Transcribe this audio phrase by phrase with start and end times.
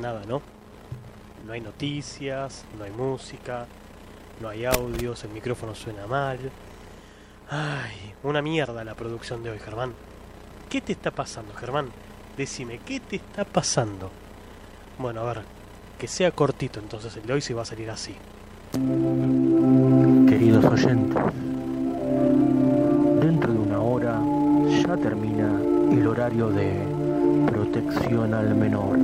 [0.00, 0.40] Nada, ¿no?
[1.46, 3.66] No hay noticias, no hay música,
[4.40, 6.38] no hay audios, el micrófono suena mal.
[7.50, 9.92] Ay, una mierda la producción de hoy, Germán.
[10.70, 11.90] ¿Qué te está pasando, Germán?
[12.36, 14.10] Decime, ¿qué te está pasando?
[14.98, 15.42] Bueno, a ver,
[15.98, 18.14] que sea cortito entonces el de hoy se va a salir así.
[20.28, 21.22] Queridos oyentes,
[25.90, 26.80] el horario de
[27.46, 28.98] protección al menor.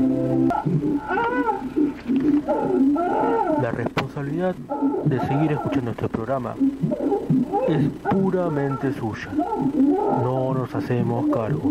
[3.62, 4.54] La responsabilidad
[5.04, 6.54] de seguir escuchando este programa
[7.68, 9.30] es puramente suya.
[10.22, 11.70] No nos hacemos cargo.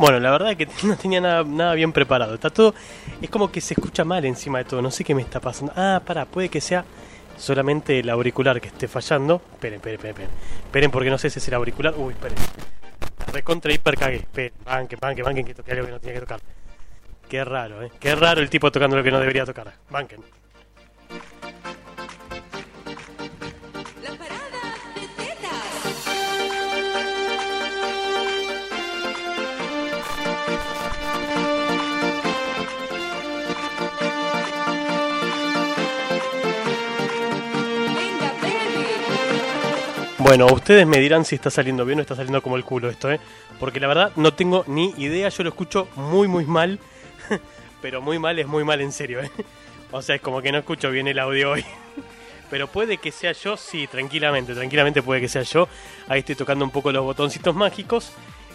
[0.00, 2.32] Bueno, la verdad es que no tenía nada, bien preparado.
[2.32, 2.74] Está todo.
[3.20, 4.80] Es como que se escucha mal encima de todo.
[4.80, 5.74] No sé qué me está pasando.
[5.76, 6.86] Ah, pará, puede que sea
[7.36, 9.42] solamente el auricular que esté fallando.
[9.52, 10.10] Esperen, esperen, esperen.
[10.12, 10.30] Esperen,
[10.64, 11.92] esperen porque no sé si es el auricular.
[11.98, 12.38] Uy, esperen.
[13.30, 14.16] Recontra hiper cagué.
[14.16, 16.40] Esperen, banquen, banquen, banquen que toqué algo que no tenía que tocar.
[17.28, 17.92] Qué raro, eh.
[18.00, 19.70] Qué raro el tipo tocando lo que no debería tocar.
[19.90, 20.20] Banquen.
[40.30, 43.10] Bueno, ustedes me dirán si está saliendo bien o está saliendo como el culo esto,
[43.10, 43.18] ¿eh?
[43.58, 46.78] Porque la verdad no tengo ni idea, yo lo escucho muy, muy mal.
[47.82, 49.30] Pero muy mal es muy mal en serio, ¿eh?
[49.90, 51.64] O sea, es como que no escucho bien el audio hoy.
[52.48, 55.66] Pero puede que sea yo, sí, tranquilamente, tranquilamente puede que sea yo.
[56.06, 58.12] Ahí estoy tocando un poco los botoncitos mágicos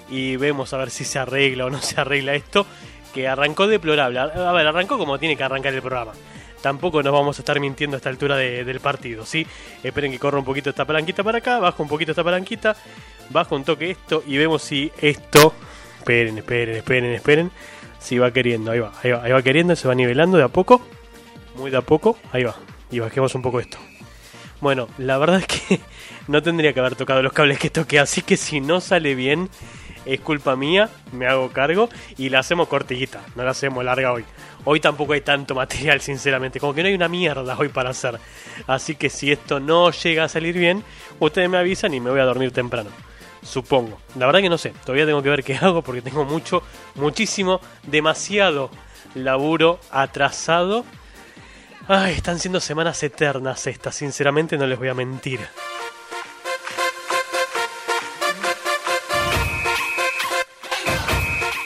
[0.10, 2.66] y vemos a ver si se arregla o no se arregla esto.
[3.14, 4.18] Que arrancó deplorable.
[4.18, 6.14] A ver, arrancó como tiene que arrancar el programa.
[6.66, 9.46] Tampoco nos vamos a estar mintiendo a esta altura de- del partido, ¿sí?
[9.84, 12.76] Esperen que corra un poquito esta palanquita para acá, bajo un poquito esta palanquita,
[13.30, 15.54] bajo un toque esto y vemos si esto...
[16.00, 17.52] Esperen, esperen, esperen, esperen.
[18.00, 20.48] Si va queriendo, ahí va, ahí va, ahí va queriendo, se va nivelando de a
[20.48, 20.82] poco.
[21.56, 22.56] Muy de a poco, ahí va.
[22.90, 23.78] Y bajemos un poco esto.
[24.60, 25.80] Bueno, la verdad es que
[26.28, 29.52] no tendría que haber tocado los cables que toqué, así que si no sale bien,
[30.06, 34.26] es culpa mía, me hago cargo y la hacemos cortillita, no la hacemos larga hoy.
[34.64, 38.20] Hoy tampoco hay tanto material, sinceramente, como que no hay una mierda hoy para hacer.
[38.68, 40.84] Así que si esto no llega a salir bien,
[41.20, 42.90] ustedes me avisan y me voy a dormir temprano.
[43.44, 44.00] Supongo.
[44.18, 46.64] La verdad que no sé, todavía tengo que ver qué hago porque tengo mucho,
[46.96, 48.72] muchísimo, demasiado
[49.14, 50.84] laburo atrasado.
[51.88, 55.40] Ay, están siendo semanas eternas estas, sinceramente no les voy a mentir.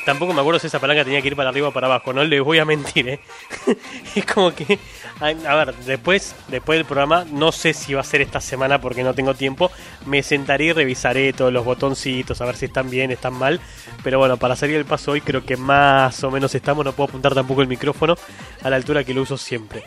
[0.10, 2.24] Tampoco me acuerdo si esa palanca tenía que ir para arriba o para abajo, no
[2.24, 3.20] les voy a mentir, ¿eh?
[4.16, 4.80] es como que...
[5.20, 9.04] A, ver, después, después del programa, no sé si va a ser esta semana porque
[9.04, 9.70] no tengo tiempo,
[10.08, 13.62] me sentaré y revisaré todos los botoncitos, a ver si están bien, están mal.
[14.04, 17.10] Pero bueno, para salir el paso hoy creo que más o menos estamos, no puedo
[17.10, 18.18] apuntar tampoco el micrófono
[18.64, 19.84] a la altura que lo uso siempre.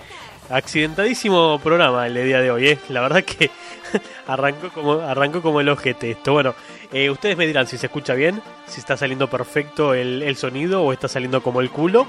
[0.52, 2.78] Accidentadísimo programa el día de hoy, ¿eh?
[2.90, 3.50] La verdad que
[4.26, 6.34] arrancó como, arrancó como el ojete esto.
[6.34, 6.54] Bueno,
[6.92, 10.82] eh, ustedes me dirán si se escucha bien, si está saliendo perfecto el, el sonido
[10.82, 12.06] o está saliendo como el culo.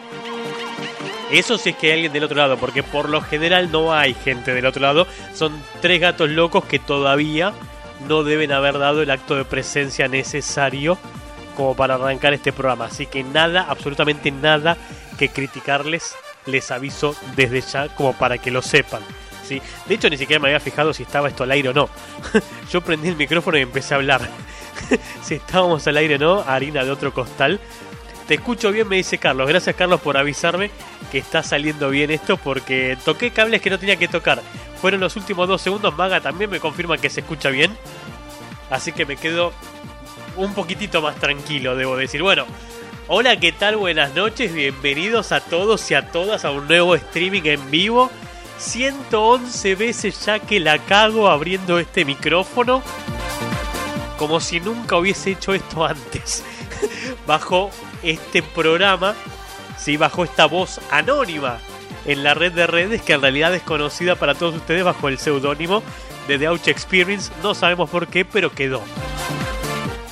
[1.32, 4.14] Eso si es que hay alguien del otro lado, porque por lo general no hay
[4.14, 5.08] gente del otro lado.
[5.34, 7.54] Son tres gatos locos que todavía
[8.10, 10.98] no deben haber dado el acto de presencia necesario
[11.56, 12.86] como para arrancar este programa.
[12.88, 14.76] Así que nada, absolutamente nada
[15.18, 16.16] que criticarles,
[16.46, 19.02] les aviso desde ya como para que lo sepan.
[19.44, 19.62] ¿sí?
[19.88, 21.90] De hecho, ni siquiera me había fijado si estaba esto al aire o no.
[22.72, 24.30] Yo prendí el micrófono y empecé a hablar.
[25.24, 27.60] si estábamos al aire o no, harina de otro costal.
[28.28, 29.48] Te escucho bien, me dice Carlos.
[29.48, 30.72] Gracias, Carlos, por avisarme
[31.12, 34.42] que está saliendo bien esto porque toqué cables que no tenía que tocar.
[34.82, 35.96] Fueron los últimos dos segundos.
[35.98, 37.76] Maga también me confirma que se escucha bien.
[38.70, 39.52] Así que me quedo
[40.38, 42.22] un poquitito más tranquilo, debo decir.
[42.24, 42.46] Bueno,
[43.16, 43.78] hola, ¿qué tal?
[43.78, 44.52] Buenas noches.
[44.56, 48.10] Bienvenidos a todos y a todas a un nuevo streaming en vivo.
[48.58, 52.82] 111 veces ya que la cago abriendo este micrófono.
[54.18, 56.44] Como si nunca hubiese hecho esto antes.
[57.28, 57.70] Bajo
[58.02, 59.14] este programa,
[59.78, 61.60] sí, bajo esta voz anónima
[62.06, 65.20] en la red de redes que en realidad es conocida para todos ustedes bajo el
[65.20, 65.84] seudónimo
[66.28, 67.32] de The Ouch Experience.
[67.44, 68.82] No sabemos por qué, pero quedó.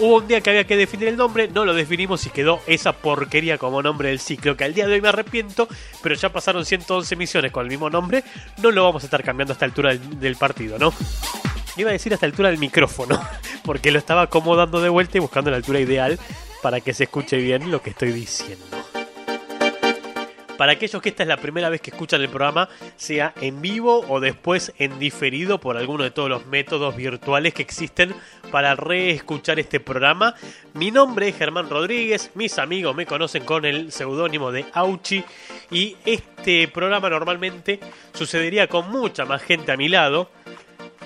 [0.01, 2.91] Hubo un día que había que definir el nombre, no lo definimos y quedó esa
[2.91, 5.67] porquería como nombre del ciclo, que al día de hoy me arrepiento,
[6.01, 8.23] pero ya pasaron 111 misiones con el mismo nombre,
[8.63, 10.91] no lo vamos a estar cambiando a esta altura del, del partido, ¿no?
[11.77, 13.21] Iba a decir a esta altura del micrófono,
[13.63, 16.17] porque lo estaba acomodando de vuelta y buscando la altura ideal
[16.63, 18.80] para que se escuche bien lo que estoy diciendo.
[20.61, 24.05] Para aquellos que esta es la primera vez que escuchan el programa, sea en vivo
[24.07, 28.13] o después en diferido por alguno de todos los métodos virtuales que existen
[28.51, 30.35] para reescuchar este programa,
[30.75, 35.23] mi nombre es Germán Rodríguez, mis amigos me conocen con el seudónimo de Auchi
[35.71, 37.79] y este programa normalmente
[38.13, 40.29] sucedería con mucha más gente a mi lado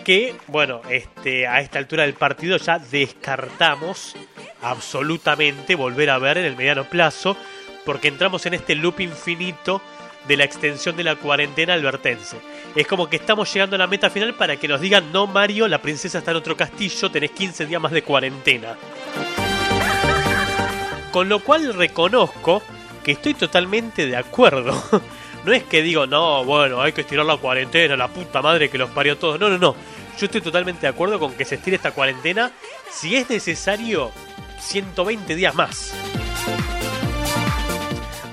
[0.04, 4.18] que, bueno, este, a esta altura del partido ya descartamos
[4.62, 7.38] absolutamente volver a ver en el mediano plazo,
[7.86, 9.82] porque entramos en este loop infinito
[10.28, 12.38] de la extensión de la cuarentena albertense.
[12.76, 15.68] Es como que estamos llegando a la meta final para que nos digan, no Mario,
[15.68, 18.76] la princesa está en otro castillo, tenés 15 días más de cuarentena.
[21.12, 22.62] Con lo cual reconozco
[23.04, 24.81] que estoy totalmente de acuerdo.
[25.46, 28.80] No es que digo, no, bueno, hay que estirar la cuarentena, la puta madre que
[28.80, 29.40] los parió todos.
[29.40, 29.76] No, no, no.
[30.18, 32.52] Yo estoy totalmente de acuerdo con que se estire esta cuarentena,
[32.90, 34.12] si es necesario,
[34.60, 35.94] 120 días más.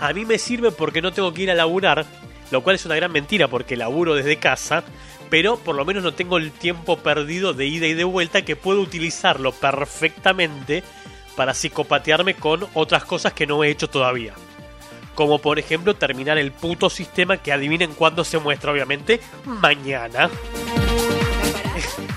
[0.03, 2.05] A mí me sirve porque no tengo que ir a laburar,
[2.51, 4.83] lo cual es una gran mentira porque laburo desde casa,
[5.31, 8.57] pero por lo menos no tengo el tiempo perdido de ida y de vuelta que
[8.57, 10.83] puedo utilizarlo perfectamente
[11.37, 14.35] para psicopatearme con otras cosas que no he hecho todavía.
[15.15, 20.29] Como por ejemplo terminar el puto sistema que adivinen cuándo se muestra, obviamente, mañana.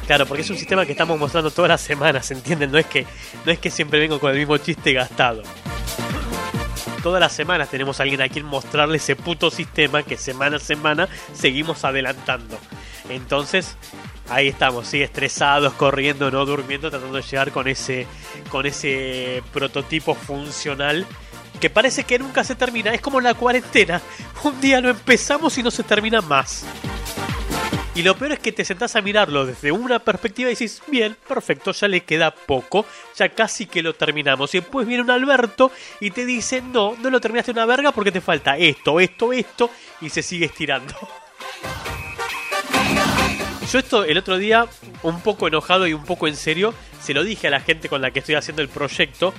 [0.08, 2.72] Claro, porque es un sistema que estamos mostrando todas las semanas, ¿entienden?
[2.72, 3.08] No es que,
[3.44, 5.42] no es que siempre vengo con el mismo chiste gastado.
[7.04, 10.60] Todas las semanas tenemos a alguien a quien mostrarle ese puto sistema que semana a
[10.60, 12.58] semana seguimos adelantando.
[13.10, 13.78] Entonces,
[14.30, 18.08] ahí estamos, sí, estresados, corriendo, no durmiendo, tratando de llegar con ese,
[18.50, 21.06] con ese prototipo funcional
[21.60, 22.94] que parece que nunca se termina.
[22.94, 24.02] Es como la cuarentena.
[24.44, 26.66] Un día lo empezamos y no se termina más.
[27.95, 31.15] Y lo peor es que te sentás a mirarlo desde una perspectiva y dices, bien,
[31.30, 34.53] perfecto, ya le queda poco, ya casi que lo terminamos.
[34.53, 35.71] Y después viene un Alberto
[36.01, 39.69] y te dice, no, no lo terminaste una verga porque te falta esto, esto, esto,
[40.01, 40.94] y se sigue estirando.
[43.71, 44.68] Yo esto el otro día,
[45.01, 48.01] un poco enojado y un poco en serio, se lo dije a la gente con
[48.01, 49.33] la que estoy haciendo el proyecto,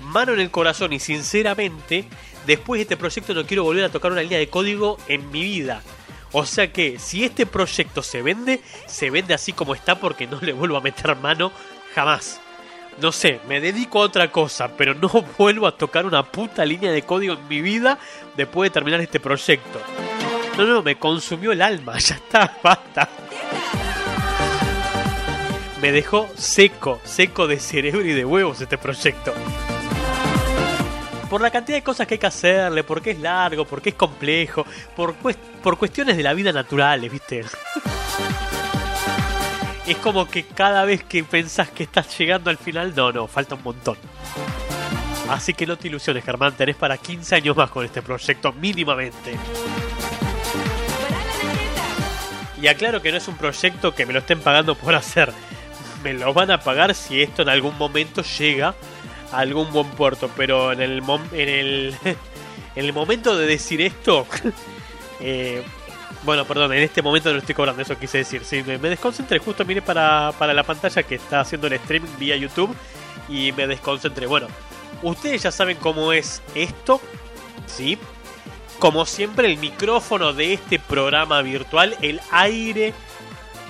[0.00, 2.04] mano en el corazón y sinceramente,
[2.46, 5.42] después de este proyecto no quiero volver a tocar una línea de código en mi
[5.42, 5.82] vida.
[6.32, 10.40] O sea que si este proyecto se vende, se vende así como está porque no
[10.40, 11.52] le vuelvo a meter mano
[11.94, 12.40] jamás.
[13.00, 15.08] No sé, me dedico a otra cosa, pero no
[15.38, 17.98] vuelvo a tocar una puta línea de código en mi vida
[18.36, 19.80] después de terminar este proyecto.
[20.56, 23.08] No, no, me consumió el alma, ya está, basta.
[25.80, 29.34] Me dejó seco, seco de cerebro y de huevos este proyecto
[31.28, 34.64] por la cantidad de cosas que hay que hacerle, porque es largo, porque es complejo,
[34.94, 37.44] por, por cuestiones de la vida naturales, ¿viste?
[39.86, 43.54] es como que cada vez que pensás que estás llegando al final, no, no, falta
[43.54, 43.96] un montón.
[45.28, 49.36] Así que no te ilusiones, Germán, tenés para 15 años más con este proyecto, mínimamente.
[52.60, 55.32] Y aclaro que no es un proyecto que me lo estén pagando por hacer.
[56.02, 58.74] Me lo van a pagar si esto en algún momento llega
[59.32, 60.30] a algún buen puerto.
[60.36, 61.02] Pero en el,
[61.32, 64.26] en el, en el momento de decir esto,
[65.20, 65.62] eh,
[66.22, 68.44] bueno, perdón, en este momento no estoy cobrando, eso quise decir.
[68.44, 72.10] Sí, me, me desconcentré, justo miré para, para la pantalla que está haciendo el streaming
[72.18, 72.74] vía YouTube
[73.28, 74.26] y me desconcentré.
[74.26, 74.48] Bueno,
[75.02, 77.00] ustedes ya saben cómo es esto,
[77.66, 77.98] ¿sí?
[78.78, 82.92] Como siempre, el micrófono de este programa virtual, el aire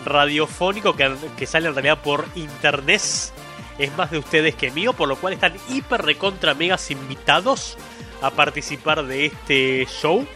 [0.05, 3.03] radiofónico que, que sale en realidad por internet,
[3.79, 7.77] es más de ustedes que mío, por lo cual están hiper recontra megas invitados
[8.23, 10.27] a participar de este show.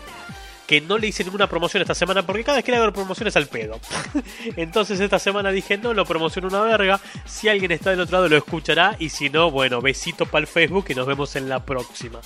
[0.66, 3.34] Que no le hice ninguna promoción esta semana porque cada vez que le hago promociones
[3.34, 3.80] al pedo.
[4.56, 7.00] Entonces esta semana dije no, lo promociono una verga.
[7.24, 10.46] Si alguien está del otro lado lo escuchará y si no, bueno, besito para el
[10.46, 12.20] Facebook y nos vemos en la próxima.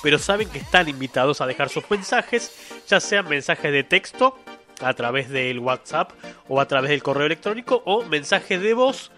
[0.00, 2.52] Pero saben que están invitados a dejar sus mensajes,
[2.86, 4.38] ya sean mensajes de texto
[4.80, 6.12] a través del WhatsApp
[6.46, 9.10] o a través del correo electrónico o mensajes de voz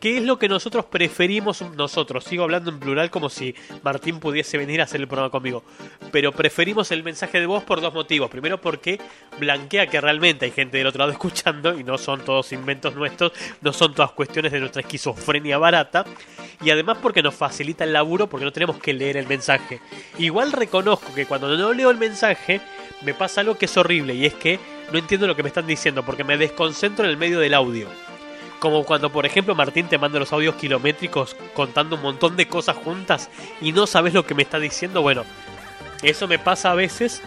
[0.00, 2.24] que es lo que nosotros preferimos nosotros.
[2.24, 5.64] Sigo hablando en plural como si Martín pudiese venir a hacer el programa conmigo.
[6.12, 8.30] Pero preferimos el mensaje de voz por dos motivos.
[8.30, 9.00] Primero porque
[9.38, 13.32] blanquea que realmente hay gente del otro lado escuchando y no son todos inventos nuestros,
[13.60, 16.04] no son todas cuestiones de nuestra esquizofrenia barata.
[16.62, 19.80] Y además porque nos facilita el laburo porque no tenemos que leer el mensaje.
[20.18, 22.60] Igual reconozco que cuando no leo el mensaje
[23.02, 24.58] me pasa algo que es horrible y es que
[24.92, 27.88] no entiendo lo que me están diciendo porque me desconcentro en el medio del audio.
[28.58, 32.76] Como cuando, por ejemplo, Martín te manda los audios kilométricos contando un montón de cosas
[32.76, 35.02] juntas y no sabes lo que me está diciendo.
[35.02, 35.24] Bueno,
[36.02, 37.22] eso me pasa a veces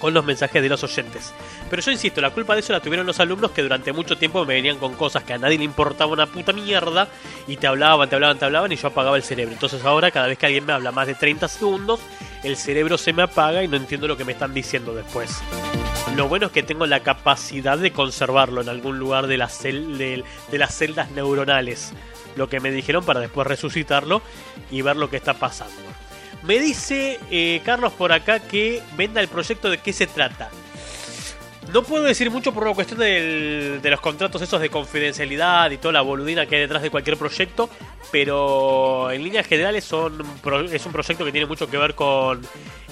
[0.00, 1.32] con los mensajes de los oyentes.
[1.70, 4.44] Pero yo insisto, la culpa de eso la tuvieron los alumnos que durante mucho tiempo
[4.44, 7.08] me venían con cosas que a nadie le importaba una puta mierda
[7.46, 9.54] y te hablaban, te hablaban, te hablaban y yo apagaba el cerebro.
[9.54, 12.00] Entonces ahora cada vez que alguien me habla más de 30 segundos,
[12.44, 15.40] el cerebro se me apaga y no entiendo lo que me están diciendo después.
[16.14, 21.10] Lo bueno es que tengo la capacidad de conservarlo en algún lugar de, las celdas
[21.10, 21.92] neuronales.
[22.36, 24.22] Lo que me dijeron para después resucitarlo
[24.70, 25.74] y ver lo que está pasando.
[26.42, 30.50] Me dice eh, Carlos por acá que venda el proyecto de qué se trata.
[31.74, 35.90] No puedo decir mucho por una cuestión de los contratos esos de confidencialidad y toda
[35.90, 37.68] la boludina que hay detrás de cualquier proyecto,
[38.12, 39.92] pero en líneas generales es
[40.86, 42.40] un proyecto que tiene mucho que ver con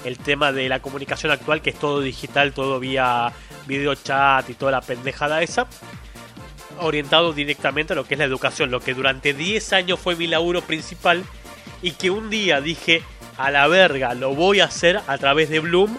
[0.03, 3.31] el tema de la comunicación actual, que es todo digital, todo vía
[3.67, 5.65] video chat y toda la pendejada esa,
[6.81, 10.27] orientado directamente a lo que es la educación, lo que durante 10 años fue mi
[10.27, 11.23] laburo principal
[11.81, 13.01] y que un día dije,
[13.37, 15.97] a la verga, lo voy a hacer a través de Bloom,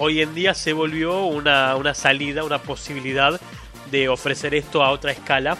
[0.00, 3.38] hoy en día se volvió una, una salida, una posibilidad
[3.90, 5.58] de ofrecer esto a otra escala.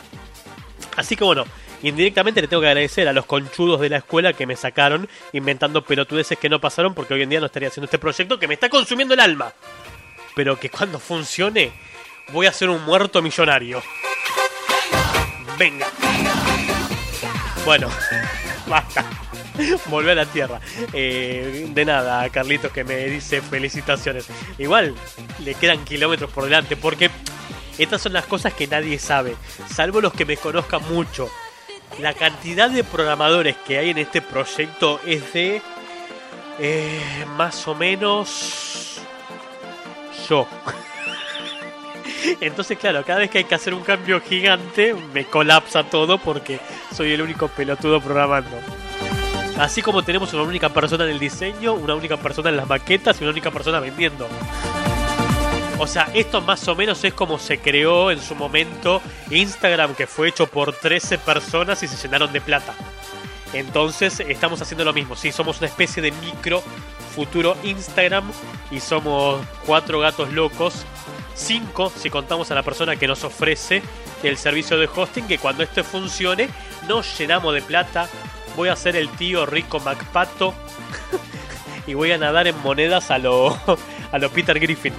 [0.97, 1.45] Así que bueno,
[1.83, 5.85] indirectamente le tengo que agradecer a los conchudos de la escuela que me sacaron inventando
[5.85, 8.55] pelotudeces que no pasaron porque hoy en día no estaría haciendo este proyecto que me
[8.55, 9.53] está consumiendo el alma.
[10.35, 11.73] Pero que cuando funcione
[12.33, 13.83] voy a ser un muerto millonario.
[15.59, 15.87] Venga.
[17.67, 17.91] Bueno,
[18.67, 19.05] basta.
[19.87, 20.61] Volver a la tierra.
[20.93, 24.27] Eh, de nada, Carlitos que me dice felicitaciones.
[24.59, 24.95] Igual
[25.45, 27.11] le quedan kilómetros por delante porque
[27.79, 29.37] estas son las cosas que nadie sabe,
[29.73, 31.31] salvo los que me conozcan mucho.
[31.99, 35.63] La cantidad de programadores que hay en este proyecto es de
[36.59, 39.01] eh, más o menos
[40.29, 40.47] yo.
[42.41, 46.61] Entonces, claro, cada vez que hay que hacer un cambio gigante, me colapsa todo porque
[46.95, 48.57] soy el único pelotudo programando.
[49.61, 53.21] Así como tenemos una única persona en el diseño, una única persona en las maquetas
[53.21, 54.27] y una única persona vendiendo.
[55.79, 60.07] O sea, esto más o menos es como se creó en su momento Instagram, que
[60.07, 62.75] fue hecho por 13 personas y se llenaron de plata.
[63.53, 65.15] Entonces estamos haciendo lo mismo.
[65.15, 66.63] Sí, somos una especie de micro
[67.15, 68.33] futuro Instagram
[68.71, 70.87] y somos cuatro gatos locos.
[71.35, 73.83] Cinco si contamos a la persona que nos ofrece
[74.23, 76.49] el servicio de hosting, que cuando esto funcione
[76.89, 78.09] nos llenamos de plata.
[78.57, 80.55] Voy a ser el tío rico MacPato
[81.87, 83.49] y voy a nadar en monedas a lo,
[84.13, 84.95] a Peter Griffin.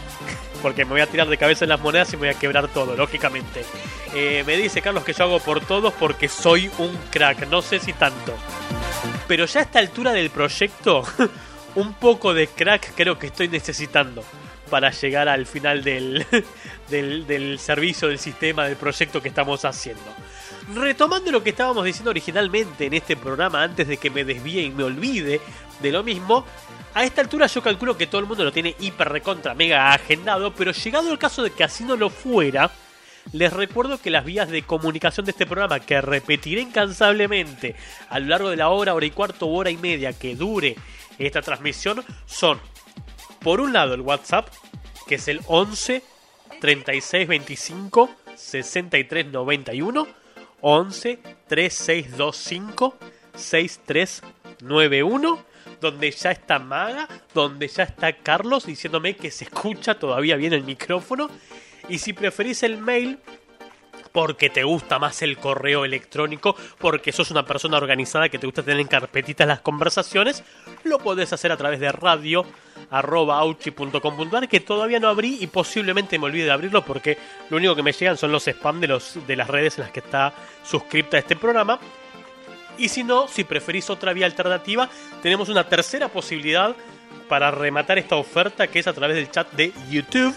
[0.62, 2.68] Porque me voy a tirar de cabeza en las monedas y me voy a quebrar
[2.68, 3.66] todo, lógicamente.
[4.14, 7.48] Eh, me dice Carlos que yo hago por todos porque soy un crack.
[7.48, 8.36] No sé si tanto.
[9.28, 11.04] Pero ya a esta altura del proyecto,
[11.76, 14.24] un poco de crack creo que estoy necesitando
[14.70, 16.26] para llegar al final del,
[16.90, 20.14] del, del servicio, del sistema, del proyecto que estamos haciendo.
[20.74, 24.70] Retomando lo que estábamos diciendo originalmente en este programa, antes de que me desvíe y
[24.70, 25.42] me olvide
[25.82, 26.46] de lo mismo,
[26.94, 30.54] a esta altura yo calculo que todo el mundo lo tiene hiper recontra mega agendado,
[30.54, 32.72] pero llegado el caso de que así no lo fuera,
[33.34, 37.76] les recuerdo que las vías de comunicación de este programa, que repetiré incansablemente
[38.10, 40.76] a lo largo de la hora, hora y cuarto, hora y media que dure
[41.20, 42.60] esta transmisión, son,
[43.42, 44.48] por un lado, el WhatsApp,
[45.08, 46.02] que es el 11
[46.62, 50.21] 36 25 63 91,
[50.62, 52.96] 11 3625
[53.36, 55.52] 6391
[55.82, 60.64] donde ya está Maga, donde ya está Carlos diciéndome que se escucha todavía bien el
[60.64, 61.30] micrófono.
[61.90, 63.18] Y si preferís el mail,
[64.12, 68.64] porque te gusta más el correo electrónico, porque sos una persona organizada que te gusta
[68.64, 70.44] tener en carpetitas las conversaciones,
[70.84, 72.46] lo podés hacer a través de radio
[74.50, 77.18] que todavía no abrí y posiblemente me olvide de abrirlo porque
[77.50, 79.92] lo único que me llegan son los spam de, los, de las redes en las
[79.92, 81.80] que está suscripta este programa.
[82.78, 84.90] Y si no, si preferís otra vía alternativa,
[85.22, 86.76] tenemos una tercera posibilidad
[87.28, 90.36] para rematar esta oferta que es a través del chat de YouTube,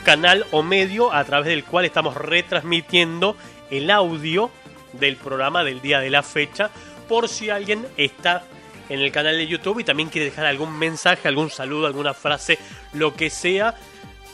[0.00, 3.36] canal o medio a través del cual estamos retransmitiendo
[3.70, 4.50] el audio
[4.92, 6.70] del programa del día de la fecha,
[7.08, 8.44] por si alguien está
[8.88, 12.58] en el canal de YouTube y también quiere dejar algún mensaje, algún saludo, alguna frase,
[12.92, 13.74] lo que sea.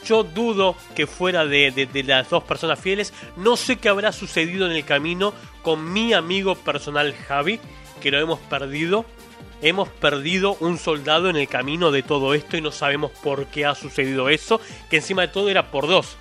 [0.04, 3.12] Yo dudo que fuera de, de, de, las dos personas fieles.
[3.36, 7.60] No sé qué habrá sucedido en el camino con mi amigo personal Javi,
[8.00, 9.04] que lo hemos perdido.
[9.62, 13.64] Hemos perdido un soldado en el camino de todo esto y no sabemos por qué
[13.64, 14.60] ha sucedido eso.
[14.90, 16.16] Que encima de todo era por dos.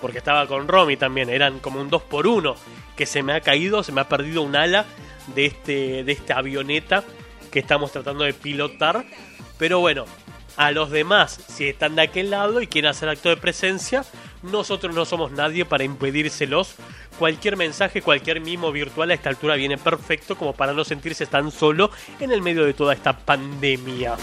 [0.00, 1.28] Porque estaba con Romy también.
[1.28, 2.54] Eran como un dos por uno.
[2.96, 4.86] Que se me ha caído, se me ha perdido un ala
[5.34, 7.04] de, este, de esta avioneta
[7.50, 9.04] que estamos tratando de pilotar.
[9.58, 10.04] Pero bueno,
[10.56, 14.04] a los demás, si están de aquel lado y quieren hacer acto de presencia,
[14.50, 16.74] nosotros no somos nadie para impedírselos,
[17.18, 21.50] cualquier mensaje, cualquier mimo virtual a esta altura viene perfecto como para no sentirse tan
[21.50, 21.90] solo
[22.20, 24.16] en el medio de toda esta pandemia.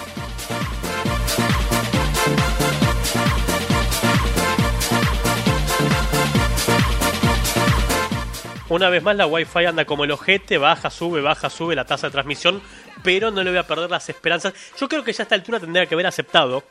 [8.68, 12.08] Una vez más la Wi-Fi anda como el ojete, baja, sube, baja, sube la tasa
[12.08, 12.62] de transmisión,
[13.04, 14.54] pero no le voy a perder las esperanzas.
[14.80, 16.64] Yo creo que ya a esta altura tendría que haber aceptado,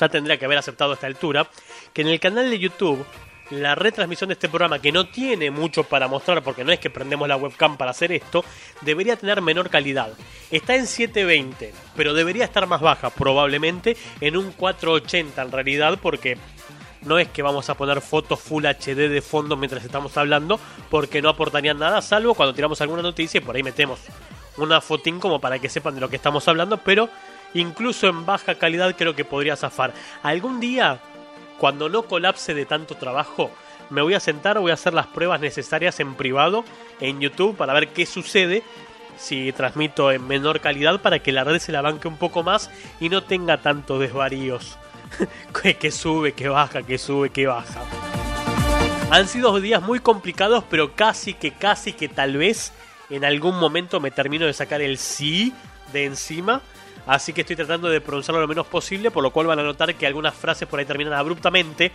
[0.00, 1.48] ya tendría que haber aceptado a esta altura,
[1.92, 3.04] que en el canal de YouTube
[3.50, 6.88] la retransmisión de este programa, que no tiene mucho para mostrar, porque no es que
[6.88, 8.44] prendemos la webcam para hacer esto,
[8.80, 10.12] debería tener menor calidad.
[10.50, 16.38] Está en 720, pero debería estar más baja, probablemente en un 480 en realidad, porque
[17.02, 21.20] no es que vamos a poner fotos Full HD de fondo mientras estamos hablando, porque
[21.20, 23.98] no aportarían nada, salvo cuando tiramos alguna noticia y por ahí metemos
[24.56, 27.08] una fotín como para que sepan de lo que estamos hablando, pero
[27.54, 29.92] incluso en baja calidad creo que podría zafar.
[30.22, 31.00] Algún día,
[31.58, 33.50] cuando no colapse de tanto trabajo,
[33.90, 36.64] me voy a sentar, voy a hacer las pruebas necesarias en privado
[37.00, 38.62] en YouTube para ver qué sucede
[39.18, 42.70] si transmito en menor calidad para que la red se la banque un poco más
[43.00, 44.78] y no tenga tantos desvaríos.
[45.80, 47.82] que, sube, que baja, que sube, que baja.
[49.10, 52.72] Han sido días muy complicados, pero casi que, casi que tal vez
[53.10, 55.52] en algún momento me termino de sacar el sí
[55.92, 56.62] de encima.
[57.06, 59.94] Así que estoy tratando de pronunciarlo lo menos posible, por lo cual van a notar
[59.94, 61.90] que algunas frases por ahí terminan abruptamente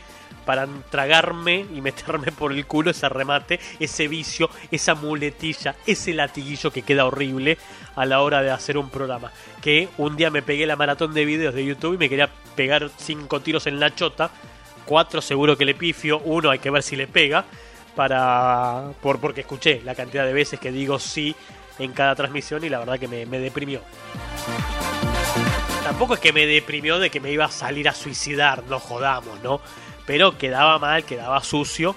[0.45, 6.71] para tragarme y meterme por el culo ese remate, ese vicio, esa muletilla, ese latiguillo
[6.71, 7.57] que queda horrible
[7.95, 9.31] a la hora de hacer un programa.
[9.61, 12.89] Que un día me pegué la maratón de videos de YouTube y me quería pegar
[12.97, 14.29] cinco tiros en la chota,
[14.85, 17.45] cuatro seguro que le pifio, uno hay que ver si le pega,
[17.95, 21.33] para por porque escuché la cantidad de veces que digo sí
[21.79, 23.81] en cada transmisión y la verdad que me, me deprimió.
[25.85, 29.39] Tampoco es que me deprimió de que me iba a salir a suicidar, no jodamos,
[29.43, 29.61] ¿no?
[30.07, 31.95] Pero quedaba mal, quedaba sucio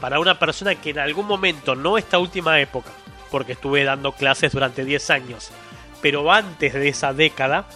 [0.00, 2.90] para una persona que en algún momento, no esta última época,
[3.30, 5.52] porque estuve dando clases durante 10 años,
[6.02, 7.66] pero antes de esa década,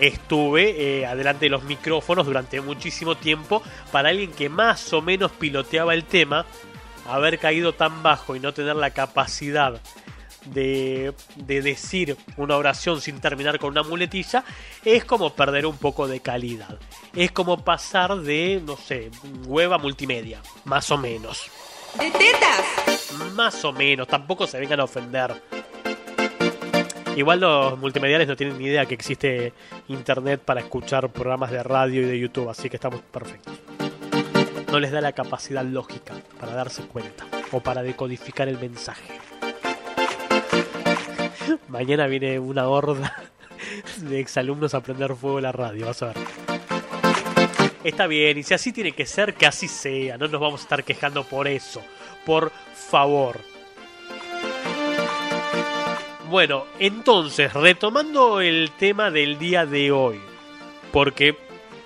[0.00, 0.70] estuve
[1.02, 5.94] eh, adelante de los micrófonos durante muchísimo tiempo para alguien que más o menos piloteaba
[5.94, 6.46] el tema,
[7.08, 9.80] haber caído tan bajo y no tener la capacidad
[10.46, 14.44] de, de, decir una oración sin terminar con una muletilla,
[14.84, 16.78] es como perder un poco de calidad.
[17.14, 19.10] Es como pasar de, no sé,
[19.46, 21.50] hueva multimedia, más o menos.
[21.98, 23.12] ¡De tetas!
[23.34, 25.42] Más o menos, tampoco se vengan a ofender.
[27.16, 29.54] Igual los multimediales no tienen ni idea que existe
[29.88, 33.54] internet para escuchar programas de radio y de YouTube, así que estamos perfectos.
[34.70, 39.14] No les da la capacidad lógica para darse cuenta o para decodificar el mensaje.
[41.68, 43.14] Mañana viene una horda
[43.98, 46.16] de exalumnos a prender fuego la radio, vas a ver.
[47.84, 50.18] Está bien, y si así tiene que ser, que así sea.
[50.18, 51.82] No nos vamos a estar quejando por eso.
[52.24, 53.38] Por favor.
[56.28, 60.20] Bueno, entonces, retomando el tema del día de hoy.
[60.92, 61.36] Porque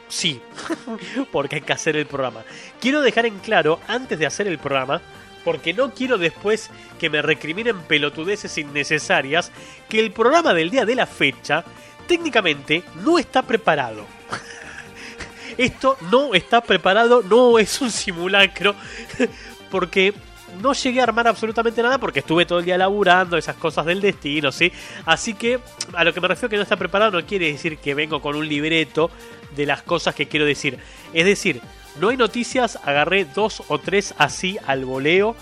[0.08, 0.40] sí,
[1.32, 2.44] porque hay que hacer el programa.
[2.80, 5.02] Quiero dejar en claro, antes de hacer el programa,
[5.44, 9.50] porque no quiero después que me recriminen pelotudeces innecesarias,
[9.88, 11.64] que el programa del día de la fecha
[12.06, 14.06] técnicamente no está preparado.
[15.56, 18.74] Esto no está preparado, no es un simulacro,
[19.70, 20.14] porque
[20.60, 24.00] no llegué a armar absolutamente nada porque estuve todo el día laburando, esas cosas del
[24.00, 24.72] destino, ¿sí?
[25.06, 25.60] Así que
[25.94, 28.36] a lo que me refiero que no está preparado no quiere decir que vengo con
[28.36, 29.10] un libreto
[29.54, 30.78] de las cosas que quiero decir.
[31.12, 31.60] Es decir,
[31.98, 35.34] no hay noticias, agarré dos o tres así al voleo.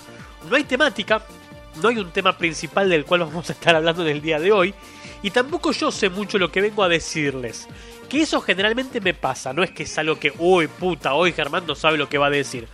[0.49, 1.23] No hay temática,
[1.81, 4.51] no hay un tema principal del cual vamos a estar hablando en el día de
[4.51, 4.73] hoy.
[5.21, 7.67] Y tampoco yo sé mucho lo que vengo a decirles.
[8.07, 11.67] Que eso generalmente me pasa, no es que es algo que, uy, puta, hoy Germán
[11.67, 12.67] no sabe lo que va a decir.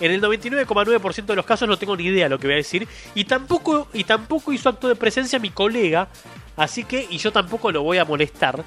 [0.00, 2.86] En el 99,9% de los casos no tengo ni idea lo que voy a decir.
[3.14, 6.08] Y tampoco, y tampoco hizo acto de presencia mi colega.
[6.56, 8.64] Así que, y yo tampoco lo voy a molestar.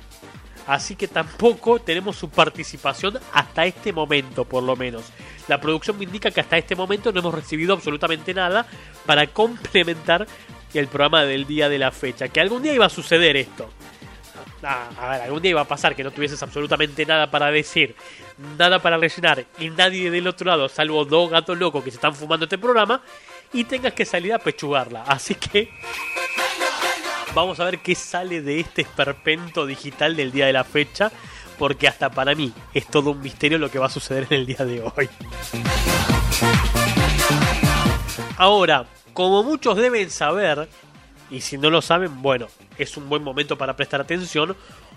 [0.67, 5.05] Así que tampoco tenemos su participación hasta este momento, por lo menos.
[5.47, 8.67] La producción me indica que hasta este momento no hemos recibido absolutamente nada
[9.05, 10.27] para complementar
[10.73, 12.27] el programa del día de la fecha.
[12.27, 13.69] Que algún día iba a suceder esto.
[14.63, 17.95] Ah, a ver, algún día iba a pasar que no tuvieses absolutamente nada para decir,
[18.57, 22.15] nada para rellenar y nadie del otro lado, salvo dos gatos locos que se están
[22.15, 23.01] fumando este programa,
[23.53, 25.03] y tengas que salir a pechugarla.
[25.03, 25.69] Así que
[27.37, 31.11] vamos a ver qué sale de este esperpento digital del día de la fecha,
[31.59, 34.45] porque hasta para mí es todo un misterio lo que va a suceder en el
[34.47, 35.07] día de hoy.
[38.37, 40.67] Ahora, como muchos deben saber,
[41.29, 44.55] y si no lo saben, bueno, es un buen momento para prestar atención.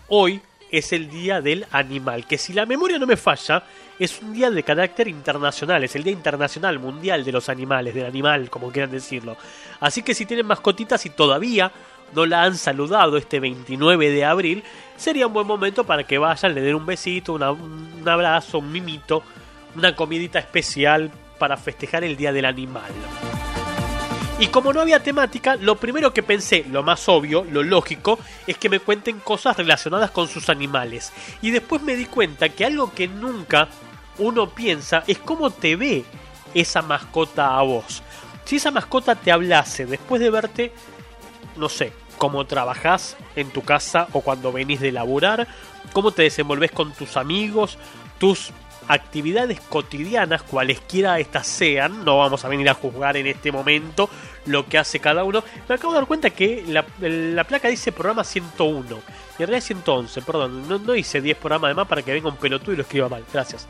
[0.09, 3.64] Hoy, es el Día del Animal, que si la memoria no me falla,
[3.98, 8.07] es un día de carácter internacional, es el Día Internacional Mundial de los Animales, del
[8.07, 9.37] animal, como quieran decirlo.
[9.81, 11.72] Así que si tienen mascotitas y todavía
[12.14, 14.64] no la han saludado este 29 de abril,
[14.96, 19.23] sería un buen momento para que vayan, le den un besito, un abrazo, un mimito,
[19.77, 22.92] una comidita especial para festejar el Día del Animal.
[24.38, 28.57] Y como no había temática, lo primero que pensé, lo más obvio, lo lógico, es
[28.57, 31.12] que me cuenten cosas relacionadas con sus animales.
[31.42, 33.68] Y después me di cuenta que algo que nunca
[34.16, 36.05] uno piensa es cómo te ve
[36.55, 38.03] esa mascota a vos.
[38.46, 40.73] Si esa mascota te hablase después de verte,
[41.57, 45.48] no sé, cómo trabajás en tu casa o cuando venís de laburar,
[45.94, 47.78] cómo te desenvolves con tus amigos,
[48.18, 48.52] tus
[48.88, 54.11] actividades cotidianas, cualesquiera estas sean, no vamos a venir a juzgar en este momento
[54.44, 55.42] lo que hace cada uno.
[55.66, 58.98] Me acabo de dar cuenta que la, la placa dice programa 101, y en
[59.38, 62.74] realidad es 111, perdón, no, no hice 10 programas además para que venga un pelotudo
[62.74, 63.66] y lo escriba mal, gracias.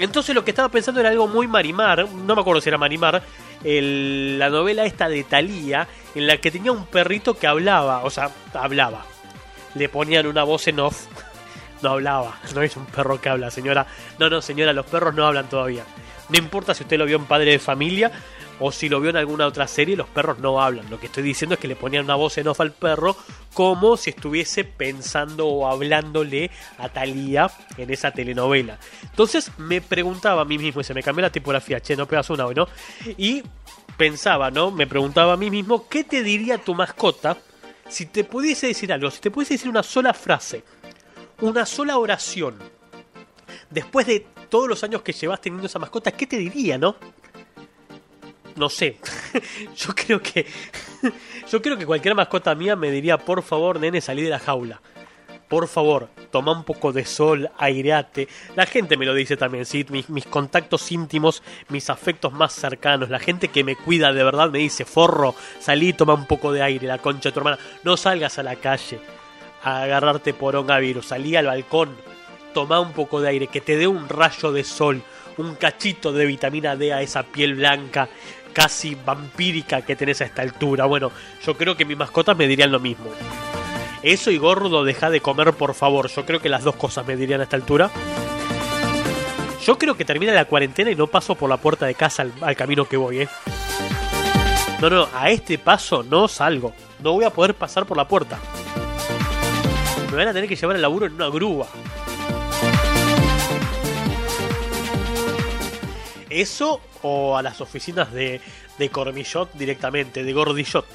[0.00, 3.22] Entonces lo que estaba pensando era algo muy Marimar, no me acuerdo si era Marimar,
[3.64, 8.10] el- la novela esta de Thalía, en la que tenía un perrito que hablaba, o
[8.10, 9.04] sea, hablaba.
[9.74, 11.06] Le ponían una voz en off.
[11.82, 13.86] No hablaba, no es un perro que habla, señora.
[14.18, 15.82] No, no, señora, los perros no hablan todavía.
[16.28, 18.12] No importa si usted lo vio en Padre de Familia
[18.58, 20.90] o si lo vio en alguna otra serie, los perros no hablan.
[20.90, 23.16] Lo que estoy diciendo es que le ponían una voz en off al perro
[23.54, 28.78] como si estuviese pensando o hablándole a Thalía en esa telenovela.
[29.02, 32.30] Entonces me preguntaba a mí mismo y se me cambió la tipografía, che, no pegas
[32.30, 32.68] una hoy, ¿no?
[33.16, 33.42] Y
[33.96, 34.70] pensaba, ¿no?
[34.70, 37.36] Me preguntaba a mí mismo, ¿qué te diría tu mascota
[37.88, 39.10] si te pudiese decir algo?
[39.10, 40.62] Si te pudiese decir una sola frase,
[41.40, 42.56] una sola oración.
[43.68, 46.96] Después de todos los años que llevas teniendo esa mascota, ¿qué te diría, no?
[48.60, 48.98] No sé.
[49.74, 50.44] Yo creo que.
[51.50, 54.82] Yo creo que cualquier mascota mía me diría, por favor, nene, salí de la jaula.
[55.48, 58.28] Por favor, toma un poco de sol, aireate.
[58.56, 59.86] La gente me lo dice también, ¿sí?
[59.88, 64.50] Mis, mis contactos íntimos, mis afectos más cercanos, la gente que me cuida de verdad
[64.50, 67.58] me dice, forro, salí, toma un poco de aire, la concha de tu hermana.
[67.82, 69.00] No salgas a la calle
[69.64, 70.34] a agarrarte
[70.80, 71.96] virus, salí al balcón,
[72.52, 75.02] toma un poco de aire, que te dé un rayo de sol,
[75.40, 78.08] un cachito de vitamina D a esa piel blanca,
[78.52, 80.86] casi vampírica que tenés a esta altura.
[80.86, 81.10] Bueno,
[81.44, 83.10] yo creo que mis mascotas me dirían lo mismo.
[84.02, 86.08] Eso y gordo, deja de comer, por favor.
[86.08, 87.90] Yo creo que las dos cosas me dirían a esta altura.
[89.64, 92.32] Yo creo que termina la cuarentena y no paso por la puerta de casa al,
[92.40, 93.28] al camino que voy, ¿eh?
[94.80, 96.72] No, no, a este paso no salgo.
[97.02, 98.38] No voy a poder pasar por la puerta.
[100.10, 101.66] Me van a tener que llevar al laburo en una grúa.
[106.30, 108.40] Eso o a las oficinas de,
[108.78, 110.86] de Cormillot directamente, de Gordillot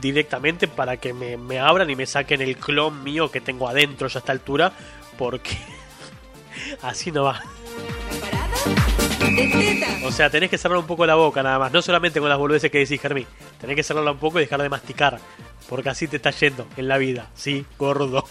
[0.00, 4.08] directamente para que me, me abran y me saquen el clon mío que tengo adentro
[4.08, 4.72] ya a esta altura,
[5.16, 5.56] porque
[6.82, 7.42] así no va.
[10.04, 12.38] O sea, tenés que cerrar un poco la boca nada más, no solamente con las
[12.38, 13.26] boludeces que decís, Germín.
[13.60, 15.18] Tenés que cerrarla un poco y dejar de masticar,
[15.68, 17.64] porque así te está yendo en la vida, ¿sí?
[17.78, 18.24] Gordo.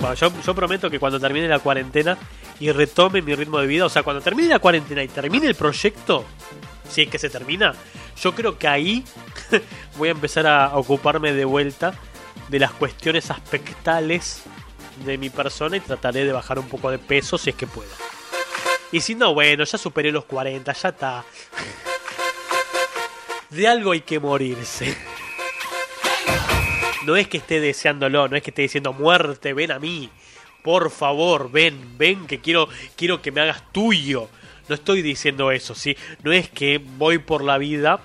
[0.00, 2.18] Bueno, yo, yo prometo que cuando termine la cuarentena
[2.60, 5.54] y retome mi ritmo de vida, o sea, cuando termine la cuarentena y termine el
[5.54, 6.24] proyecto,
[6.88, 7.74] si es que se termina,
[8.22, 9.04] yo creo que ahí
[9.96, 11.94] voy a empezar a ocuparme de vuelta
[12.48, 14.42] de las cuestiones aspectales
[15.04, 17.90] de mi persona y trataré de bajar un poco de peso si es que puedo.
[18.92, 21.24] Y si no, bueno, ya superé los 40, ya está.
[23.50, 24.96] De algo hay que morirse.
[27.06, 30.10] No es que esté deseándolo, no es que esté diciendo muerte, ven a mí.
[30.62, 34.28] Por favor, ven, ven que quiero, quiero que me hagas tuyo.
[34.68, 35.96] No estoy diciendo eso, ¿sí?
[36.22, 38.00] No es que voy por la vida,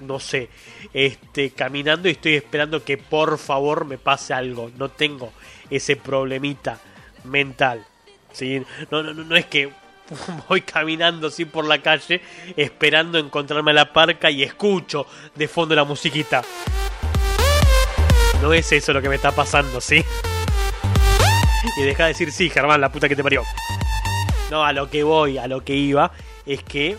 [0.00, 0.50] no sé,
[0.92, 4.70] este, caminando y estoy esperando que por favor me pase algo.
[4.76, 5.32] No tengo
[5.70, 6.78] ese problemita
[7.24, 7.86] mental,
[8.32, 8.62] ¿sí?
[8.90, 9.70] No, no, no, es que
[10.48, 12.20] voy caminando así por la calle
[12.56, 16.42] esperando encontrarme a la parca y escucho de fondo la musiquita.
[18.42, 20.02] No es eso lo que me está pasando, ¿sí?
[21.76, 23.42] Y deja de decir sí, Germán, la puta que te parió.
[24.50, 26.12] No, a lo que voy, a lo que iba,
[26.46, 26.96] es que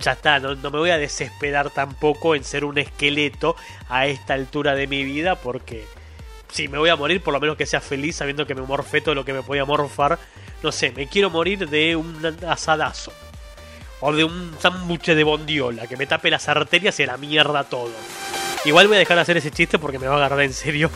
[0.00, 3.56] ya está, no, no me voy a desesperar tampoco en ser un esqueleto
[3.88, 5.84] a esta altura de mi vida, porque
[6.50, 9.00] si me voy a morir, por lo menos que sea feliz sabiendo que me morfé
[9.00, 10.18] todo lo que me podía morfar.
[10.62, 13.12] No sé, me quiero morir de un asadazo.
[14.00, 17.90] O de un sándwich de bondiola, que me tape las arterias y la mierda todo.
[18.64, 20.90] Igual voy a dejar de hacer ese chiste porque me va a agarrar en serio.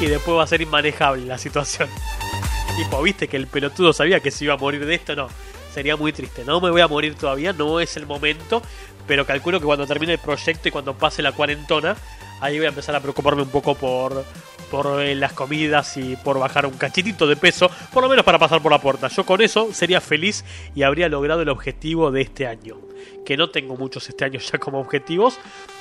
[0.00, 1.88] Y después va a ser inmanejable la situación.
[2.76, 5.28] Tipo, viste que el pelotudo sabía que se iba a morir de esto, no.
[5.72, 6.44] Sería muy triste.
[6.44, 8.62] No me voy a morir todavía, no es el momento.
[9.06, 11.96] Pero calculo que cuando termine el proyecto y cuando pase la cuarentona,
[12.40, 14.24] ahí voy a empezar a preocuparme un poco por,
[14.70, 18.38] por eh, las comidas y por bajar un cachitito de peso, por lo menos para
[18.38, 19.08] pasar por la puerta.
[19.08, 22.76] Yo con eso sería feliz y habría logrado el objetivo de este año.
[23.24, 25.38] Que no tengo muchos este año ya como objetivos,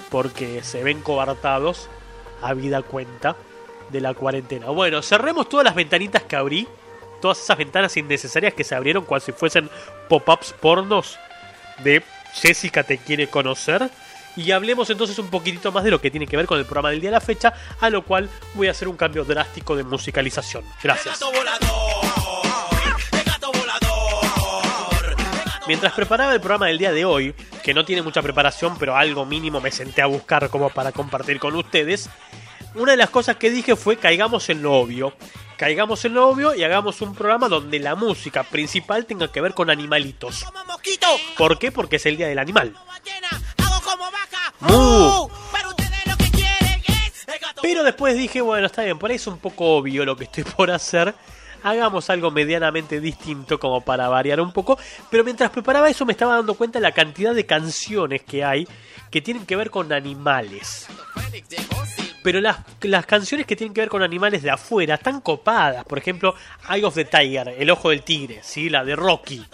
[0.10, 1.90] porque se ven cobartados
[2.42, 3.36] a vida cuenta
[3.96, 4.68] de la cuarentena.
[4.68, 6.68] Bueno, cerremos todas las ventanitas que abrí,
[7.22, 9.70] todas esas ventanas innecesarias que se abrieron cual si fuesen
[10.10, 11.18] pop-ups pornos
[11.84, 12.04] de
[12.34, 13.90] Jessica te quiere conocer.
[14.36, 16.90] Y hablemos entonces un poquitito más de lo que tiene que ver con el programa
[16.92, 19.84] del día de la fecha, a lo cual voy a hacer un cambio drástico de
[19.86, 20.66] musicalización.
[20.84, 21.22] Gracias.
[25.68, 29.26] Mientras preparaba el programa del día de hoy, que no tiene mucha preparación, pero algo
[29.26, 32.10] mínimo me senté a buscar como para compartir con ustedes,
[32.76, 35.14] una de las cosas que dije fue caigamos en lo obvio.
[35.58, 39.54] Caigamos en lo obvio y hagamos un programa donde la música principal tenga que ver
[39.54, 40.46] con animalitos.
[41.38, 41.72] ¿Por qué?
[41.72, 42.76] Porque es el día del animal.
[44.60, 45.30] Mu.
[47.62, 50.44] Pero después dije, bueno, está bien, por ahí es un poco obvio lo que estoy
[50.44, 51.16] por hacer.
[51.64, 54.78] Hagamos algo medianamente distinto como para variar un poco.
[55.10, 58.68] Pero mientras preparaba eso me estaba dando cuenta de la cantidad de canciones que hay
[59.10, 60.88] que tienen que ver con animales.
[62.26, 65.86] Pero las, las canciones que tienen que ver con animales de afuera están copadas.
[65.86, 66.34] Por ejemplo,
[66.68, 68.68] Eye of the Tiger, El Ojo del Tigre, ¿sí?
[68.68, 69.46] la de Rocky.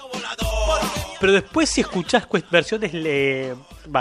[1.19, 3.55] Pero después si escuchás versiones, le,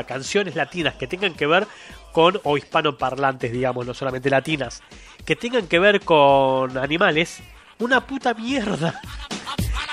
[0.06, 1.66] canciones latinas que tengan que ver
[2.12, 4.84] con, o hispanoparlantes, digamos, no solamente latinas,
[5.24, 7.40] que tengan que ver con animales,
[7.80, 9.00] una puta mierda.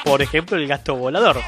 [0.06, 1.42] Por ejemplo, el gato volador.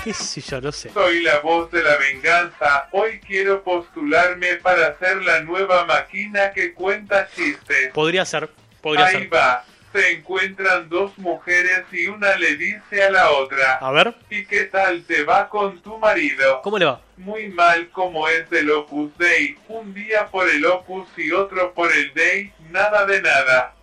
[0.04, 0.60] ¿Qué sé yo?
[0.60, 0.90] No sé.
[0.90, 2.88] Soy la voz de la venganza.
[2.92, 7.92] Hoy quiero postularme para ser la nueva máquina que cuenta chistes.
[7.92, 8.48] Podría ser,
[8.80, 9.34] podría Ahí ser.
[9.34, 9.64] va.
[9.92, 13.74] Se encuentran dos mujeres y una le dice a la otra.
[13.78, 16.62] A ver, ¿Y qué tal te va con tu marido?
[16.62, 17.00] ¿cómo le va?
[17.16, 19.56] Muy mal como es del Opus Dei.
[19.66, 22.52] Un día por el Opus y otro por el Dei.
[22.70, 23.74] Nada de nada.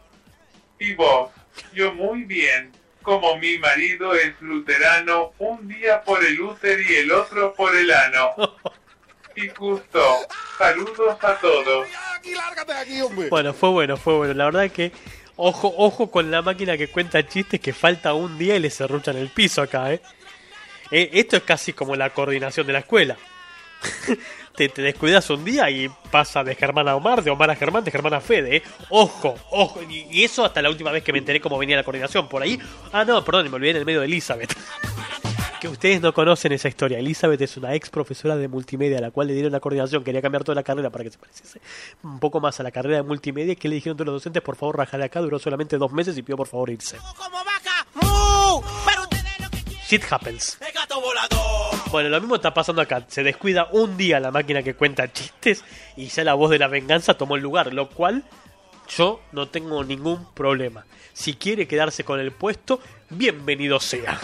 [0.80, 1.30] ¿Y vos?
[1.74, 2.72] Yo muy bien.
[3.08, 7.90] Como mi marido es luterano, un día por el útero y el otro por el
[7.90, 8.32] ano.
[9.34, 10.04] Y justo.
[10.58, 11.88] Saludos a todos.
[13.30, 14.34] Bueno, fue bueno, fue bueno.
[14.34, 14.92] La verdad que,
[15.38, 19.16] ojo, ojo con la máquina que cuenta chistes que falta un día y le cerruchan
[19.16, 20.02] el piso acá, ¿eh?
[20.92, 23.16] Eh, Esto es casi como la coordinación de la escuela.
[24.58, 27.92] Te, descuidas un día y pasa de Germán a Omar, de Omar a Germán, de
[27.92, 28.64] Germán a Fede.
[28.90, 29.82] Ojo, ojo.
[29.84, 32.28] Y, eso hasta la última vez que me enteré cómo venía la coordinación.
[32.28, 32.60] Por ahí.
[32.92, 34.58] Ah, no, perdón, me olvidé en el medio de Elizabeth.
[35.62, 36.98] que ustedes no conocen esa historia.
[36.98, 40.22] Elizabeth es una ex profesora de multimedia a la cual le dieron la coordinación, quería
[40.22, 41.62] cambiar toda la carrera para que se pareciese
[42.04, 43.56] un poco más a la carrera de multimedia.
[43.56, 45.22] Que le dijeron todos los docentes, por favor, raja de acá.
[45.22, 46.98] Duró solamente dos meses y pidió por favor irse.
[49.88, 50.58] Shit happens.
[51.92, 53.06] Bueno, lo mismo está pasando acá.
[53.08, 55.64] Se descuida un día la máquina que cuenta chistes
[55.96, 58.26] y ya la voz de la venganza tomó el lugar, lo cual
[58.90, 60.86] yo no tengo ningún problema.
[61.14, 64.20] Si quiere quedarse con el puesto, bienvenido sea.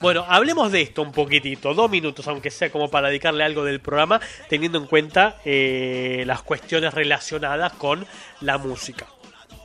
[0.00, 3.80] Bueno, hablemos de esto un poquitito, dos minutos, aunque sea como para dedicarle algo del
[3.80, 8.06] programa, teniendo en cuenta eh, las cuestiones relacionadas con
[8.40, 9.08] la música.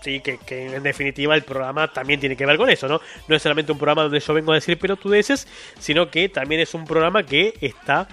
[0.05, 3.01] Sí, que, que en definitiva el programa también tiene que ver con eso, ¿no?
[3.27, 5.47] No es solamente un programa donde yo vengo a decir pelotudeces,
[5.79, 8.07] sino que también es un programa que está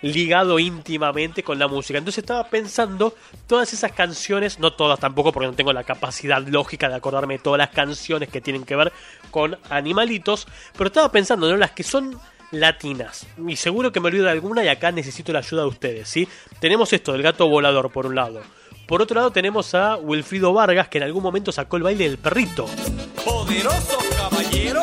[0.00, 1.98] ligado íntimamente con la música.
[1.98, 3.14] Entonces estaba pensando
[3.46, 7.40] todas esas canciones, no todas tampoco porque no tengo la capacidad lógica de acordarme de
[7.40, 8.90] todas las canciones que tienen que ver
[9.30, 11.58] con animalitos, pero estaba pensando, ¿no?
[11.58, 12.18] Las que son
[12.52, 13.26] latinas.
[13.46, 16.26] Y seguro que me olvido de alguna y acá necesito la ayuda de ustedes, ¿sí?
[16.58, 18.40] Tenemos esto del gato volador por un lado.
[18.86, 22.18] Por otro lado tenemos a Wilfrido Vargas que en algún momento sacó el baile del
[22.18, 22.66] perrito.
[23.24, 24.82] Poderoso caballero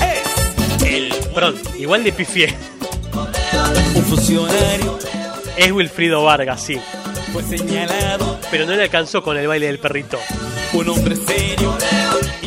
[0.00, 2.54] es el Perdón, igual de pifié.
[3.94, 4.98] un funcionario
[5.56, 6.78] Es Wilfrido Vargas, sí.
[7.32, 10.18] fue señalado Pero no le alcanzó con el baile del perrito.
[10.74, 11.76] un hombre serio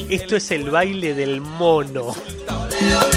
[0.09, 2.13] Esto es el baile del mono.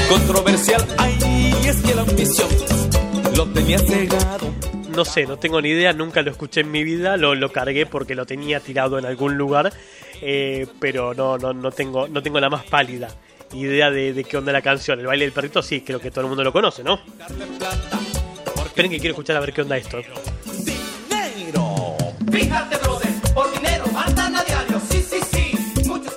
[0.09, 2.49] controversial ay es que la ambición
[3.37, 4.49] lo tenía cegado
[4.99, 7.87] No sé, no tengo ni idea, nunca lo escuché en mi vida, lo, lo cargué
[7.87, 9.73] porque lo tenía tirado en algún lugar,
[10.21, 13.07] eh, pero no, no, no, tengo, no tengo la más pálida
[13.53, 14.99] idea de, de qué onda la canción.
[14.99, 17.01] El baile del perrito sí, creo que todo el mundo lo conoce, ¿no?
[18.67, 20.01] Esperen que quiero escuchar a ver qué onda esto.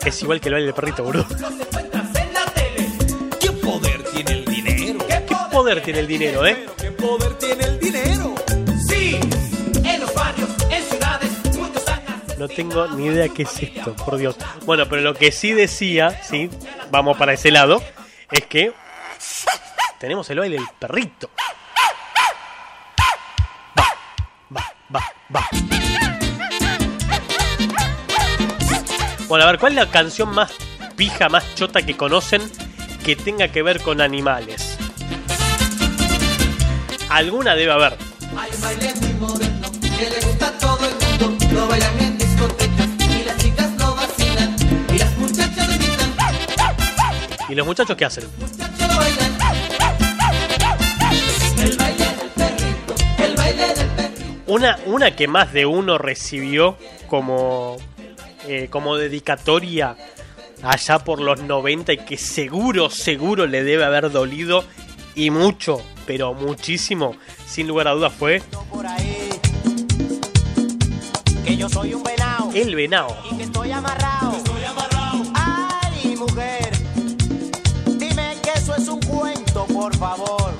[0.03, 1.25] Es igual que el baile del perrito, tele.
[3.39, 6.65] qué poder tiene el dinero ¿Qué ¿Qué poder tiene el dinero, eh?
[6.79, 8.00] qué poder tiene el dinero
[12.41, 14.35] No tengo ni idea qué es esto, por Dios.
[14.65, 16.49] Bueno, pero lo que sí decía, sí,
[16.89, 17.83] vamos para ese lado,
[18.31, 18.73] es que
[19.99, 21.29] tenemos el baile del perrito.
[23.77, 23.85] Va,
[24.57, 25.03] va, va,
[25.35, 25.47] va.
[29.27, 30.51] Bueno, a ver, ¿cuál es la canción más
[30.95, 32.41] pija, más chota que conocen
[33.05, 34.79] que tenga que ver con animales?
[37.07, 37.97] Alguna debe haber.
[38.35, 41.45] Hay baile muy moderno que le gusta a todo el mundo.
[41.53, 42.10] Lo bailan en
[47.51, 48.23] ¿Y los muchachos qué hacen?
[53.17, 54.41] El el.
[54.47, 56.77] Una, una que más de uno recibió
[57.09, 57.75] como,
[58.47, 59.97] eh, como dedicatoria
[60.63, 64.63] allá por los 90 y que seguro, seguro le debe haber dolido
[65.15, 68.41] y mucho, pero muchísimo, sin lugar a dudas fue
[72.53, 73.13] un venado
[79.81, 80.53] por favor.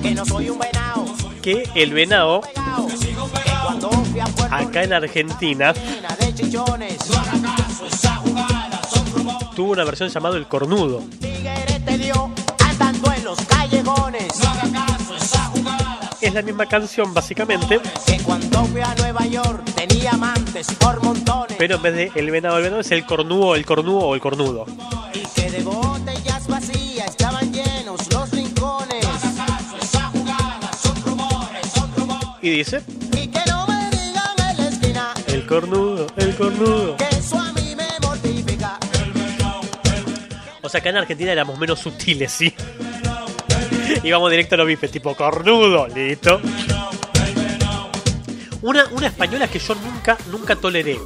[0.00, 1.04] Que no soy un venado.
[1.42, 2.40] Que el Puerto
[4.48, 5.74] acá en Argentina,
[9.56, 11.02] tuvo una versión llamada El Cornudo.
[16.20, 21.56] Es la misma canción, básicamente, Que cuando fui a Nueva York tenía amantes por montones.
[21.58, 24.20] pero en vez de El Venao, el Venao es El Cornudo, El Cornudo o El
[24.20, 24.66] Cornudo.
[25.12, 26.81] Y que de botellas vacías
[32.42, 36.96] Y dice Y que no me digan en la esquina El Cornudo, El Cornudo.
[36.96, 38.78] que eso a mí me mortifica.
[40.60, 42.52] O sea, acá en Argentina éramos menos sutiles, ¿sí?
[44.04, 46.40] Íbamos directo a los bifes, tipo cornudo, listo.
[48.62, 50.98] Una, una española que yo nunca, nunca toleré.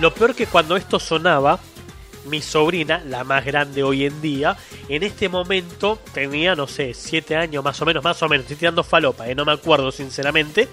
[0.00, 1.58] Lo peor que cuando esto sonaba,
[2.26, 4.56] mi sobrina, la más grande hoy en día,
[4.88, 8.56] en este momento tenía, no sé, 7 años más o menos, más o menos, estoy
[8.56, 10.68] tirando falopa, eh, no me acuerdo sinceramente.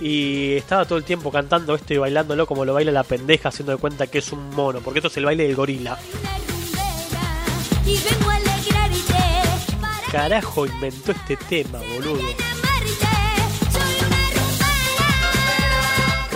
[0.00, 3.72] Y estaba todo el tiempo cantando esto y bailándolo como lo baila la pendeja, haciendo
[3.72, 5.98] de cuenta que es un mono, porque esto es el baile del gorila.
[10.12, 12.20] Carajo inventó este tema, boludo?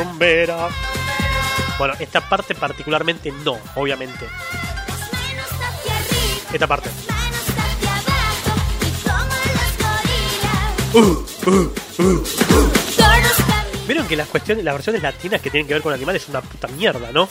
[0.00, 0.89] rumbera.
[1.80, 4.26] Bueno, esta parte particularmente no, obviamente.
[6.52, 6.90] Esta parte.
[8.76, 9.06] gorilas.
[9.08, 9.32] Todos
[10.92, 12.26] caminan
[13.86, 16.42] Vieron que las cuestiones, las versiones latinas que tienen que ver con animales es una
[16.42, 17.26] puta mierda, ¿no?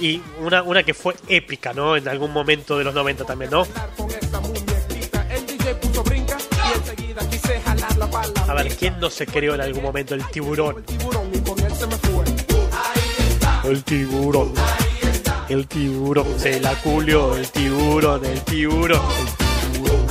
[0.00, 1.96] Y una, una que fue épica, ¿no?
[1.96, 3.66] En algún momento de los 90 también, ¿no?
[8.48, 10.82] A ver, ¿quién no se creó en algún momento el tiburón?
[13.68, 14.54] El tiburón.
[15.50, 16.26] El tiburón.
[16.38, 19.02] Se la culió el tiburón, el tiburón.
[19.18, 20.08] El tiburón.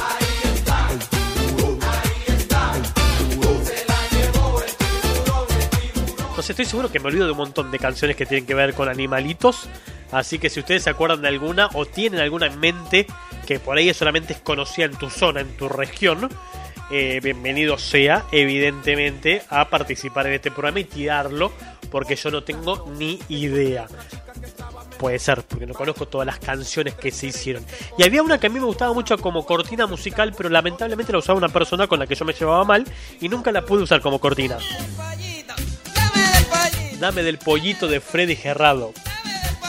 [6.20, 8.76] Entonces estoy seguro que me olvido de un montón de canciones que tienen que ver
[8.76, 9.68] con animalitos.
[10.12, 13.08] Así que si ustedes se acuerdan de alguna o tienen alguna en mente
[13.48, 16.30] que por ahí solamente es conocida en tu zona, en tu región,
[16.92, 21.52] eh, bienvenido sea, evidentemente, a participar en este programa y tirarlo,
[21.90, 23.88] porque yo no tengo ni idea.
[24.98, 27.66] Puede ser, porque no conozco todas las canciones que se hicieron.
[27.98, 31.20] Y había una que a mí me gustaba mucho como cortina musical, pero lamentablemente la
[31.20, 32.84] usaba una persona con la que yo me llevaba mal
[33.22, 34.58] y nunca la pude usar como cortina.
[37.00, 38.92] Dame del pollito de Freddy Gerardo.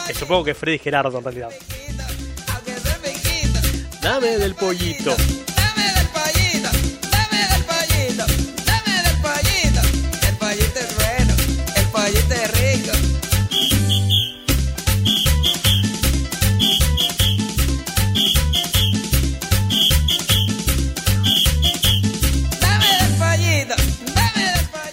[0.07, 1.49] Que supongo que es Freddy Gerardo en realidad.
[4.01, 5.15] Dame del pollito.
[5.15, 6.69] Dame del pollito,
[7.11, 8.48] dame del pollito,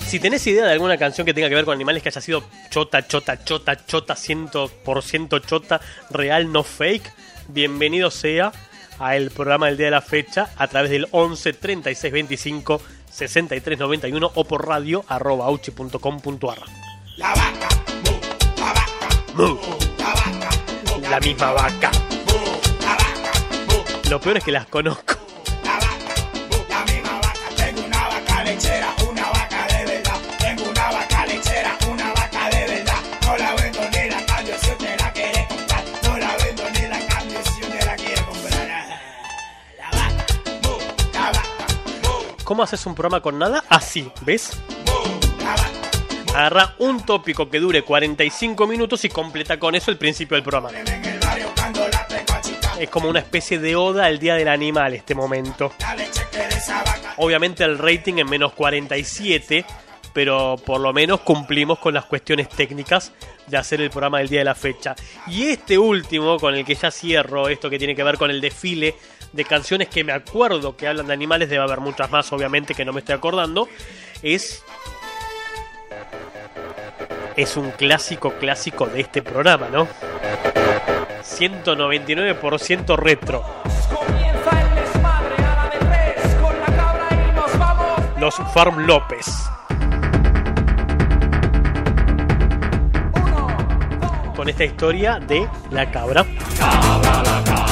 [0.09, 2.45] Si tenés idea de alguna canción que tenga que ver con animales que haya sido
[2.71, 7.13] chota, chota, chota, chota, 100% chota, real, no fake,
[7.49, 8.53] bienvenido sea
[9.01, 13.79] a el programa del día de la fecha a través del 11 36 25 63
[13.79, 16.59] 91 o por radio arroba auchi.com.ar.
[17.17, 17.69] La vaca,
[18.05, 18.21] mu,
[18.59, 19.59] la vaca, Mu,
[19.99, 20.51] la vaca,
[20.95, 21.91] mu, La misma vaca.
[21.91, 23.33] mu, la vaca,
[23.67, 25.26] mu, Lo peor es que las conozco.
[42.47, 43.65] ¿Cómo haces un programa con nada?
[43.69, 44.57] Así, ¿ves?
[46.29, 50.71] Agarra un tópico que dure 45 minutos y completa con eso el principio del programa.
[52.79, 55.73] Es como una especie de oda al Día del Animal este momento.
[57.17, 59.65] Obviamente el rating en menos 47,
[60.13, 63.13] pero por lo menos cumplimos con las cuestiones técnicas
[63.49, 64.95] de hacer el programa del día de la fecha.
[65.27, 68.41] Y este último, con el que ya cierro, esto que tiene que ver con el
[68.41, 68.95] desfile
[69.37, 72.85] de canciones que me acuerdo que hablan de animales, debe haber muchas más obviamente que
[72.85, 73.69] no me estoy acordando,
[74.23, 74.65] es
[77.37, 79.87] es un clásico clásico de este programa, ¿no?
[81.23, 83.45] 199% retro.
[86.77, 87.07] Cabra.
[88.19, 89.27] Los Farm López.
[94.35, 96.25] Con esta historia de la cabra.
[96.59, 97.66] La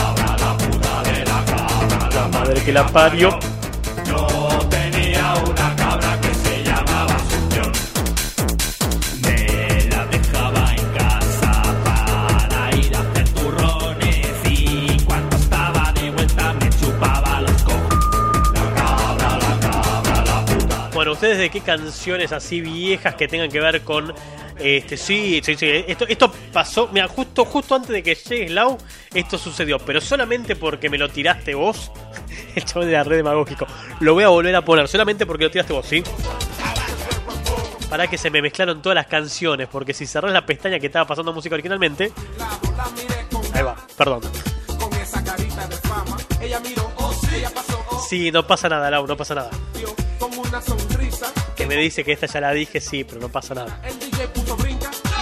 [2.44, 3.38] madre que la parió.
[4.06, 4.26] Yo
[4.68, 7.72] tenía una cabra que se llamaba Asunción.
[9.22, 16.52] Me la dejaba en casa para ir a hacer turrones y cuando estaba de vuelta
[16.54, 17.94] me chupaba los cojos.
[18.52, 20.90] La cabra, la cabra, la puta.
[20.92, 24.12] Bueno, ¿ustedes de qué canciones así viejas que tengan que ver con...
[24.56, 28.78] Este, sí, sí, sí, esto, esto pasó, mira, justo, justo antes de que llegues Lau,
[29.12, 31.90] esto sucedió, pero solamente porque me lo tiraste vos,
[32.80, 33.66] el de la red demagógico,
[34.00, 36.02] lo voy a volver a poner, solamente porque lo tiraste vos, ¿sí?
[37.88, 41.06] Para que se me mezclaron todas las canciones, porque si cerrás la pestaña que estaba
[41.06, 42.12] pasando música originalmente,
[43.52, 44.22] ahí va, perdón.
[48.08, 49.50] Sí, no pasa nada, Lau, no pasa nada.
[51.56, 53.80] Que me dice que esta ya la dije, sí, pero no pasa nada.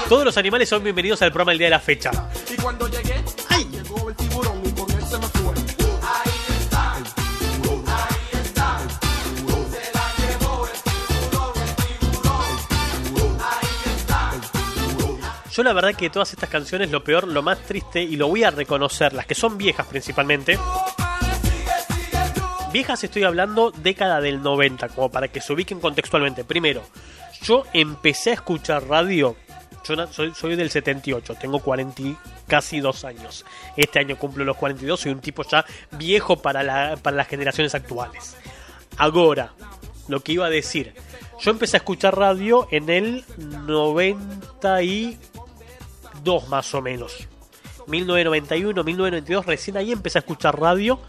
[0.08, 2.10] Todos los animales son bienvenidos al programa el día de la fecha.
[2.50, 3.14] y cuando llegué,
[3.48, 3.66] ¡ay!
[15.52, 18.42] Yo la verdad que todas estas canciones, lo peor, lo más triste, y lo voy
[18.44, 20.58] a reconocer, las que son viejas principalmente.
[22.72, 26.42] Viejas estoy hablando década del 90, como para que se ubiquen contextualmente.
[26.44, 26.82] Primero,
[27.42, 29.36] yo empecé a escuchar radio,
[29.86, 32.16] yo soy, soy del 78, tengo 40, y
[32.48, 33.44] casi dos años.
[33.76, 37.74] Este año cumplo los 42, soy un tipo ya viejo para, la- para las generaciones
[37.74, 38.36] actuales.
[38.96, 39.52] Ahora,
[40.08, 40.94] lo que iba a decir,
[41.40, 43.24] yo empecé a escuchar radio en el
[46.22, 47.28] 92 más o menos.
[47.86, 51.00] 1991, 1992, recién ahí empecé a escuchar radio.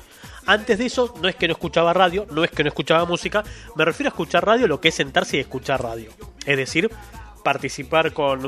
[0.45, 3.43] Antes de eso, no es que no escuchaba radio, no es que no escuchaba música,
[3.75, 6.09] me refiero a escuchar radio, lo que es sentarse y escuchar radio.
[6.45, 6.89] Es decir,
[7.43, 8.41] participar con...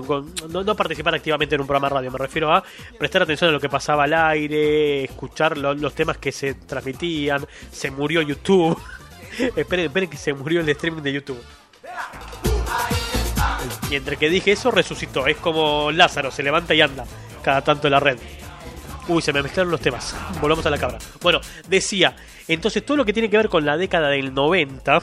[0.50, 2.64] no, no participar activamente en un programa de radio, me refiero a
[2.98, 7.46] prestar atención a lo que pasaba al aire, escuchar lo- los temas que se transmitían,
[7.72, 8.78] se murió YouTube.
[9.56, 11.42] esperen, esperen que se murió el streaming de YouTube.
[13.90, 15.28] Y entre que dije eso, resucitó.
[15.28, 17.06] Es como Lázaro, se levanta y anda
[17.44, 18.18] cada tanto en la red.
[19.08, 20.16] Uy, se me mezclaron los temas.
[20.42, 20.98] Volvamos a la cabra.
[21.22, 22.16] Bueno, decía,
[22.48, 25.00] entonces todo lo que tiene que ver con la década del 90,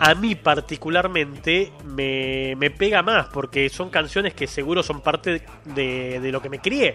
[0.00, 6.20] a mí particularmente me, me pega más, porque son canciones que seguro son parte de,
[6.20, 6.94] de lo que me crié.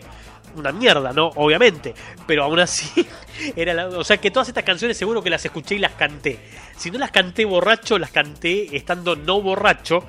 [0.56, 1.30] Una mierda, ¿no?
[1.36, 1.95] Obviamente.
[2.28, 3.08] Pero aún así,
[3.56, 6.38] era la- o sea que todas estas canciones seguro que las escuché y las canté.
[6.78, 10.04] Si no las canté borracho, las canté estando no borracho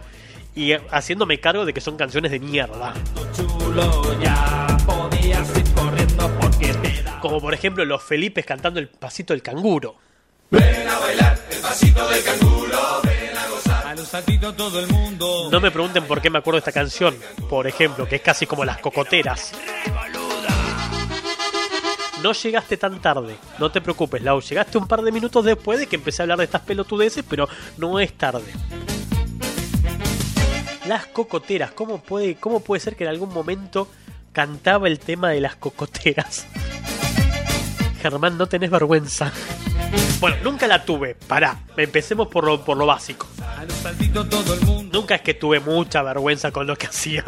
[0.54, 2.94] y haciéndome cargo de que son canciones de mierda.
[3.36, 7.20] Chulo, ya podías ir corriendo porque te da.
[7.20, 9.96] Como por ejemplo los Felipes cantando el pasito del canguro.
[13.84, 15.48] A los saltitos todo el mundo.
[15.50, 17.16] No me pregunten por qué me acuerdo de esta canción,
[17.48, 19.52] por ejemplo, que es casi como las cocoteras.
[22.22, 24.40] No llegaste tan tarde, no te preocupes, Lau.
[24.40, 27.48] Llegaste un par de minutos después de que empecé a hablar de estas pelotudeces, pero
[27.76, 28.50] no es tarde.
[30.86, 33.88] Las cocoteras, ¿cómo puede, cómo puede ser que en algún momento
[34.32, 36.46] cantaba el tema de las cocoteras?
[38.02, 39.32] Germán, no tenés vergüenza.
[40.20, 41.58] Bueno, nunca la tuve, pará.
[41.78, 43.26] Empecemos por lo, por lo básico.
[44.92, 47.24] Nunca es que tuve mucha vergüenza con lo que hacía.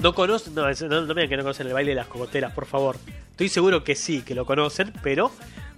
[0.00, 2.52] No conocen, no, no, no me digan que no conocen el baile de las cocoteras,
[2.52, 2.96] por favor.
[3.32, 5.32] Estoy seguro que sí, que lo conocen, pero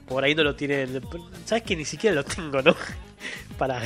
[0.09, 1.01] por ahí no lo tienen.
[1.45, 2.75] ¿Sabes que ni siquiera lo tengo, no?
[3.59, 3.83] Para.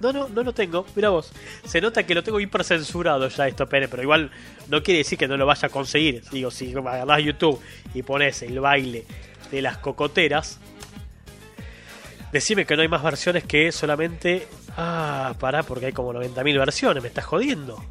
[0.00, 0.84] No, no, no lo tengo.
[0.96, 1.30] Mira vos.
[1.64, 4.30] Se nota que lo tengo hiper censurado ya esto, Pene, pero igual
[4.68, 6.24] no quiere decir que no lo vaya a conseguir.
[6.32, 7.60] Digo, si agarrás YouTube
[7.94, 9.04] y pones el baile
[9.50, 10.58] de las cocoteras,
[12.32, 14.48] decime que no hay más versiones que solamente.
[14.76, 17.84] Ah, pará, porque hay como 90.000 versiones, me estás jodiendo.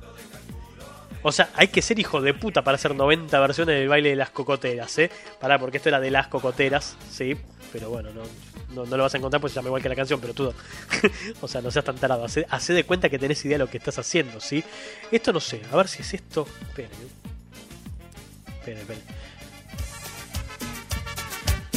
[1.24, 4.16] O sea, hay que ser hijo de puta para hacer 90 versiones del baile de
[4.16, 5.12] las cocoteras, ¿eh?
[5.40, 7.38] Pará, porque esto era de las cocoteras, sí,
[7.72, 10.20] pero bueno, no, no, lo vas a encontrar porque se llama igual que la canción,
[10.20, 10.54] pero tú.
[11.42, 13.78] o sea, no seas tan tarado, hace de cuenta que tenés idea de lo que
[13.78, 14.64] estás haciendo, ¿sí?
[15.12, 16.48] Esto no sé, a ver si es esto.
[16.70, 18.52] Esperen, ¿eh?
[18.60, 19.04] esperen, esperen.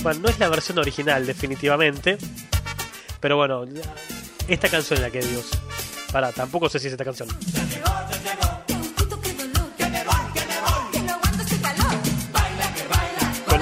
[0.03, 2.18] Bueno, no es la versión original, definitivamente.
[3.20, 3.64] Pero bueno,
[4.49, 5.51] esta canción es la que Dios.
[6.12, 7.28] Pará, tampoco sé si es esta canción.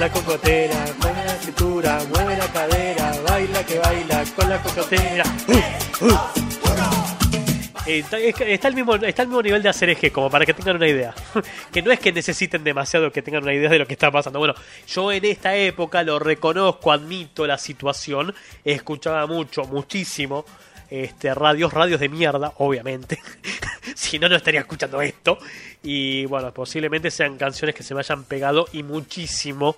[0.03, 5.23] La cocotera, con la cintura, mueve la cadera, baila que baila con la cocotera.
[5.47, 6.19] Uh, uh.
[7.85, 10.89] Está, al mismo, está al mismo nivel de hacer eje, como para que tengan una
[10.89, 11.13] idea.
[11.71, 14.39] que no es que necesiten demasiado que tengan una idea de lo que está pasando.
[14.39, 14.55] Bueno,
[14.87, 18.35] yo en esta época lo reconozco, admito la situación.
[18.65, 20.43] Escuchaba mucho, muchísimo.
[20.93, 23.19] Este, radios, radios de mierda, obviamente.
[23.95, 25.39] si no, no estaría escuchando esto.
[25.81, 29.75] Y bueno, posiblemente sean canciones que se me hayan pegado y muchísimo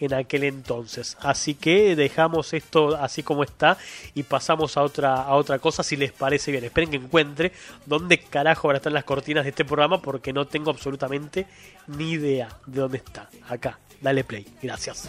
[0.00, 1.16] en aquel entonces.
[1.20, 3.78] Así que dejamos esto así como está
[4.12, 6.64] y pasamos a otra, a otra cosa si les parece bien.
[6.64, 7.52] Esperen que encuentre
[7.84, 11.46] dónde carajo van a estar las cortinas de este programa porque no tengo absolutamente
[11.86, 13.30] ni idea de dónde está.
[13.48, 14.44] Acá, dale play.
[14.60, 15.08] Gracias.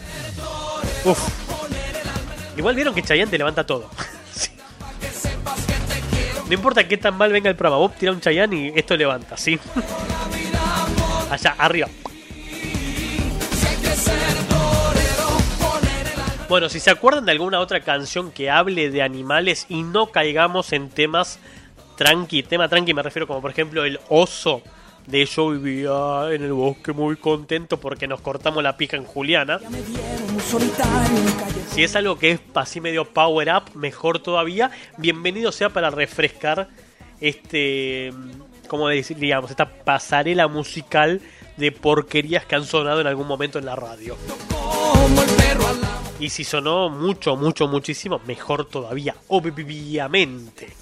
[1.03, 1.17] Uf.
[2.55, 3.89] Igual vieron que Chayanne te levanta todo.
[6.47, 9.35] No importa qué tan mal venga el programa, vos tira un Chayanne y esto levanta,
[9.35, 9.59] ¿sí?
[11.29, 11.89] Allá, arriba.
[16.47, 20.71] Bueno, si se acuerdan de alguna otra canción que hable de animales y no caigamos
[20.71, 21.39] en temas
[21.97, 24.61] tranqui, tema tranqui me refiero como por ejemplo el oso
[25.07, 29.59] de yo vivía en el bosque muy contento porque nos cortamos la pija en Juliana.
[31.71, 34.69] Si es algo que es así medio power up, mejor todavía.
[34.97, 36.67] Bienvenido sea para refrescar
[37.21, 38.13] este,
[38.67, 41.21] como esta pasarela musical
[41.55, 44.17] de porquerías que han sonado en algún momento en la radio.
[46.19, 50.73] Y si sonó mucho, mucho, muchísimo, mejor todavía, obviamente.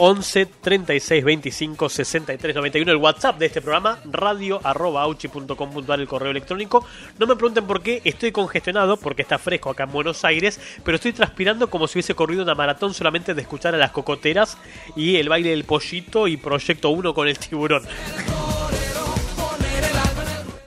[0.00, 6.30] 11 36 25 63 91 el WhatsApp de este programa radio arroba auchi.com.ar el correo
[6.30, 6.86] electrónico.
[7.18, 10.94] No me pregunten por qué estoy congestionado porque está fresco acá en Buenos Aires pero
[10.96, 14.56] estoy transpirando como si hubiese corrido una maratón solamente de escuchar a las cocoteras
[14.94, 17.82] y el baile del pollito y proyecto 1 con el tiburón.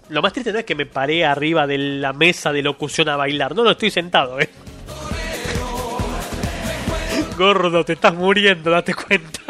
[0.10, 3.16] Lo más triste no es que me paré arriba de la mesa de locución a
[3.16, 4.50] bailar no no estoy sentado eh
[7.42, 9.42] Gordo, te estás muriendo, date cuenta.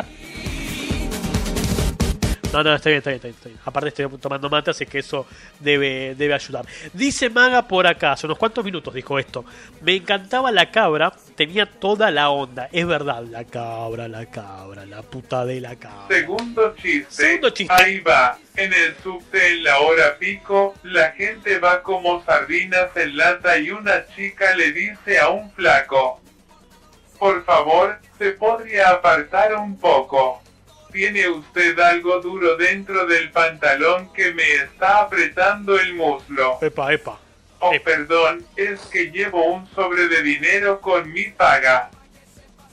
[2.54, 3.60] No, no, está bien, está bien, está bien, está bien.
[3.66, 5.28] Aparte estoy tomando mate, así que eso
[5.60, 6.66] debe, debe ayudar.
[6.94, 9.44] Dice Maga por acá, hace unos cuantos minutos dijo esto.
[9.82, 12.70] Me encantaba la cabra, tenía toda la onda.
[12.72, 16.08] Es verdad, la cabra, la cabra, la puta de la cabra.
[16.08, 17.12] Segundo chiste.
[17.12, 17.74] Segundo chiste.
[17.74, 18.38] Ahí va.
[18.56, 23.72] En el subte en la hora pico, la gente va como sardinas en lata y
[23.72, 26.20] una chica le dice a un flaco.
[27.22, 30.41] Por favor, ¿se podría apartar un poco?
[30.91, 36.57] Tiene usted algo duro dentro del pantalón que me está apretando el muslo.
[36.59, 37.19] Epa, epa.
[37.59, 41.91] Oh, perdón, es que llevo un sobre de dinero con mi paga.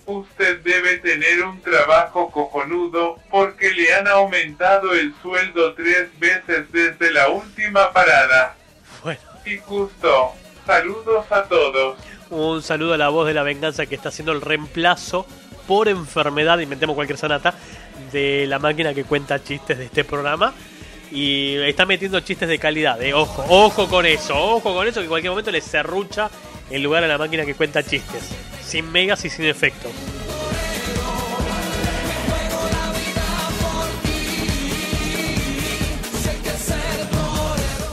[0.07, 7.11] Usted debe tener un trabajo cojonudo porque le han aumentado el sueldo tres veces desde
[7.11, 8.57] la última parada.
[9.03, 9.21] Bueno.
[9.45, 10.33] Y justo,
[10.65, 11.99] saludos a todos.
[12.31, 15.27] Un saludo a la voz de la venganza que está haciendo el reemplazo
[15.67, 17.55] por enfermedad, inventemos cualquier sanata,
[18.13, 20.53] de la máquina que cuenta chistes de este programa.
[21.11, 23.15] Y está metiendo chistes de calidad, eh.
[23.15, 26.29] ojo, ojo con eso, ojo con eso, que en cualquier momento le serrucha
[26.71, 28.29] el lugar a la máquina que cuenta chistes,
[28.63, 29.91] sin megas y sin efectos.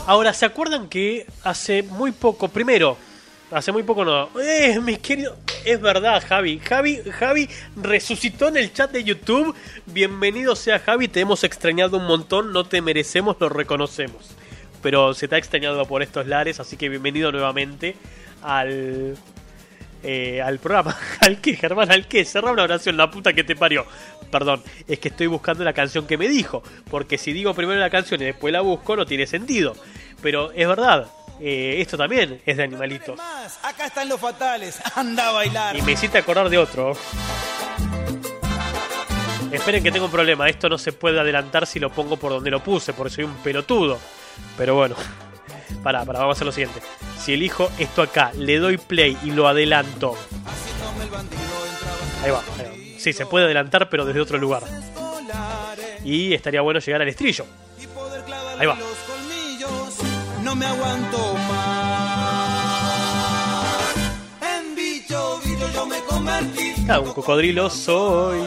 [0.08, 2.98] Ahora, ¿se acuerdan que hace muy poco, primero,
[3.52, 8.74] hace muy poco no, eh, mis queridos, es verdad, Javi, Javi, Javi resucitó en el
[8.74, 13.50] chat de YouTube, bienvenido sea Javi, te hemos extrañado un montón, no te merecemos, lo
[13.50, 14.36] reconocemos,
[14.82, 17.96] pero se te ha extrañado por estos lares, así que bienvenido nuevamente
[18.42, 19.16] al...
[20.04, 23.56] eh, al programa, al que, Germán, al que, cerra una oración, la puta que te
[23.56, 23.86] parió.
[24.32, 27.90] Perdón, es que estoy buscando la canción que me dijo, porque si digo primero la
[27.90, 29.76] canción y después la busco no tiene sentido.
[30.22, 31.08] Pero es verdad,
[31.40, 33.20] eh, esto también es de animalitos.
[33.64, 34.80] Acá están los fatales.
[34.96, 35.76] Anda a bailar.
[35.76, 36.94] Y me hiciste acordar de otro.
[39.52, 42.52] Esperen que tengo un problema, esto no se puede adelantar si lo pongo por donde
[42.52, 44.00] lo puse, porque soy un pelotudo.
[44.58, 44.96] Pero bueno,
[45.84, 46.82] para, para, vamos a hacer lo siguiente.
[47.18, 50.16] Si elijo esto acá, le doy play y lo adelanto.
[52.24, 53.00] Ahí va, ahí va.
[53.00, 54.64] Sí, se puede adelantar, pero desde otro lugar.
[56.04, 57.46] Y estaría bueno llegar al estrillo.
[58.60, 58.78] Ahí va.
[60.58, 62.46] Me aguanto más.
[64.42, 66.74] En bicho, bicho yo me convertí.
[66.88, 68.40] Ah, un cocodrilo soy.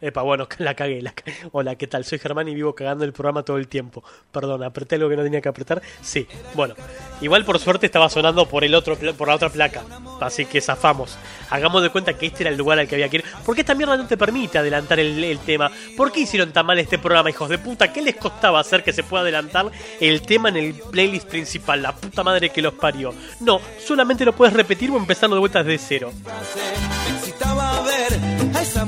[0.00, 1.02] Epa, bueno, la cagué.
[1.02, 2.04] La ca- Hola, ¿qué tal?
[2.04, 4.04] Soy Germán y vivo cagando el programa todo el tiempo.
[4.30, 5.82] Perdón, apreté algo que no tenía que apretar.
[6.02, 6.74] Sí, bueno.
[7.20, 9.82] Igual por suerte estaba sonando por el otro por la otra placa.
[10.20, 11.18] Así que zafamos.
[11.50, 13.24] Hagamos de cuenta que este era el lugar al que había que ir.
[13.44, 15.70] ¿Por qué esta mierda no te permite adelantar el, el tema?
[15.96, 17.92] ¿Por qué hicieron tan mal este programa, hijos de puta?
[17.92, 19.70] ¿Qué les costaba hacer que se pueda adelantar
[20.00, 21.82] el tema en el playlist principal?
[21.82, 23.12] La puta madre que los parió.
[23.40, 26.12] No, solamente lo puedes repetir o empezarlo de vuelta desde cero.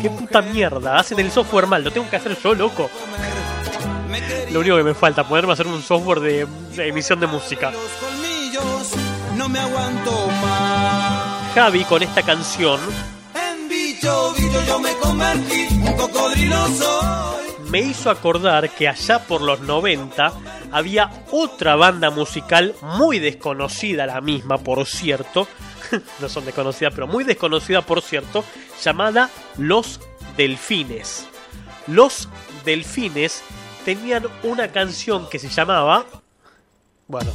[0.00, 0.99] ¿Qué puta mierda?
[1.00, 2.90] Hacen el software mal, lo tengo que hacer yo, loco.
[4.52, 6.46] Lo único que me falta, ponerme a hacer un software de,
[6.76, 7.72] emisión de música.
[11.54, 12.78] Javi con esta canción
[14.82, 14.90] me
[17.70, 20.34] me hizo acordar que allá por los 90
[20.70, 25.48] había otra banda musical muy desconocida, la misma por cierto,
[26.20, 28.44] no son desconocidas, pero muy desconocida por cierto,
[28.82, 29.98] llamada Los
[30.40, 31.26] Delfines.
[31.86, 32.26] Los
[32.64, 33.42] Delfines
[33.84, 36.06] tenían una canción que se llamaba...
[37.06, 37.30] Bueno,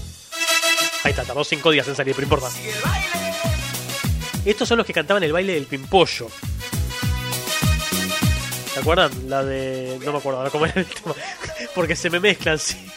[1.03, 2.49] ahí está, tardó 5 días en salir, pero importa.
[4.43, 6.29] Estos son los que cantaban el baile del pimpollo.
[8.73, 9.11] ¿Se acuerdan?
[9.29, 9.99] La de.
[10.03, 11.13] No me acuerdo ahora cómo era el tema.
[11.75, 12.87] Porque se me mezclan, sí.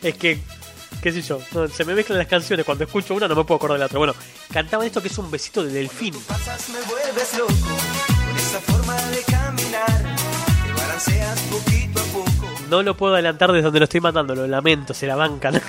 [0.00, 0.38] Es que.
[1.02, 1.40] ¿Qué sé yo?
[1.74, 2.64] se me mezclan las canciones.
[2.64, 3.98] Cuando escucho una no me puedo acordar de la otra.
[3.98, 4.14] Bueno,
[4.52, 6.14] cantaban esto que es un besito de delfín.
[6.22, 8.17] pasas me vuelves loco
[12.68, 14.34] No lo puedo adelantar desde donde lo estoy mandando.
[14.34, 15.60] Lo lamento, se la bancan.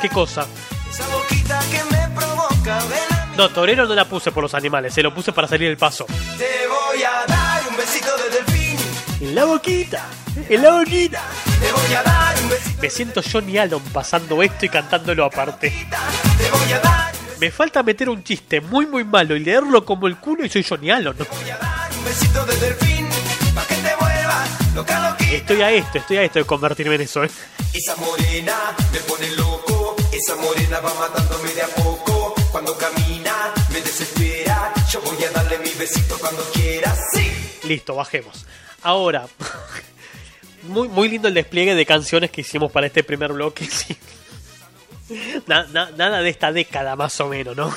[0.00, 0.46] ¿Qué cosa?
[0.90, 2.78] esa boquita que me provoca.
[2.88, 4.94] Ven a mí, No, torero no la puse por los animales.
[4.94, 6.06] Se lo puse para salir el paso.
[6.06, 8.78] te voy a dar un besito de delfín.
[9.20, 10.06] En la boquita.
[10.48, 11.22] En la boquita.
[11.60, 15.70] Te voy a dar un besito, Me siento Johnny Allen pasando esto y cantándolo aparte.
[15.70, 20.06] te voy a dar, Me falta meter un chiste muy muy malo y leerlo como
[20.06, 21.14] el culo y soy Johnny Allen.
[21.18, 21.24] ¿no?
[21.24, 23.06] voy a dar un besito de delfín.
[23.54, 25.36] Pa' que te vuelvas loca, loquita.
[25.36, 27.30] Estoy a esto, estoy a esto de convertirme en eso, ¿eh?
[27.74, 28.54] Esa morena
[28.92, 32.34] me pone loco, esa morena va matándome de a poco.
[32.52, 37.30] Cuando camina me desespera, yo voy a darle mi besito cuando quiera, sí.
[37.64, 38.46] Listo, bajemos.
[38.82, 39.26] Ahora,
[40.62, 43.66] muy, muy lindo el despliegue de canciones que hicimos para este primer bloque.
[43.70, 43.96] sí.
[45.46, 47.74] Na- na- nada de esta década, más o menos, ¿no?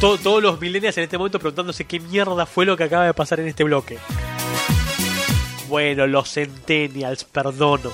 [0.00, 3.14] To- todos los millennials en este momento preguntándose qué mierda fue lo que acaba de
[3.14, 3.98] pasar en este bloque.
[5.68, 7.92] Bueno, los centennials, perdono.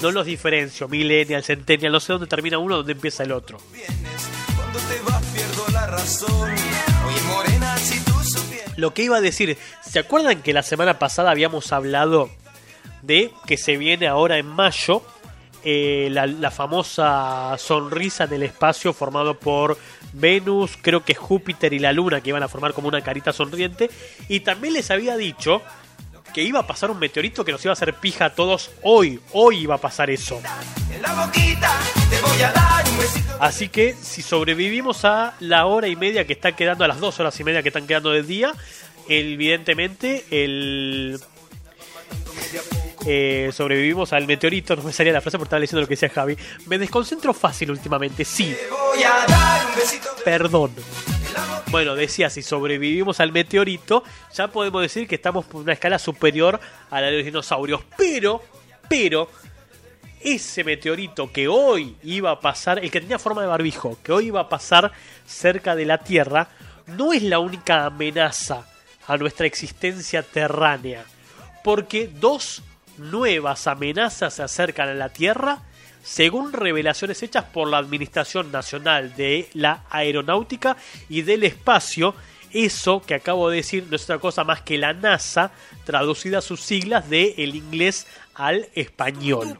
[0.00, 3.58] No los diferencio, millennials, centennials, no sé dónde termina uno, dónde empieza el otro.
[8.76, 12.30] Lo que iba a decir, ¿se acuerdan que la semana pasada habíamos hablado
[13.02, 15.02] de que se viene ahora en mayo
[15.64, 19.78] eh, la, famosa sonrisa en el espacio formado por
[20.12, 23.90] Venus, creo que Júpiter y la Luna que iban a formar como una carita sonriente?
[24.28, 25.62] Y también les había dicho
[26.32, 29.20] que iba a pasar un meteorito que nos iba a hacer pija a todos hoy,
[29.32, 30.40] hoy iba a pasar eso.
[33.38, 37.18] Así que si sobrevivimos a la hora y media que está quedando, a las dos
[37.20, 38.52] horas y media que están quedando de día,
[39.08, 41.20] evidentemente el...
[43.06, 46.08] eh, sobrevivimos al meteorito, no me salía la frase porque estaba leyendo lo que decía
[46.08, 46.36] Javi.
[46.66, 50.72] Me desconcentro fácil últimamente, sí, voy a dar un besito perdón.
[51.70, 56.60] Bueno, decía, si sobrevivimos al meteorito, ya podemos decir que estamos por una escala superior
[56.90, 57.80] a la de los dinosaurios.
[57.96, 58.42] Pero,
[58.88, 59.30] pero,
[60.20, 64.26] ese meteorito que hoy iba a pasar, el que tenía forma de barbijo, que hoy
[64.26, 64.92] iba a pasar
[65.26, 66.48] cerca de la Tierra,
[66.86, 68.66] no es la única amenaza
[69.06, 71.04] a nuestra existencia terránea.
[71.64, 72.62] Porque dos
[72.98, 75.62] nuevas amenazas se acercan a la Tierra
[76.02, 80.76] según revelaciones hechas por la Administración Nacional de la Aeronáutica
[81.08, 82.14] y del Espacio,
[82.52, 85.52] eso que acabo de decir no es otra cosa más que la NASA,
[85.84, 89.58] traducida a sus siglas de el inglés al español.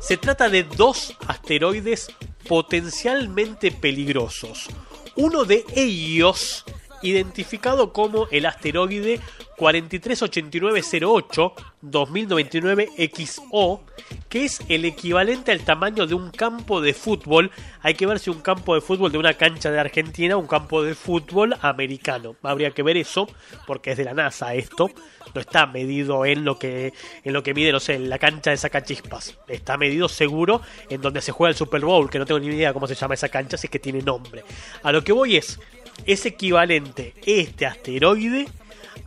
[0.00, 2.08] Se trata de dos asteroides
[2.48, 4.68] potencialmente peligrosos.
[5.16, 6.64] Uno de ellos,
[7.02, 9.20] identificado como el asteroide
[9.62, 13.84] 438908 2099 XO,
[14.28, 17.52] que es el equivalente al tamaño de un campo de fútbol.
[17.80, 20.82] Hay que ver si un campo de fútbol de una cancha de Argentina un campo
[20.82, 22.34] de fútbol americano.
[22.42, 23.28] Habría que ver eso,
[23.64, 24.90] porque es de la NASA esto.
[25.32, 26.92] No está medido en lo que
[27.22, 29.38] en lo que mide, no sé, en la cancha de sacachispas.
[29.46, 32.72] Está medido seguro en donde se juega el Super Bowl, que no tengo ni idea
[32.72, 34.42] cómo se llama esa cancha, si es que tiene nombre.
[34.82, 35.60] A lo que voy es,
[36.04, 38.48] es equivalente este asteroide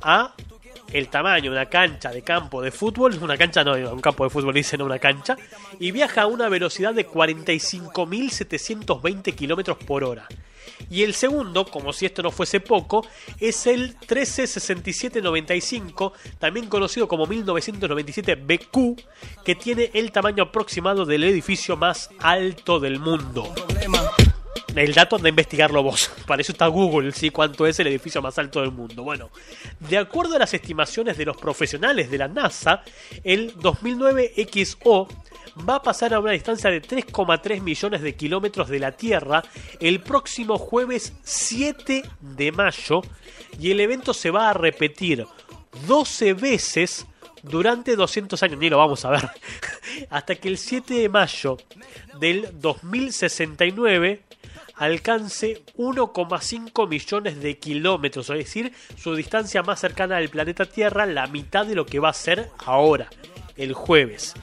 [0.01, 0.33] a
[0.91, 4.29] el tamaño de una cancha de campo de fútbol, una cancha, no, un campo de
[4.29, 5.35] fútbol dicen una cancha,
[5.79, 10.27] y viaja a una velocidad de 45.720 kilómetros por hora.
[10.89, 13.07] Y el segundo, como si esto no fuese poco,
[13.39, 19.01] es el 136795, también conocido como 1997 BQ,
[19.43, 23.51] que tiene el tamaño aproximado del edificio más alto del mundo.
[24.75, 26.11] El dato de investigarlo vos.
[26.27, 27.29] Para eso está Google, ¿sí?
[27.29, 29.03] ¿Cuánto es el edificio más alto del mundo?
[29.03, 29.29] Bueno,
[29.79, 32.83] de acuerdo a las estimaciones de los profesionales de la NASA,
[33.23, 35.07] el 2009 XO
[35.67, 39.43] va a pasar a una distancia de 3,3 millones de kilómetros de la Tierra
[39.79, 43.01] el próximo jueves 7 de mayo
[43.57, 45.25] y el evento se va a repetir
[45.87, 47.05] 12 veces
[47.43, 49.29] durante 200 años, ni lo vamos a ver,
[50.09, 51.57] hasta que el 7 de mayo
[52.19, 54.24] del 2069
[54.77, 61.27] alcance 1,5 millones de kilómetros, es decir, su distancia más cercana al planeta Tierra, la
[61.27, 63.09] mitad de lo que va a ser ahora,
[63.55, 64.33] el jueves.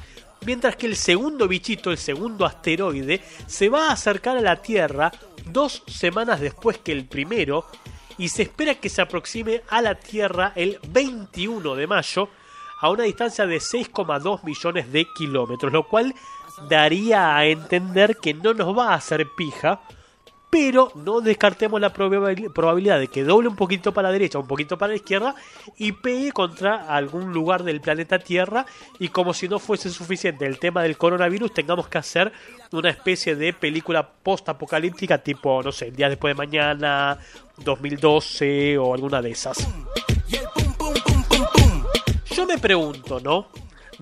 [0.45, 5.13] Mientras que el segundo bichito, el segundo asteroide, se va a acercar a la Tierra
[5.47, 7.67] dos semanas después que el primero
[8.19, 12.29] y se espera que se aproxime a la Tierra el 21 de mayo
[12.81, 16.15] a una distancia de 6,2 millones de kilómetros, lo cual
[16.69, 19.81] daría a entender que no nos va a hacer pija,
[20.53, 24.47] pero no descartemos la probabil- probabilidad de que doble un poquito para la derecha, un
[24.47, 25.35] poquito para la izquierda
[25.79, 28.67] y pegue contra algún lugar del planeta Tierra
[28.99, 32.31] y como si no fuese suficiente el tema del coronavirus tengamos que hacer
[32.71, 37.17] una especie de película post-apocalíptica tipo, no sé, el día después de mañana,
[37.57, 39.67] 2012 o alguna de esas.
[42.31, 43.47] Yo me pregunto, ¿no?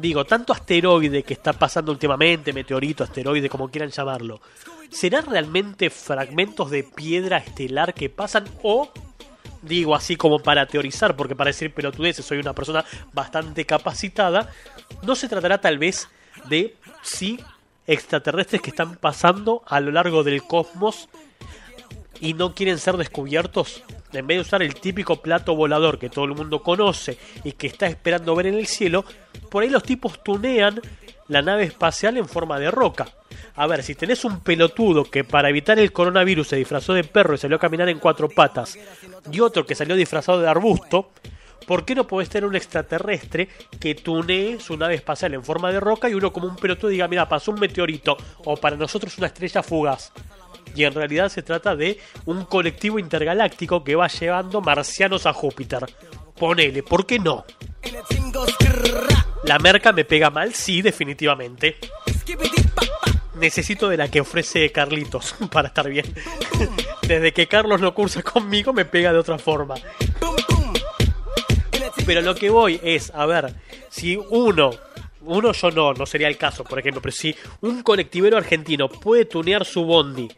[0.01, 4.41] Digo, tanto asteroide que está pasando últimamente, meteorito, asteroide, como quieran llamarlo,
[4.89, 8.91] ¿serán realmente fragmentos de piedra estelar que pasan o,
[9.61, 12.83] digo así como para teorizar, porque para decir pelotudeces soy una persona
[13.13, 14.51] bastante capacitada,
[15.03, 16.09] no se tratará tal vez
[16.49, 17.39] de, sí,
[17.87, 21.11] extraterrestres que están pasando a lo largo del cosmos
[22.21, 26.25] y no quieren ser descubiertos, en vez de usar el típico plato volador que todo
[26.25, 29.05] el mundo conoce y que está esperando ver en el cielo,
[29.49, 30.81] por ahí los tipos tunean
[31.29, 33.09] la nave espacial en forma de roca.
[33.55, 37.35] A ver, si tenés un pelotudo que para evitar el coronavirus se disfrazó de perro
[37.35, 38.79] y salió a caminar en cuatro patas,
[39.31, 41.11] y otro que salió disfrazado de arbusto,
[41.67, 43.49] ¿por qué no podés tener un extraterrestre
[43.79, 47.09] que tunee su nave espacial en forma de roca y uno como un pelotudo diga,
[47.09, 50.13] mira, pasó un meteorito, o para nosotros una estrella fugaz?
[50.75, 55.87] Y en realidad se trata de un colectivo intergaláctico que va llevando marcianos a Júpiter.
[56.39, 57.45] Ponele, ¿por qué no?
[59.45, 61.77] La merca me pega mal, sí, definitivamente.
[63.35, 66.07] Necesito de la que ofrece Carlitos para estar bien.
[67.03, 69.75] Desde que Carlos no cursa conmigo me pega de otra forma.
[72.07, 73.55] Pero lo que voy es, a ver,
[73.89, 74.71] si uno,
[75.23, 79.25] uno yo no, no sería el caso, por ejemplo, pero si un colectivero argentino puede
[79.25, 80.29] tunear su bondi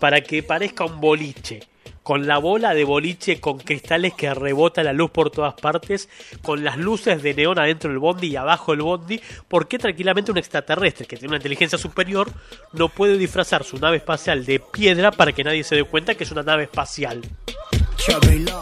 [0.00, 1.60] para que parezca un boliche,
[2.06, 6.08] con la bola de boliche con cristales que rebota la luz por todas partes,
[6.40, 10.30] con las luces de neón adentro del bondi y abajo del bondi, ¿por qué tranquilamente
[10.30, 12.30] un extraterrestre que tiene una inteligencia superior
[12.74, 16.22] no puede disfrazar su nave espacial de piedra para que nadie se dé cuenta que
[16.22, 17.22] es una nave espacial?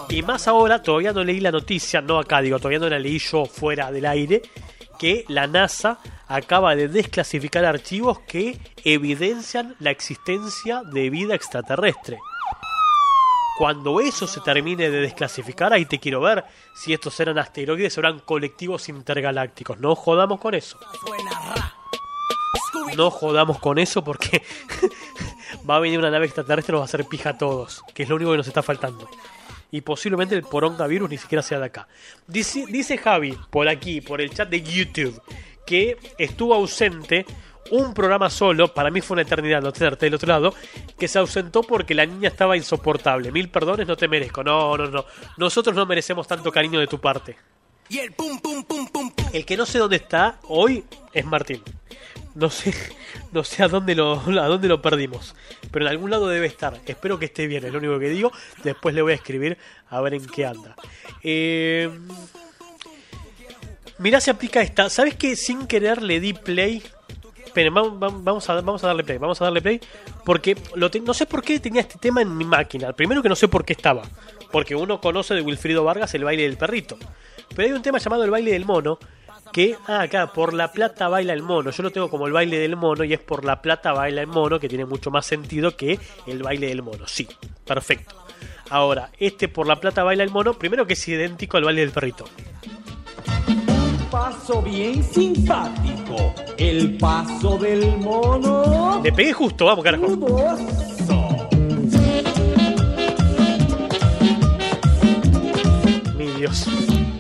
[0.09, 3.19] Y más ahora, todavía no leí la noticia, no acá digo, todavía no la leí
[3.19, 4.41] yo fuera del aire,
[5.05, 5.99] que la NASA
[6.29, 12.21] acaba de desclasificar archivos que evidencian la existencia de vida extraterrestre.
[13.59, 18.01] Cuando eso se termine de desclasificar, ahí te quiero ver si estos eran asteroides o
[18.01, 19.79] eran colectivos intergalácticos.
[19.79, 20.79] No jodamos con eso.
[22.97, 24.43] No jodamos con eso porque
[25.69, 28.05] va a venir una nave extraterrestre y nos va a hacer pija a todos, que
[28.05, 29.07] es lo único que nos está faltando.
[29.75, 31.89] Y posiblemente el porongavirus ni siquiera sea de acá.
[32.29, 35.21] Dice, dice Javi, por aquí, por el chat de YouTube,
[35.67, 37.27] que estuvo ausente
[37.73, 40.55] un programa solo, para mí fue una eternidad no tenerte del otro lado,
[40.97, 43.33] que se ausentó porque la niña estaba insoportable.
[43.33, 44.45] Mil perdones, no te merezco.
[44.45, 45.07] No, no, no.
[45.39, 47.37] Nosotros no merecemos tanto cariño de tu parte.
[47.89, 49.27] Y el pum pum pum pum pum.
[49.33, 51.65] El que no sé dónde está hoy es Martín.
[52.35, 52.75] No sé,
[53.33, 55.35] no sé a dónde lo, a dónde lo perdimos.
[55.71, 56.81] Pero en algún lado debe estar.
[56.87, 58.33] Espero que esté bien, es lo único que digo.
[58.65, 59.57] Después le voy a escribir
[59.89, 60.75] a ver en qué anda.
[61.23, 61.89] Eh,
[63.99, 64.91] mirá si aplica esta.
[64.91, 66.83] ¿Sabes que sin querer le di play?
[67.45, 69.19] Esperen, vamos, vamos, a, vamos a darle play.
[69.19, 69.81] Vamos a darle play.
[70.25, 72.93] Porque lo te- no sé por qué tenía este tema en mi máquina.
[72.93, 74.03] Primero que no sé por qué estaba.
[74.51, 76.99] Porque uno conoce de Wilfrido Vargas el baile del perrito.
[77.55, 78.99] Pero hay un tema llamado el baile del mono.
[79.55, 81.71] Que, ah, acá, por la plata baila el mono.
[81.71, 84.27] Yo lo tengo como el baile del mono y es por la plata baila el
[84.27, 87.07] mono, que tiene mucho más sentido que el baile del mono.
[87.07, 87.29] Sí,
[87.65, 88.17] perfecto.
[88.71, 91.93] Ahora, este por la plata baila el mono, primero que es idéntico al baile del
[91.93, 92.25] perrito.
[94.11, 96.35] Paso bien simpático.
[96.59, 99.01] El paso del mono.
[99.05, 100.09] Le pegué justo, vamos carajo.
[106.19, 106.67] Mi Dios.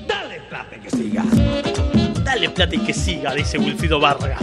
[0.08, 1.24] Dale plata que siga.
[2.34, 4.40] Dale plata y que siga, dice Wilfrido Vargas.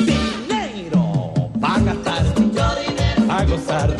[0.00, 1.50] Dinero.
[1.62, 2.24] Va a gastar.
[3.28, 3.94] A gozar.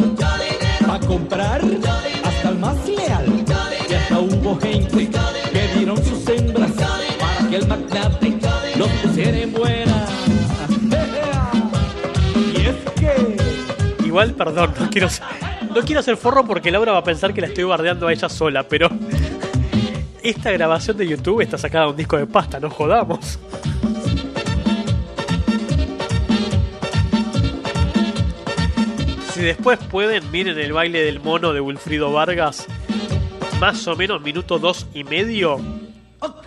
[0.88, 1.60] A comprar.
[2.24, 3.44] Hasta el más leal.
[3.90, 5.10] Y hasta hubo gente
[5.52, 8.38] que dieron sus hembras para que el magnate
[8.78, 10.06] los pusiera en buena.
[12.34, 14.06] Y es que.
[14.06, 15.08] Igual, perdón, no quiero
[15.74, 18.30] no quiero ser forro porque Laura va a pensar que la estoy bardeando a ella
[18.30, 18.88] sola, pero
[20.30, 23.38] esta grabación de YouTube está sacada de un disco de pasta, no jodamos.
[29.32, 32.66] Si después pueden, miren el baile del mono de Wilfrido Vargas,
[33.60, 35.60] más o menos minuto dos y medio.
[36.20, 36.46] Ok.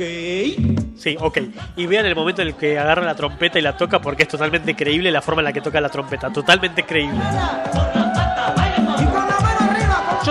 [0.97, 1.37] Sí, ok.
[1.77, 4.29] Y vean el momento en el que agarra la trompeta y la toca porque es
[4.29, 6.33] totalmente creíble la forma en la que toca la trompeta.
[6.33, 7.19] Totalmente creíble.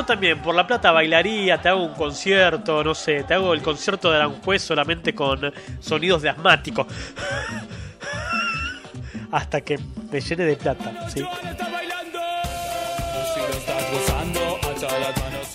[0.08, 4.10] También, por la plata bailaría, te hago un concierto, no sé, te hago el concierto
[4.10, 6.86] de Aranjuez solamente con sonidos de asmático.
[9.30, 9.78] Hasta que
[10.10, 10.90] me llene de plata.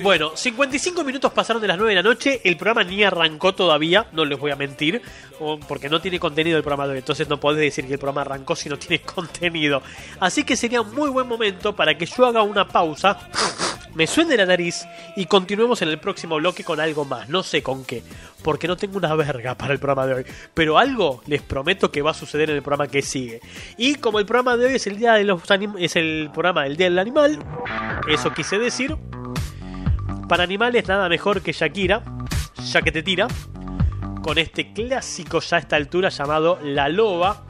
[0.01, 4.07] Bueno, 55 minutos pasaron de las 9 de la noche, el programa ni arrancó todavía,
[4.11, 5.01] no les voy a mentir,
[5.39, 7.99] o- porque no tiene contenido el programa de hoy, entonces no podés decir que el
[7.99, 9.81] programa arrancó si no tiene contenido.
[10.19, 13.17] Así que sería muy buen momento para que yo haga una pausa,
[13.93, 14.83] me suene la nariz
[15.15, 18.01] y continuemos en el próximo bloque con algo más, no sé con qué,
[18.43, 20.25] porque no tengo una verga para el programa de hoy,
[20.55, 23.39] pero algo les prometo que va a suceder en el programa que sigue.
[23.77, 25.41] Y como el programa de hoy es el día de los
[25.77, 27.37] es el programa del Día del Animal,
[28.09, 28.97] eso quise decir,
[30.33, 32.01] para animales nada mejor que Shakira,
[32.65, 33.27] ya que te tira,
[34.23, 37.45] con este clásico ya a esta altura llamado La Loba.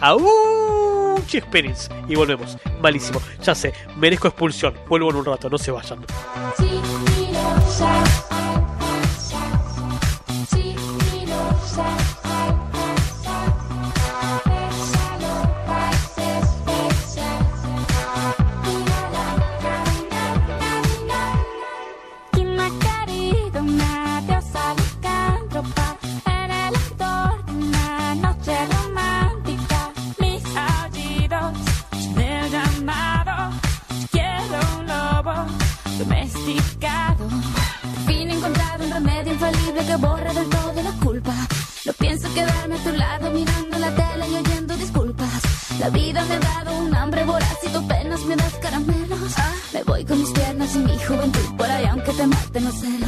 [0.00, 1.18] ¡Auch!
[1.34, 1.90] Experience.
[2.08, 2.56] Y volvemos.
[2.80, 3.20] Malísimo.
[3.42, 4.74] Ya sé, merezco expulsión.
[4.88, 6.06] Vuelvo en un rato, no se vayan.
[45.80, 49.34] La vida me ha dado un hambre voraz y tú apenas me das caramelos.
[49.72, 52.99] Me voy con mis piernas y mi juventud por ahí aunque te maten los celos.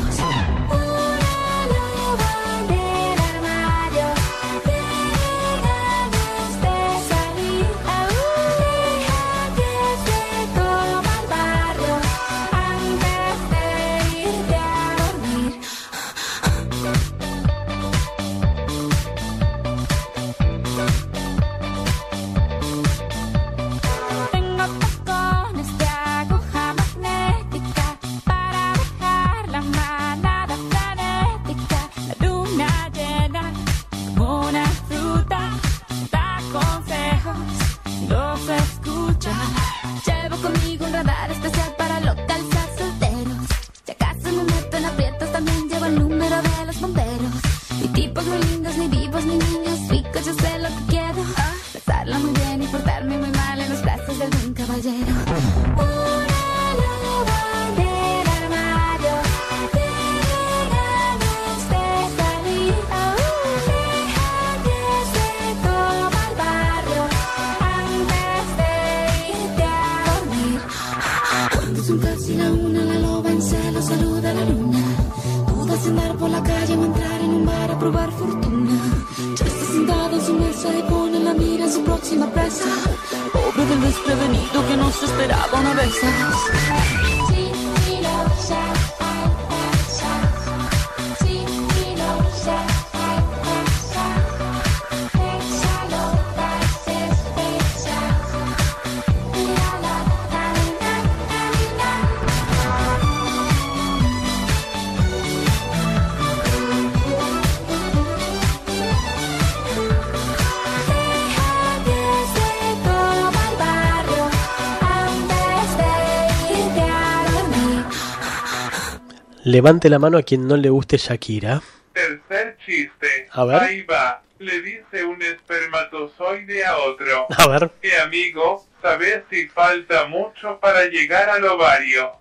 [119.52, 121.60] Levante la mano a quien no le guste Shakira.
[121.92, 123.28] Tercer chiste.
[123.32, 123.62] A ver.
[123.62, 124.22] Ahí va.
[124.38, 127.26] Le dice un espermatozoide a otro.
[127.36, 127.70] A ver.
[127.82, 132.12] Eh, amigo, ¿sabes si falta mucho para llegar al ovario?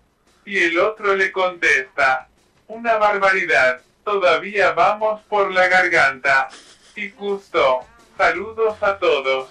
[0.45, 2.27] Y el otro le contesta.
[2.67, 3.79] Una barbaridad.
[4.03, 6.49] Todavía vamos por la garganta.
[6.97, 7.79] Y justo.
[8.17, 9.47] Saludos a todos.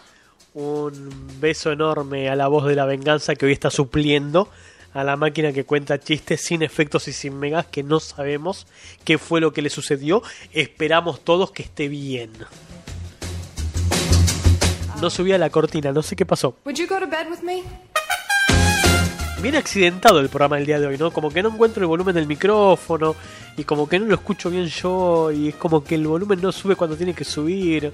[0.52, 4.50] Un beso enorme a la voz de la venganza que hoy está supliendo
[4.92, 8.66] a la máquina que cuenta chistes sin efectos y sin megas que no sabemos
[9.04, 10.22] qué fue lo que le sucedió.
[10.52, 12.30] Esperamos todos que esté bien.
[15.00, 16.56] No subía la cortina, no sé qué pasó.
[19.42, 21.10] Bien accidentado el programa del día de hoy, ¿no?
[21.10, 23.16] Como que no encuentro el volumen del micrófono
[23.56, 26.52] y como que no lo escucho bien yo y es como que el volumen no
[26.52, 27.90] sube cuando tiene que subir.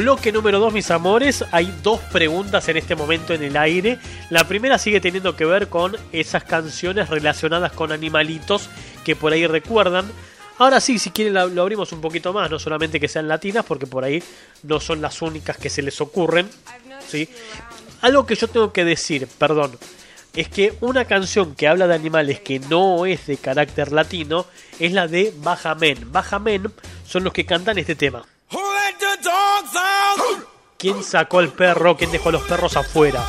[0.00, 1.44] Bloque número 2, mis amores.
[1.50, 3.98] Hay dos preguntas en este momento en el aire.
[4.30, 8.70] La primera sigue teniendo que ver con esas canciones relacionadas con animalitos
[9.04, 10.10] que por ahí recuerdan.
[10.56, 13.86] Ahora sí, si quieren lo abrimos un poquito más, no solamente que sean latinas, porque
[13.86, 14.22] por ahí
[14.62, 16.48] no son las únicas que se les ocurren.
[17.06, 17.28] ¿sí?
[18.00, 19.78] Algo que yo tengo que decir, perdón,
[20.34, 24.46] es que una canción que habla de animales que no es de carácter latino
[24.78, 26.10] es la de Baja Men.
[26.10, 26.72] Baja Men
[27.06, 28.24] son los que cantan este tema.
[30.78, 31.96] ¿Quién sacó al perro?
[31.96, 33.26] ¿Quién dejó a los perros afuera?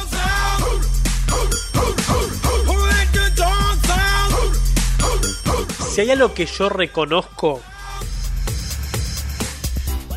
[5.92, 7.62] Si hay algo que yo reconozco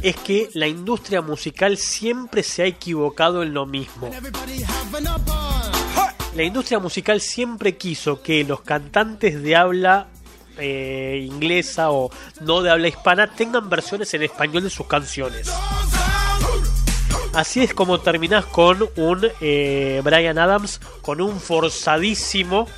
[0.05, 4.11] es que la industria musical siempre se ha equivocado en lo mismo.
[6.37, 10.09] La industria musical siempre quiso que los cantantes de habla
[10.59, 15.51] eh, inglesa o no de habla hispana tengan versiones en español de sus canciones.
[17.35, 22.69] Así es como terminás con un eh, Brian Adams con un forzadísimo.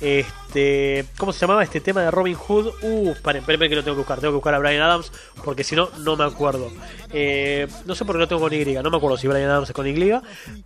[0.00, 2.72] Este, ¿Cómo se llamaba este tema de Robin Hood?
[2.80, 4.18] Uh, esperen que lo tengo que buscar.
[4.18, 5.12] Tengo que buscar a Brian Adams
[5.44, 6.70] porque si no, no me acuerdo.
[7.12, 8.64] Eh, no sé por qué lo tengo con Y.
[8.82, 10.12] No me acuerdo si Brian Adams es con Y.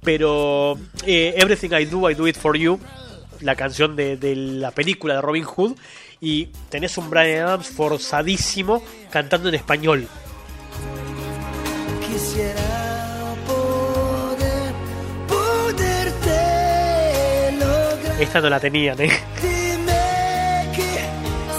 [0.04, 2.78] Pero Everything I Do, I Do It For You.
[3.40, 5.72] La canción de, de la película de Robin Hood.
[6.24, 10.08] Y tenés un Brian Adams forzadísimo cantando en español.
[12.00, 14.72] Quisiera poder,
[15.28, 16.32] poderte
[17.60, 18.22] lograr.
[18.22, 19.10] Esta no la tenían, ¿eh?
[19.42, 20.98] Dime que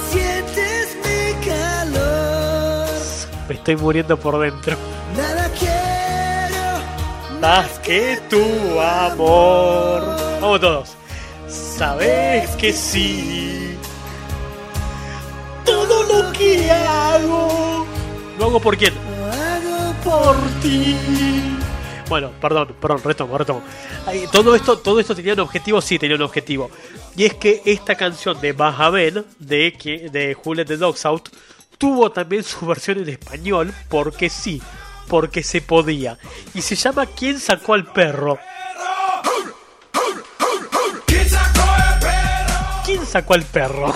[0.10, 2.90] sientes mi calor.
[3.48, 4.76] Me estoy muriendo por dentro.
[5.16, 10.02] Nada quiero Más que tu amor.
[10.42, 10.96] Vamos todos.
[11.48, 13.78] Sabes que sí.
[15.66, 17.86] Todo lo que hago.
[18.40, 18.94] ¿Lo hago por quién?
[18.94, 20.96] lo hago Por ti.
[22.08, 23.64] Bueno, perdón, perdón, retomo, retomo.
[24.06, 26.70] Ay, Todo esto, todo esto tenía un objetivo, sí tenía un objetivo.
[27.16, 31.30] Y es que esta canción de Bajaben, de, de Let the Dogs Out,
[31.78, 34.62] tuvo también su versión en español, porque sí,
[35.08, 36.18] porque se podía.
[36.54, 38.38] Y se llama ¿Quién sacó al perro?
[41.08, 42.84] ¿Quién sacó el perro?
[42.86, 43.96] ¿Quién sacó al perro?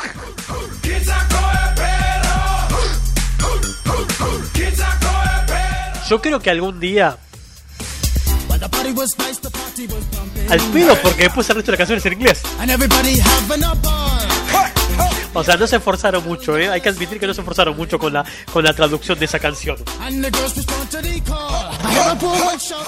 [6.09, 7.17] Yo creo que algún día,
[10.49, 12.41] al pedo, porque después el resto de la canción es en inglés.
[15.35, 16.67] O sea, no se esforzaron mucho, ¿eh?
[16.67, 19.37] Hay que admitir que no se esforzaron mucho con la, con la traducción de esa
[19.37, 19.77] canción.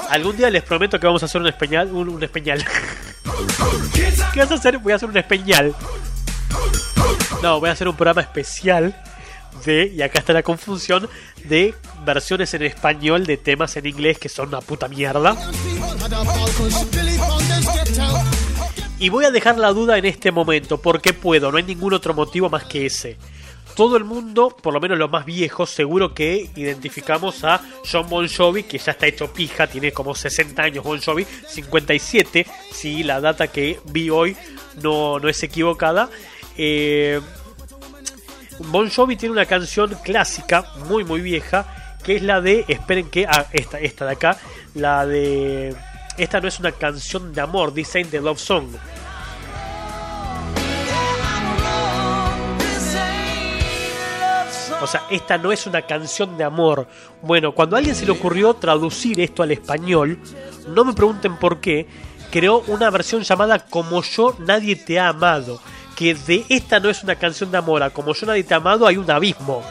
[0.09, 1.91] Algún día les prometo que vamos a hacer un espeñal.
[1.91, 2.65] Un, un espeñal.
[4.33, 4.79] ¿Qué vas a hacer?
[4.79, 5.75] Voy a hacer un espeñal.
[7.43, 8.99] No, voy a hacer un programa especial
[9.65, 11.09] de, y acá está la confusión,
[11.43, 11.73] de
[12.05, 15.35] versiones en español de temas en inglés que son una puta mierda.
[18.99, 22.13] Y voy a dejar la duda en este momento, porque puedo, no hay ningún otro
[22.13, 23.17] motivo más que ese.
[23.75, 28.27] Todo el mundo, por lo menos los más viejos, seguro que identificamos a John Bon
[28.27, 33.21] Jovi, que ya está hecho pija, tiene como 60 años Bon Jovi, 57, si la
[33.21, 34.35] data que vi hoy
[34.83, 36.09] no, no es equivocada.
[36.57, 37.21] Eh,
[38.67, 41.65] bon Jovi tiene una canción clásica, muy muy vieja,
[42.03, 44.37] que es la de, esperen que, ah, esta, esta de acá,
[44.75, 45.75] la de...
[46.17, 48.67] Esta no es una canción de amor, Ain't the Love Song.
[54.81, 56.87] O sea, esta no es una canción de amor.
[57.21, 60.19] Bueno, cuando a alguien se le ocurrió traducir esto al español,
[60.67, 61.87] no me pregunten por qué,
[62.31, 65.61] creó una versión llamada Como yo nadie te ha amado.
[65.95, 68.97] Que de esta no es una canción de amor, Como yo nadie te amado hay
[68.97, 69.63] un abismo.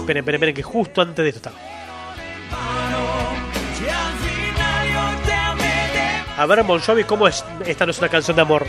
[0.00, 1.70] Esperen, esperen, esperen, que justo antes de esto está.
[6.36, 7.44] A ver, Bon Jovi, ¿cómo es?
[7.66, 8.66] Esta no es una canción de amor.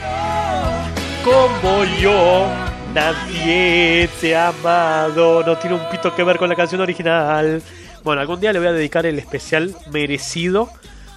[1.24, 2.48] Como yo,
[2.94, 5.42] nadie te ha amado.
[5.44, 7.62] No tiene un pito que ver con la canción original.
[8.04, 10.70] Bueno, algún día le voy a dedicar el especial merecido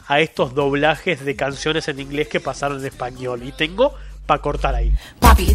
[0.07, 3.43] a estos doblajes de canciones en inglés que pasaron en español.
[3.43, 3.95] Y tengo
[4.27, 4.93] para cortar ahí.
[5.21, 5.55] Papi,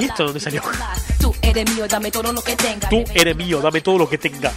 [0.00, 0.62] ¿Y esto dónde salió?
[1.20, 2.88] Tú eres mío, dame todo lo que tenga.
[2.88, 4.52] Tú eres mío, dame todo lo que tenga.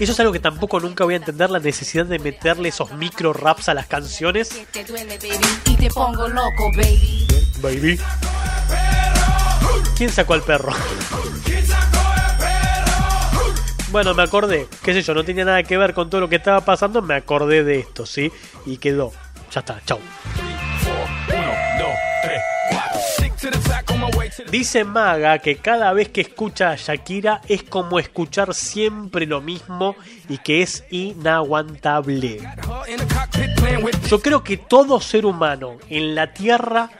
[0.00, 3.32] Eso es algo que tampoco nunca voy a entender, la necesidad de meterle esos micro
[3.32, 4.50] raps a las canciones.
[7.60, 8.00] Baby.
[9.96, 10.72] ¿Quién sacó al perro?
[13.90, 16.36] Bueno, me acordé, qué sé yo, no tenía nada que ver con todo lo que
[16.36, 18.30] estaba pasando, me acordé de esto, ¿sí?
[18.66, 19.12] Y quedó.
[19.50, 19.98] Ya está, chau.
[24.50, 29.96] Dice Maga que cada vez que escucha a Shakira es como escuchar siempre lo mismo
[30.28, 32.40] y que es inaguantable.
[34.08, 36.90] Yo creo que todo ser humano en la Tierra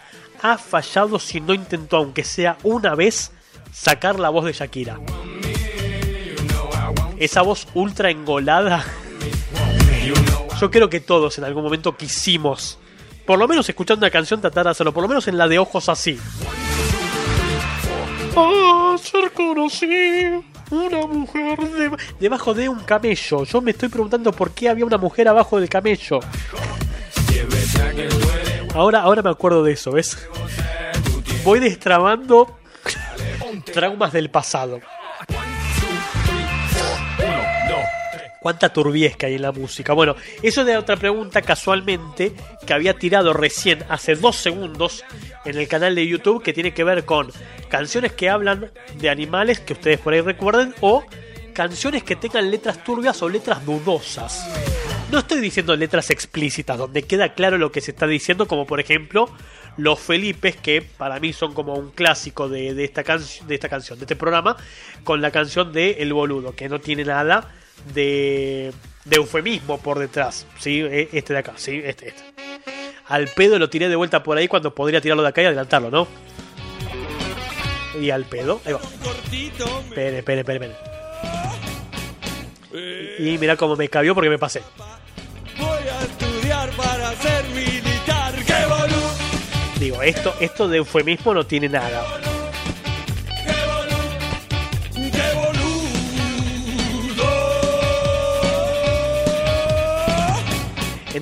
[0.42, 3.32] ha fallado si no intentó, aunque sea una vez,
[3.72, 4.98] sacar la voz de Shakira.
[7.18, 8.84] Esa voz ultra engolada.
[10.60, 12.78] Yo creo que todos en algún momento quisimos,
[13.26, 15.58] por lo menos escuchando una canción, tratar de hacerlo, por lo menos en la de
[15.58, 16.18] ojos así.
[18.36, 20.26] Ayer conocí
[20.70, 23.44] una mujer de- debajo de un camello.
[23.44, 26.20] Yo me estoy preguntando por qué había una mujer abajo del camello.
[28.74, 30.18] Ahora, ahora me acuerdo de eso, ¿ves?
[31.44, 32.58] Voy destrabando
[33.72, 34.80] traumas del pasado.
[38.48, 39.92] Cuánta turbiez que hay en la música.
[39.92, 42.32] Bueno, eso de otra pregunta casualmente
[42.66, 45.04] que había tirado recién hace dos segundos
[45.44, 47.30] en el canal de YouTube que tiene que ver con
[47.68, 51.04] canciones que hablan de animales que ustedes por ahí recuerden o
[51.52, 54.48] canciones que tengan letras turbias o letras dudosas.
[55.12, 58.80] No estoy diciendo letras explícitas donde queda claro lo que se está diciendo, como por
[58.80, 59.28] ejemplo
[59.76, 64.56] Los Felipes, que para mí son como un clásico de esta canción, de este programa,
[65.04, 67.52] con la canción de El Boludo, que no tiene nada
[67.94, 68.72] de,
[69.04, 70.46] de eufemismo por detrás.
[70.58, 70.80] ¿sí?
[70.80, 71.80] E- Este de acá, ¿sí?
[71.84, 72.22] este, este.
[73.08, 75.90] Al pedo lo tiré de vuelta por ahí cuando podría tirarlo de acá y adelantarlo,
[75.90, 76.06] ¿no?
[78.00, 78.80] Y al pedo, ahí va.
[78.80, 80.76] Espere, espere, espere, espere.
[83.18, 84.62] Y mira cómo me cabió porque me pasé.
[85.58, 88.34] Voy a estudiar para ser militar.
[89.80, 92.04] Digo, esto, esto de eufemismo no tiene nada.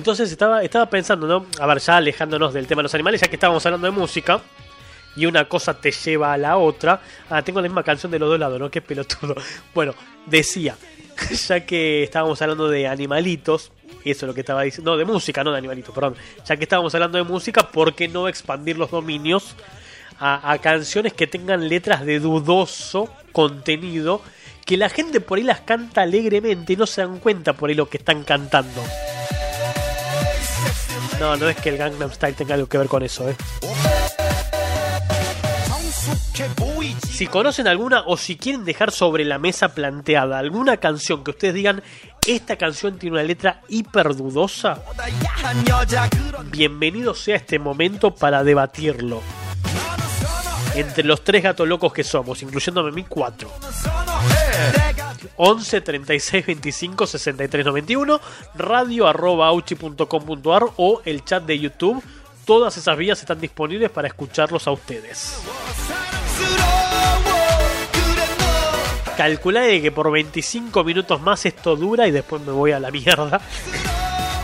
[0.07, 1.47] Entonces estaba, estaba pensando, ¿no?
[1.59, 4.39] A ver, ya alejándonos del tema de los animales, ya que estábamos hablando de música.
[5.17, 7.01] Y una cosa te lleva a la otra.
[7.29, 8.71] Ah, tengo la misma canción de los dos lados, ¿no?
[8.71, 9.35] Qué pelotudo.
[9.73, 9.93] Bueno,
[10.25, 10.77] decía,
[11.49, 13.73] ya que estábamos hablando de animalitos,
[14.05, 16.15] eso es lo que estaba diciendo, no, de música, no de animalitos, perdón.
[16.45, 19.57] Ya que estábamos hablando de música, ¿por qué no expandir los dominios
[20.19, 24.21] a, a canciones que tengan letras de dudoso contenido?
[24.65, 27.75] Que la gente por ahí las canta alegremente y no se dan cuenta por ahí
[27.75, 28.81] lo que están cantando.
[31.19, 33.35] No, no es que el Gangnam Style tenga algo que ver con eso, ¿eh?
[37.09, 41.55] Si conocen alguna o si quieren dejar sobre la mesa planteada alguna canción que ustedes
[41.55, 41.81] digan,
[42.27, 44.83] esta canción tiene una letra hiper dudosa,
[46.51, 49.23] bienvenido sea este momento para debatirlo.
[50.77, 53.49] Entre los tres gatos locos que somos, incluyéndome a mí, cuatro.
[55.37, 58.21] 11 36 25 63 91
[58.53, 62.03] radio arroba o el chat de YouTube.
[62.45, 65.41] Todas esas vías están disponibles para escucharlos a ustedes.
[69.17, 73.41] Calculé que por 25 minutos más esto dura y después me voy a la mierda.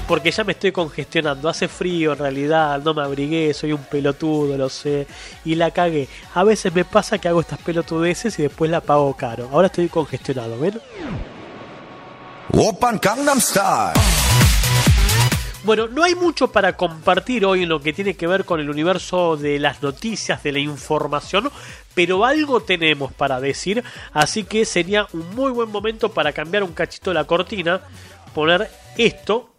[0.07, 1.47] Porque ya me estoy congestionando.
[1.47, 5.07] Hace frío en realidad, no me abrigué, soy un pelotudo, lo sé.
[5.45, 6.07] Y la cagué.
[6.33, 9.49] A veces me pasa que hago estas pelotudeces y después la pago caro.
[9.51, 10.79] Ahora estoy congestionado, ¿ven?
[12.55, 13.93] Open Gangnam Style.
[15.63, 18.69] Bueno, no hay mucho para compartir hoy en lo que tiene que ver con el
[18.69, 21.49] universo de las noticias, de la información,
[21.93, 23.81] pero algo tenemos para decir,
[24.11, 27.79] así que sería un muy buen momento para cambiar un cachito la cortina,
[28.35, 29.52] poner esto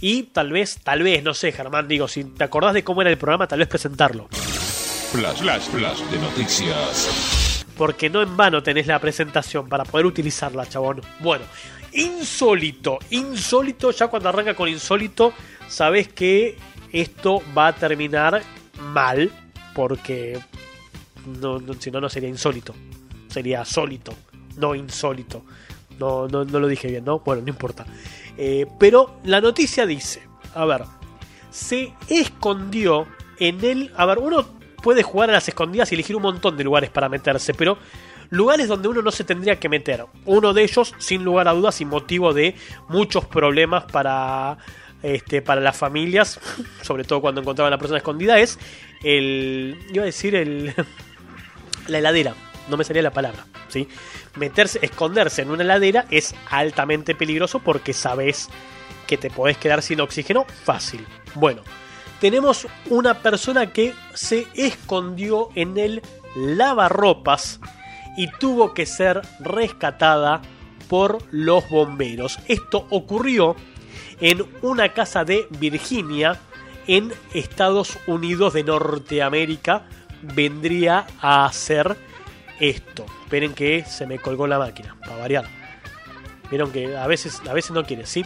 [0.00, 3.10] y tal vez, tal vez, no sé, Germán, digo, si te acordás de cómo era
[3.10, 4.28] el programa, tal vez presentarlo.
[4.30, 7.64] Flash, flash, flash de noticias.
[7.76, 11.00] Porque no en vano tenés la presentación para poder utilizarla, chabón.
[11.20, 11.44] Bueno,
[11.92, 15.32] insólito, insólito, ya cuando arranca con insólito,
[15.68, 16.56] sabes que
[16.92, 18.42] esto va a terminar
[18.92, 19.30] mal,
[19.74, 20.38] porque
[21.40, 22.74] no, no- si no, no sería insólito,
[23.28, 24.14] sería sólito,
[24.56, 25.44] no insólito.
[25.98, 27.18] No, no, no lo dije bien, ¿no?
[27.20, 27.84] Bueno, no importa.
[28.38, 30.22] Eh, pero la noticia dice,
[30.54, 30.84] a ver,
[31.50, 33.06] se escondió
[33.38, 33.92] en el...
[33.96, 34.46] A ver, uno
[34.82, 37.78] puede jugar a las escondidas y elegir un montón de lugares para meterse, pero
[38.30, 40.06] lugares donde uno no se tendría que meter.
[40.24, 42.54] Uno de ellos, sin lugar a dudas, y motivo de
[42.88, 44.58] muchos problemas para,
[45.02, 46.40] este, para las familias,
[46.82, 48.58] sobre todo cuando encontraban a la persona escondida, es
[49.02, 49.76] el...
[49.92, 50.74] Iba a decir el...
[51.88, 52.34] la heladera.
[52.68, 53.88] No me salía la palabra, ¿sí?
[54.36, 58.48] Meterse, esconderse en una heladera es altamente peligroso porque sabes
[59.06, 61.06] que te podés quedar sin oxígeno fácil.
[61.34, 61.62] Bueno,
[62.20, 66.02] tenemos una persona que se escondió en el
[66.36, 67.60] lavarropas
[68.16, 70.42] y tuvo que ser rescatada
[70.88, 72.38] por los bomberos.
[72.48, 73.54] Esto ocurrió
[74.20, 76.38] en una casa de Virginia
[76.86, 79.86] en Estados Unidos de Norteamérica.
[80.22, 81.96] Vendría a ser
[82.60, 83.06] esto.
[83.24, 85.44] Esperen que se me colgó la máquina, para variar.
[86.50, 88.24] Vieron que a veces, a veces no quiere, ¿sí?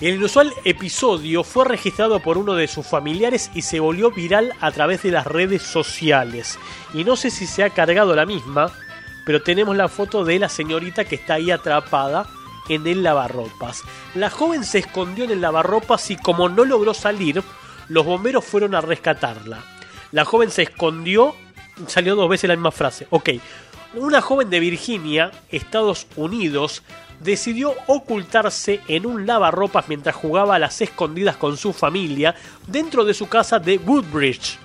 [0.00, 4.72] El inusual episodio fue registrado por uno de sus familiares y se volvió viral a
[4.72, 6.58] través de las redes sociales.
[6.92, 8.72] Y no sé si se ha cargado la misma,
[9.24, 12.26] pero tenemos la foto de la señorita que está ahí atrapada
[12.68, 13.82] en el lavarropas.
[14.14, 17.42] La joven se escondió en el lavarropas y como no logró salir,
[17.88, 19.62] los bomberos fueron a rescatarla.
[20.10, 21.34] La joven se escondió,
[21.86, 23.06] salió dos veces la misma frase.
[23.10, 23.30] Ok,
[23.94, 26.82] una joven de Virginia, Estados Unidos,
[27.20, 32.34] decidió ocultarse en un lavarropas mientras jugaba a las escondidas con su familia
[32.66, 34.58] dentro de su casa de Woodbridge.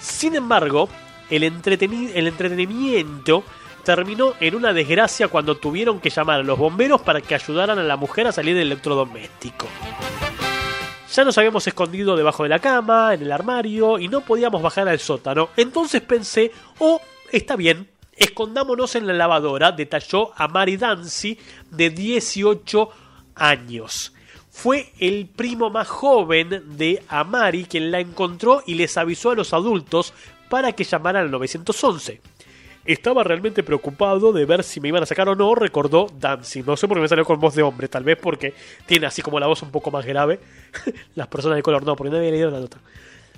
[0.00, 0.88] Sin embargo,
[1.30, 3.44] el, el entretenimiento
[3.84, 7.82] terminó en una desgracia cuando tuvieron que llamar a los bomberos para que ayudaran a
[7.82, 9.66] la mujer a salir del electrodoméstico.
[11.16, 14.86] Ya nos habíamos escondido debajo de la cama, en el armario, y no podíamos bajar
[14.86, 15.48] al sótano.
[15.56, 17.00] Entonces pensé, oh,
[17.32, 21.38] está bien, escondámonos en la lavadora, detalló a Mari Dancy,
[21.70, 22.90] de 18
[23.34, 24.12] años.
[24.50, 29.54] Fue el primo más joven de Amari quien la encontró y les avisó a los
[29.54, 30.12] adultos
[30.50, 32.20] para que llamaran al 911.
[32.86, 36.62] Estaba realmente preocupado de ver si me iban a sacar o no, recordó Dancy.
[36.62, 38.54] No sé por qué me salió con voz de hombre, tal vez porque
[38.86, 40.38] tiene así como la voz un poco más grave.
[41.16, 42.78] Las personas de color no, porque no había leído la nota.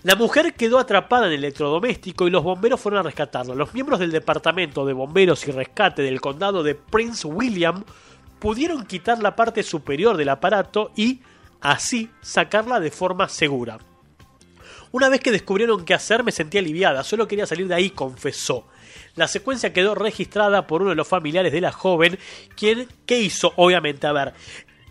[0.02, 3.54] La mujer quedó atrapada en el electrodoméstico y los bomberos fueron a rescatarla.
[3.54, 7.84] Los miembros del Departamento de Bomberos y Rescate del Condado de Prince William
[8.38, 11.20] pudieron quitar la parte superior del aparato y
[11.60, 13.78] así sacarla de forma segura.
[14.92, 18.66] Una vez que descubrieron qué hacer me sentí aliviada, solo quería salir de ahí, confesó.
[19.18, 22.20] La secuencia quedó registrada por uno de los familiares de la joven,
[22.54, 23.52] quien, ¿qué hizo?
[23.56, 24.32] Obviamente, a ver,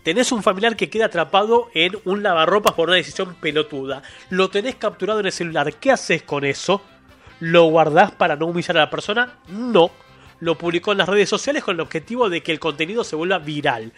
[0.02, 4.74] tenés un familiar que queda atrapado en un lavarropas por una decisión pelotuda, lo tenés
[4.74, 6.82] capturado en el celular, ¿qué haces con eso?
[7.40, 9.38] ¿Lo guardás para no humillar a la persona?
[9.48, 9.90] No.
[10.40, 13.38] Lo publicó en las redes sociales con el objetivo de que el contenido se vuelva
[13.38, 13.94] viral.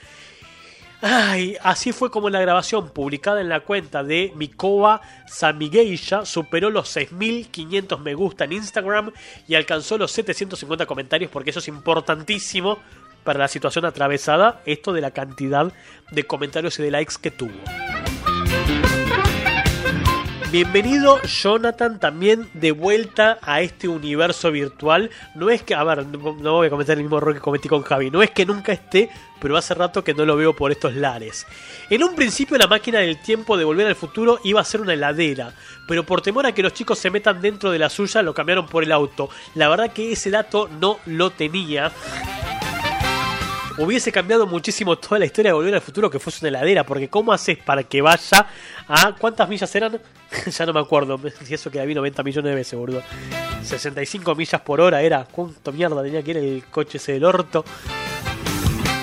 [1.03, 6.95] Ay, así fue como la grabación publicada en la cuenta de Mikoa Samigueisha superó los
[6.95, 9.11] 6.500 me gusta en Instagram
[9.49, 12.79] y alcanzó los 750 comentarios porque eso es importantísimo
[13.25, 15.73] para la situación atravesada, esto de la cantidad
[16.11, 17.53] de comentarios y de likes que tuvo.
[20.53, 25.09] Bienvenido Jonathan también de vuelta a este universo virtual.
[25.37, 27.83] No es que, a ver, no, voy a cometer el mismo error que cometí con
[27.83, 28.11] Javi.
[28.11, 29.11] No es que nunca esté,
[29.41, 31.47] pero hace rato que no lo veo por estos lares.
[31.89, 34.95] En un principio la máquina del tiempo de volver al futuro iba a ser una
[34.95, 35.55] heladera,
[35.87, 38.67] pero por temor a que los chicos se metan dentro de la suya lo cambiaron
[38.67, 39.31] por el auto.
[39.55, 41.93] La verdad que ese dato no lo tenía.
[43.81, 47.09] Hubiese cambiado muchísimo toda la historia de Volver al Futuro que fuese una heladera, porque
[47.09, 48.47] ¿cómo haces para que vaya
[48.87, 49.17] a...
[49.17, 49.99] ¿Cuántas millas eran?
[50.47, 53.03] ya no me acuerdo, si eso que la vi 90 millones de veces, boludo.
[53.63, 55.25] 65 millas por hora era.
[55.25, 57.65] ¿Cuánto mierda tenía que ir el coche ese del orto?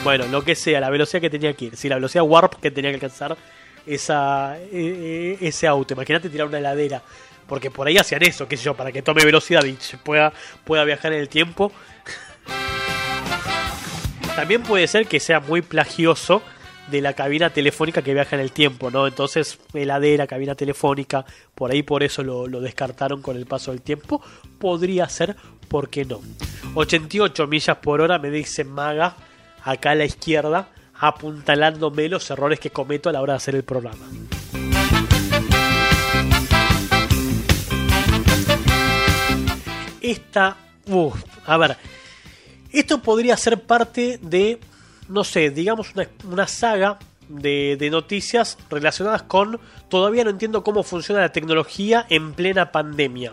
[0.03, 1.75] Bueno, lo que sea, la velocidad que tenía que ir.
[1.75, 3.35] Si la velocidad warp que tenía que alcanzar
[3.87, 3.97] eh,
[4.71, 5.95] eh, ese auto.
[5.95, 7.01] Imagínate tirar una heladera.
[7.47, 10.31] Porque por ahí hacían eso, qué sé yo, para que tome velocidad y pueda,
[10.63, 11.71] pueda viajar en el tiempo.
[14.37, 16.43] También puede ser que sea muy plagioso
[16.91, 19.07] de la cabina telefónica que viaja en el tiempo, ¿no?
[19.07, 24.21] Entonces, heladera, cabina telefónica, por ahí por eso lo, descartaron con el paso del tiempo.
[24.59, 25.35] Podría ser,
[25.67, 26.21] ¿por qué no?
[26.75, 29.15] 88 millas por hora, me dice Maga,
[29.63, 33.63] acá a la izquierda, apuntalándome los errores que cometo a la hora de hacer el
[33.63, 34.05] programa.
[39.99, 41.75] Esta, uf, a ver,
[42.71, 44.59] esto podría ser parte de,
[45.09, 46.99] no sé, digamos una, saga
[47.29, 53.31] de, de, noticias relacionadas con, todavía no entiendo cómo funciona la tecnología en plena pandemia.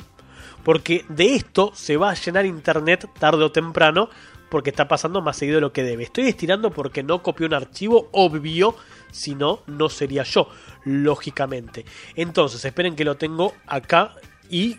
[0.65, 4.09] Porque de esto se va a llenar Internet tarde o temprano,
[4.49, 6.05] porque está pasando más seguido de lo que debe.
[6.05, 8.77] Estoy estirando porque no copié un archivo, obvio,
[9.11, 10.49] si no, no sería yo,
[10.85, 11.85] lógicamente.
[12.15, 14.15] Entonces, esperen que lo tengo acá
[14.49, 14.77] y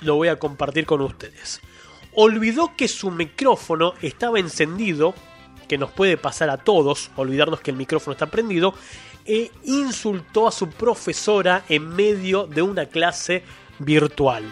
[0.00, 1.60] lo voy a compartir con ustedes.
[2.14, 5.14] Olvidó que su micrófono estaba encendido,
[5.68, 8.74] que nos puede pasar a todos, olvidarnos que el micrófono está prendido,
[9.24, 13.42] e insultó a su profesora en medio de una clase
[13.78, 14.44] virtual.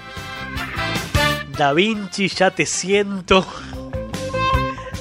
[1.56, 3.46] Da Vinci, ya te siento.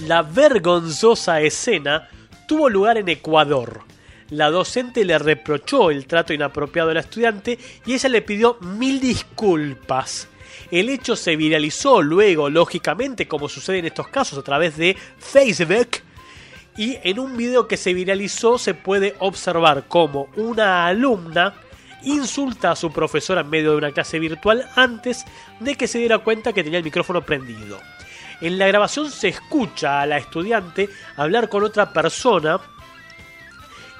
[0.07, 2.07] La vergonzosa escena
[2.48, 3.82] tuvo lugar en Ecuador.
[4.30, 8.99] La docente le reprochó el trato inapropiado de la estudiante y ella le pidió mil
[8.99, 10.30] disculpas.
[10.72, 15.90] El hecho se viralizó luego, lógicamente, como sucede en estos casos, a través de Facebook.
[16.77, 21.53] Y en un video que se viralizó se puede observar como una alumna
[22.03, 25.26] insulta a su profesora en medio de una clase virtual antes
[25.60, 27.80] de que se diera cuenta que tenía el micrófono prendido.
[28.41, 32.60] En la grabación se escucha a la estudiante hablar con otra persona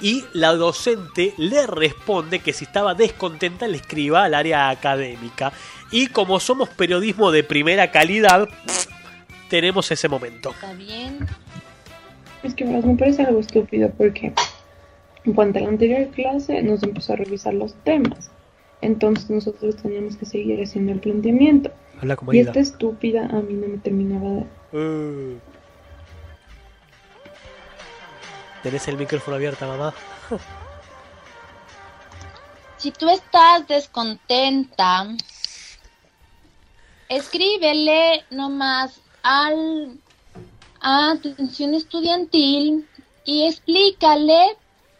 [0.02, 5.54] y la docente le responde que si estaba descontenta le escriba al área académica.
[5.96, 8.50] Y como somos periodismo de primera calidad,
[9.50, 10.50] tenemos ese momento.
[10.50, 11.26] Está bien.
[12.44, 14.34] Es que me parece algo estúpido porque
[15.24, 18.30] en cuanto a la anterior clase nos empezó a revisar los temas.
[18.82, 21.72] Entonces nosotros teníamos que seguir haciendo el planteamiento.
[22.02, 24.78] Habla como Y esta estúpida a mí no me terminaba de...
[24.78, 25.40] Uh.
[28.64, 29.94] Tenés el micrófono abierto, mamá.
[32.76, 35.08] Si tú estás descontenta,
[37.10, 39.98] escríbele nomás al
[40.82, 42.88] a atención estudiantil
[43.24, 44.56] y explícale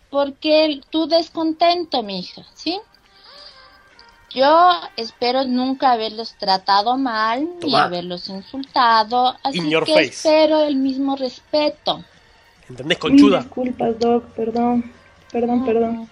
[0.10, 2.80] por qué tu descontento, mija, ¿sí?
[4.34, 10.04] Yo espero nunca haberlos tratado mal ni haberlos insultado, así In que face.
[10.06, 12.04] espero el mismo respeto.
[12.68, 13.40] ¿Entendés, Mil conchuda?
[13.42, 14.92] disculpas, Doc, perdón.
[15.32, 16.10] Perdón, perdón.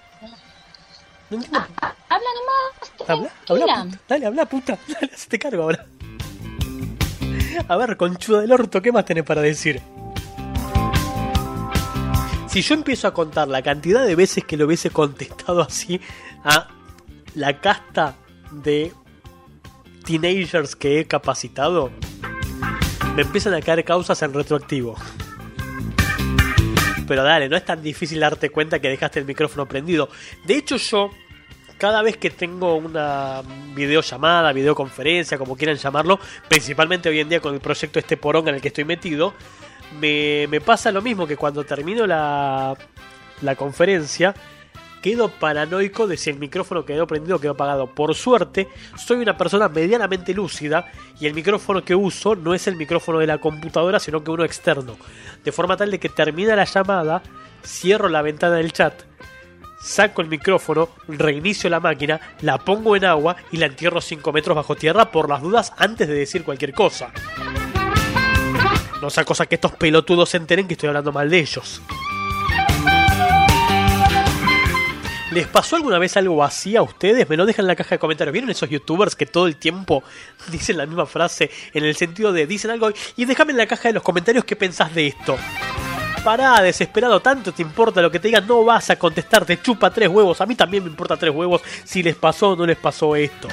[1.37, 2.83] Habla nomás.
[3.07, 3.99] Habla, habla, puta.
[4.07, 4.77] Dale, habla, puta.
[4.87, 5.85] Dale, te cargo ahora.
[7.67, 9.81] A ver, conchuda del orto, ¿qué más tenés para decir?
[12.47, 15.99] Si yo empiezo a contar la cantidad de veces que lo hubiese contestado así
[16.43, 16.67] a
[17.35, 18.15] la casta
[18.51, 18.93] de
[20.05, 21.91] teenagers que he capacitado,
[23.15, 24.95] me empiezan a caer causas en retroactivo.
[27.07, 30.09] Pero dale, no es tan difícil darte cuenta que dejaste el micrófono prendido.
[30.45, 31.09] De hecho, yo,
[31.83, 33.41] cada vez que tengo una
[33.75, 38.55] videollamada, videoconferencia, como quieran llamarlo, principalmente hoy en día con el proyecto este porón en
[38.55, 39.33] el que estoy metido,
[39.99, 42.73] me, pasa lo mismo que cuando termino la,
[43.41, 44.33] la conferencia,
[45.01, 47.87] quedo paranoico de si el micrófono quedó prendido o quedó apagado.
[47.87, 50.89] Por suerte, soy una persona medianamente lúcida
[51.19, 54.45] y el micrófono que uso no es el micrófono de la computadora, sino que uno
[54.45, 54.95] externo.
[55.43, 57.21] De forma tal de que termina la llamada,
[57.61, 59.03] cierro la ventana del chat,
[59.83, 64.55] saco el micrófono, reinicio la máquina, la pongo en agua y la entierro 5 metros
[64.55, 67.11] bajo tierra por las dudas antes de decir cualquier cosa.
[69.01, 71.81] No sea cosa que estos pelotudos se enteren que estoy hablando mal de ellos.
[75.31, 77.27] ¿Les pasó alguna vez algo así a ustedes?
[77.27, 78.31] Me lo dejan en la caja de comentarios.
[78.31, 80.03] ¿Vieron esos youtubers que todo el tiempo
[80.51, 83.89] dicen la misma frase en el sentido de dicen algo y déjame en la caja
[83.89, 85.35] de los comentarios qué pensás de esto?
[86.23, 89.91] Pará, desesperado, tanto te importa lo que te digan, no vas a contestar, te chupa
[89.91, 90.39] tres huevos.
[90.39, 93.49] A mí también me importa tres huevos si les pasó o no les pasó esto.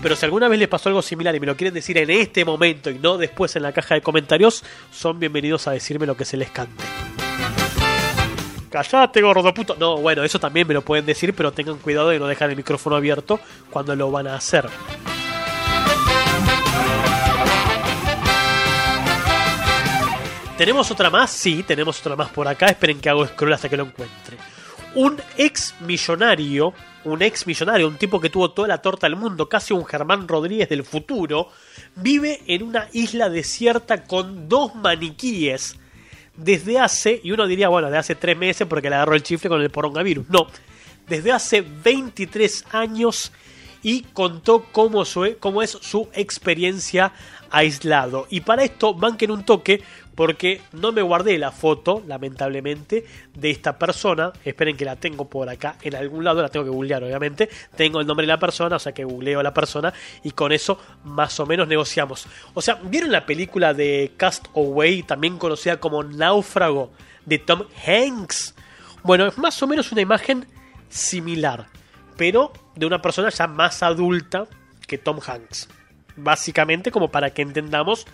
[0.00, 2.44] Pero si alguna vez les pasó algo similar y me lo quieren decir en este
[2.44, 6.24] momento y no después en la caja de comentarios, son bienvenidos a decirme lo que
[6.24, 6.84] se les cante.
[8.70, 9.76] Callate, gordo puto.
[9.76, 12.56] No, bueno, eso también me lo pueden decir, pero tengan cuidado de no dejar el
[12.56, 13.40] micrófono abierto
[13.70, 14.68] cuando lo van a hacer.
[20.62, 21.32] ¿Tenemos otra más?
[21.32, 22.66] Sí, tenemos otra más por acá.
[22.66, 24.36] Esperen que hago scroll hasta que lo encuentre.
[24.94, 26.72] Un ex millonario,
[27.02, 30.28] un ex millonario, un tipo que tuvo toda la torta del mundo, casi un Germán
[30.28, 31.48] Rodríguez del futuro,
[31.96, 35.80] vive en una isla desierta con dos maniquíes
[36.36, 39.50] desde hace, y uno diría, bueno, de hace tres meses porque le agarró el chifle
[39.50, 40.28] con el porongavirus.
[40.28, 40.46] No,
[41.08, 43.32] desde hace 23 años
[43.82, 47.12] y contó cómo, su- cómo es su experiencia
[47.50, 48.28] aislado.
[48.30, 49.82] Y para esto, banquen un toque
[50.14, 54.32] porque no me guardé la foto, lamentablemente, de esta persona.
[54.44, 57.48] Esperen que la tengo por acá en algún lado, la tengo que googlear, obviamente.
[57.76, 60.52] Tengo el nombre de la persona, o sea que googleo a la persona y con
[60.52, 62.26] eso más o menos negociamos.
[62.54, 66.92] O sea, ¿vieron la película de Cast Away, también conocida como Náufrago,
[67.24, 68.54] de Tom Hanks?
[69.02, 70.46] Bueno, es más o menos una imagen
[70.88, 71.66] similar,
[72.16, 74.46] pero de una persona ya más adulta
[74.86, 75.68] que Tom Hanks.
[76.16, 78.06] Básicamente como para que entendamos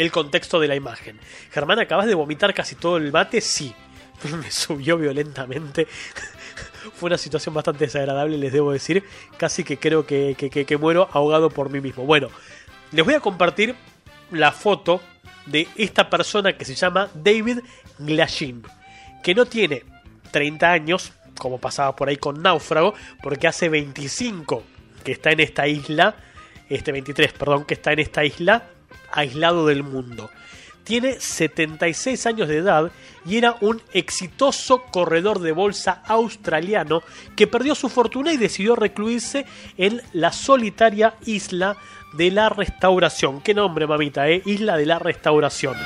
[0.00, 1.18] el contexto de la imagen.
[1.50, 3.40] Germán, ¿acabas de vomitar casi todo el mate?
[3.40, 3.74] Sí.
[4.42, 5.86] Me subió violentamente.
[6.94, 9.04] Fue una situación bastante desagradable, les debo decir.
[9.36, 12.04] Casi que creo que, que- que- que muero ahogado por mí mismo.
[12.04, 12.28] Bueno,
[12.92, 13.74] les voy a compartir
[14.30, 15.00] la foto
[15.46, 17.60] de esta persona que se llama David
[17.98, 18.62] Glashin.
[19.22, 19.84] Que no tiene
[20.30, 24.62] 30 años, como pasaba por ahí con Náufrago, porque hace 25
[25.04, 26.14] que está en esta isla.
[26.68, 28.62] Este 23, perdón, que está en esta isla
[29.12, 30.30] aislado del mundo.
[30.84, 32.90] Tiene 76 años de edad
[33.24, 37.02] y era un exitoso corredor de bolsa australiano
[37.36, 39.46] que perdió su fortuna y decidió recluirse
[39.76, 41.76] en la solitaria isla
[42.14, 43.40] de la restauración.
[43.40, 44.42] ¿Qué nombre, mamita, eh?
[44.44, 45.76] Isla de la restauración.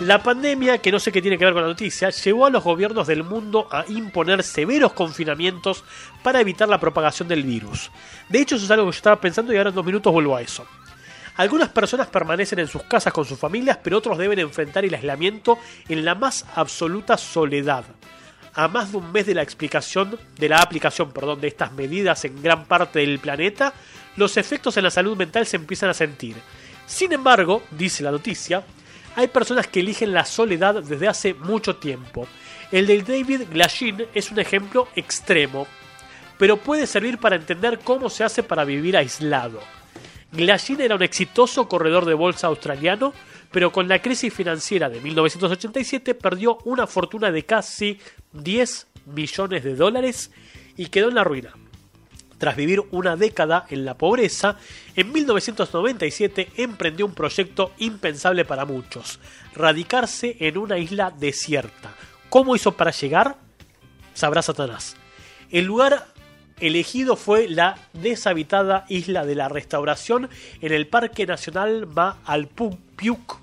[0.00, 2.64] La pandemia, que no sé qué tiene que ver con la noticia, llevó a los
[2.64, 5.84] gobiernos del mundo a imponer severos confinamientos
[6.22, 7.92] para evitar la propagación del virus.
[8.28, 10.34] De hecho, eso es algo que yo estaba pensando y ahora en dos minutos vuelvo
[10.34, 10.66] a eso.
[11.36, 15.58] Algunas personas permanecen en sus casas con sus familias, pero otros deben enfrentar el aislamiento
[15.88, 17.84] en la más absoluta soledad.
[18.54, 22.24] A más de un mes de la explicación de la aplicación, perdón, de estas medidas
[22.24, 23.74] en gran parte del planeta,
[24.16, 26.36] los efectos en la salud mental se empiezan a sentir.
[26.86, 28.62] Sin embargo, dice la noticia,
[29.16, 32.28] hay personas que eligen la soledad desde hace mucho tiempo.
[32.70, 35.66] El de David Glashin es un ejemplo extremo,
[36.38, 39.60] pero puede servir para entender cómo se hace para vivir aislado.
[40.34, 43.12] Glashin era un exitoso corredor de bolsa australiano,
[43.52, 48.00] pero con la crisis financiera de 1987 perdió una fortuna de casi
[48.32, 50.32] 10 millones de dólares
[50.76, 51.54] y quedó en la ruina.
[52.38, 54.58] Tras vivir una década en la pobreza,
[54.96, 59.20] en 1997 emprendió un proyecto impensable para muchos,
[59.54, 61.94] radicarse en una isla desierta.
[62.28, 63.36] ¿Cómo hizo para llegar?
[64.14, 64.96] Sabrá Satanás.
[65.52, 66.08] El lugar
[66.60, 70.28] elegido fue la deshabitada isla de la Restauración
[70.60, 73.38] en el Parque Nacional Maalpuyuk,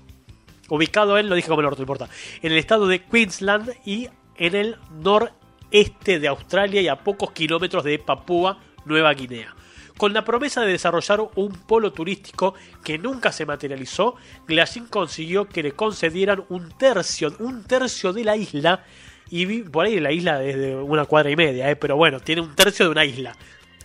[0.68, 2.08] ubicado en, lo dije como el norte, no importa,
[2.42, 7.84] en el estado de Queensland y en el noreste de Australia y a pocos kilómetros
[7.84, 9.54] de Papúa Nueva Guinea.
[9.96, 14.16] Con la promesa de desarrollar un polo turístico que nunca se materializó,
[14.48, 18.84] Glashin consiguió que le concedieran un tercio, un tercio de la isla,
[19.30, 22.40] y vi- por ahí la isla desde una cuadra y media, eh, pero bueno, tiene
[22.42, 23.34] un tercio de una isla.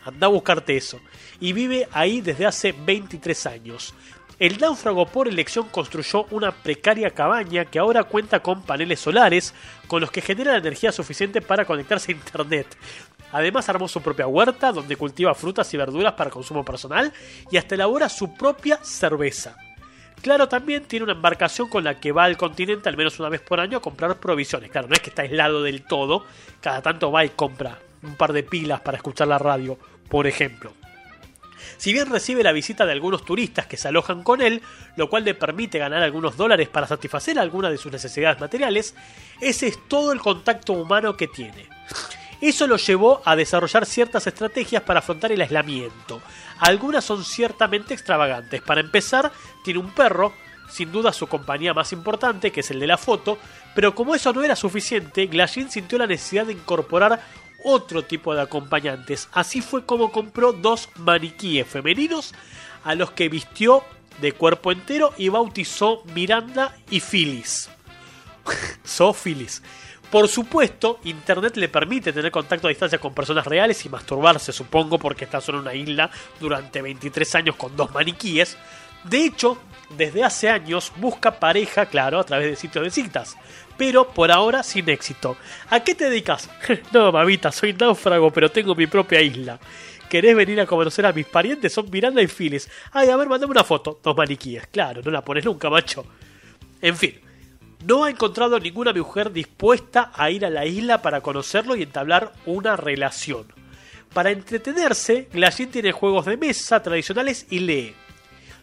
[0.05, 0.99] Anda a buscarte eso.
[1.39, 3.93] Y vive ahí desde hace 23 años.
[4.39, 9.53] El náufrago por elección construyó una precaria cabaña que ahora cuenta con paneles solares
[9.87, 12.67] con los que genera la energía suficiente para conectarse a internet.
[13.31, 17.11] Además armó su propia huerta donde cultiva frutas y verduras para consumo personal
[17.51, 19.57] y hasta elabora su propia cerveza.
[20.21, 23.41] Claro, también tiene una embarcación con la que va al continente al menos una vez
[23.41, 24.71] por año a comprar provisiones.
[24.71, 26.25] Claro, no es que está aislado del todo,
[26.59, 29.77] cada tanto va y compra un par de pilas para escuchar la radio,
[30.09, 30.73] por ejemplo.
[31.77, 34.61] Si bien recibe la visita de algunos turistas que se alojan con él,
[34.95, 38.95] lo cual le permite ganar algunos dólares para satisfacer algunas de sus necesidades materiales,
[39.41, 41.67] ese es todo el contacto humano que tiene.
[42.39, 46.21] Eso lo llevó a desarrollar ciertas estrategias para afrontar el aislamiento.
[46.59, 48.61] Algunas son ciertamente extravagantes.
[48.61, 49.31] Para empezar,
[49.63, 50.33] tiene un perro,
[50.69, 53.37] sin duda su compañía más importante, que es el de la foto,
[53.75, 57.21] pero como eso no era suficiente, Glashin sintió la necesidad de incorporar
[57.63, 59.29] otro tipo de acompañantes.
[59.31, 62.33] Así fue como compró dos maniquíes femeninos
[62.83, 63.83] a los que vistió
[64.21, 67.69] de cuerpo entero y bautizó Miranda y Phyllis.
[68.83, 69.61] Sófilis.
[70.11, 74.97] Por supuesto, Internet le permite tener contacto a distancia con personas reales y masturbarse, supongo,
[74.97, 76.09] porque está solo en una isla
[76.39, 78.57] durante 23 años con dos maniquíes.
[79.03, 79.57] De hecho,
[79.97, 83.37] desde hace años busca pareja, claro, a través de sitios de citas,
[83.77, 85.35] pero por ahora sin éxito.
[85.69, 86.49] ¿A qué te dedicas?
[86.93, 89.59] no, mamita, soy náufrago, pero tengo mi propia isla.
[90.09, 91.73] ¿Querés venir a conocer a mis parientes?
[91.73, 92.69] Son Miranda y Phyllis.
[92.93, 93.99] Ay, a ver, mandame una foto.
[94.01, 94.67] Dos maniquíes.
[94.67, 96.05] Claro, no la pones nunca, macho.
[96.81, 97.19] En fin,
[97.85, 102.33] no ha encontrado ninguna mujer dispuesta a ir a la isla para conocerlo y entablar
[102.45, 103.45] una relación.
[104.13, 107.95] Para entretenerse, Glashin tiene juegos de mesa tradicionales y lee.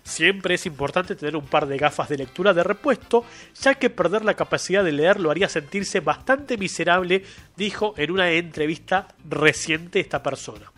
[0.02, 3.24] Siempre es importante tener un par de gafas de lectura de repuesto,
[3.58, 7.24] ya que perder la capacidad de leer lo haría sentirse bastante miserable,
[7.56, 10.70] dijo en una entrevista reciente esta persona.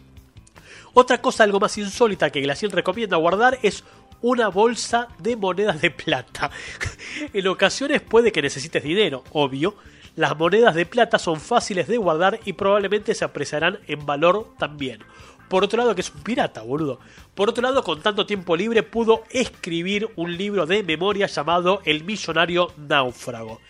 [0.95, 3.83] Otra cosa algo más insólita que Glacial recomienda guardar es
[4.23, 6.51] una bolsa de monedas de plata.
[7.33, 9.75] en ocasiones puede que necesites dinero, obvio.
[10.17, 15.01] Las monedas de plata son fáciles de guardar y probablemente se apreciarán en valor también.
[15.49, 16.99] Por otro lado, que es un pirata, boludo.
[17.35, 22.03] Por otro lado, con tanto tiempo libre, pudo escribir un libro de memoria llamado El
[22.05, 23.61] millonario náufrago.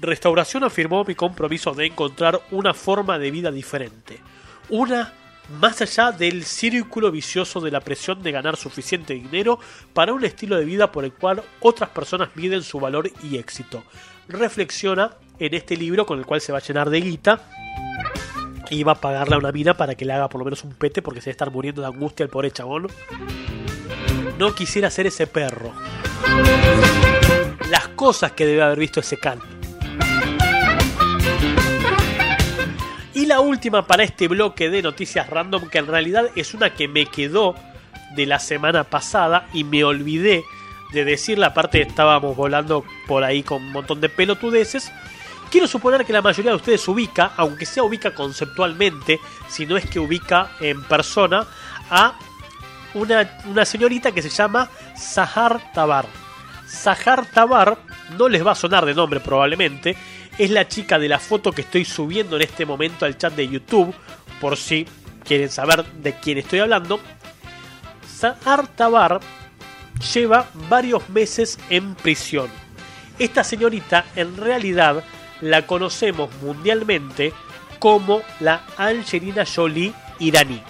[0.00, 4.20] Restauración afirmó mi compromiso de encontrar una forma de vida diferente.
[4.68, 5.12] Una
[5.58, 9.58] más allá del círculo vicioso de la presión de ganar suficiente dinero
[9.92, 13.82] para un estilo de vida por el cual otras personas miden su valor y éxito.
[14.28, 17.40] Reflexiona en este libro con el cual se va a llenar de guita
[18.70, 20.72] y va a pagarle a una mina para que le haga por lo menos un
[20.74, 22.86] pete porque se debe estar muriendo de angustia el pobre chabón.
[24.38, 25.72] No quisiera ser ese perro.
[27.68, 29.40] Las cosas que debe haber visto ese can.
[33.30, 37.06] La última para este bloque de noticias random, que en realidad es una que me
[37.06, 37.54] quedó
[38.16, 40.42] de la semana pasada y me olvidé
[40.92, 44.90] de decirla, aparte estábamos volando por ahí con un montón de pelotudeces.
[45.48, 49.88] Quiero suponer que la mayoría de ustedes ubica, aunque sea ubica conceptualmente, si no es
[49.88, 51.46] que ubica en persona,
[51.88, 52.14] a
[52.94, 56.06] una, una señorita que se llama Sahar Tabar.
[56.66, 57.78] Sahar Tabar
[58.18, 59.96] no les va a sonar de nombre probablemente,
[60.40, 63.46] es la chica de la foto que estoy subiendo en este momento al chat de
[63.46, 63.94] YouTube,
[64.40, 64.86] por si
[65.22, 66.98] quieren saber de quién estoy hablando.
[68.08, 69.20] Sahar Tabar
[70.14, 72.48] lleva varios meses en prisión.
[73.18, 75.04] Esta señorita en realidad
[75.42, 77.34] la conocemos mundialmente
[77.78, 80.62] como la Angelina Jolie iraní.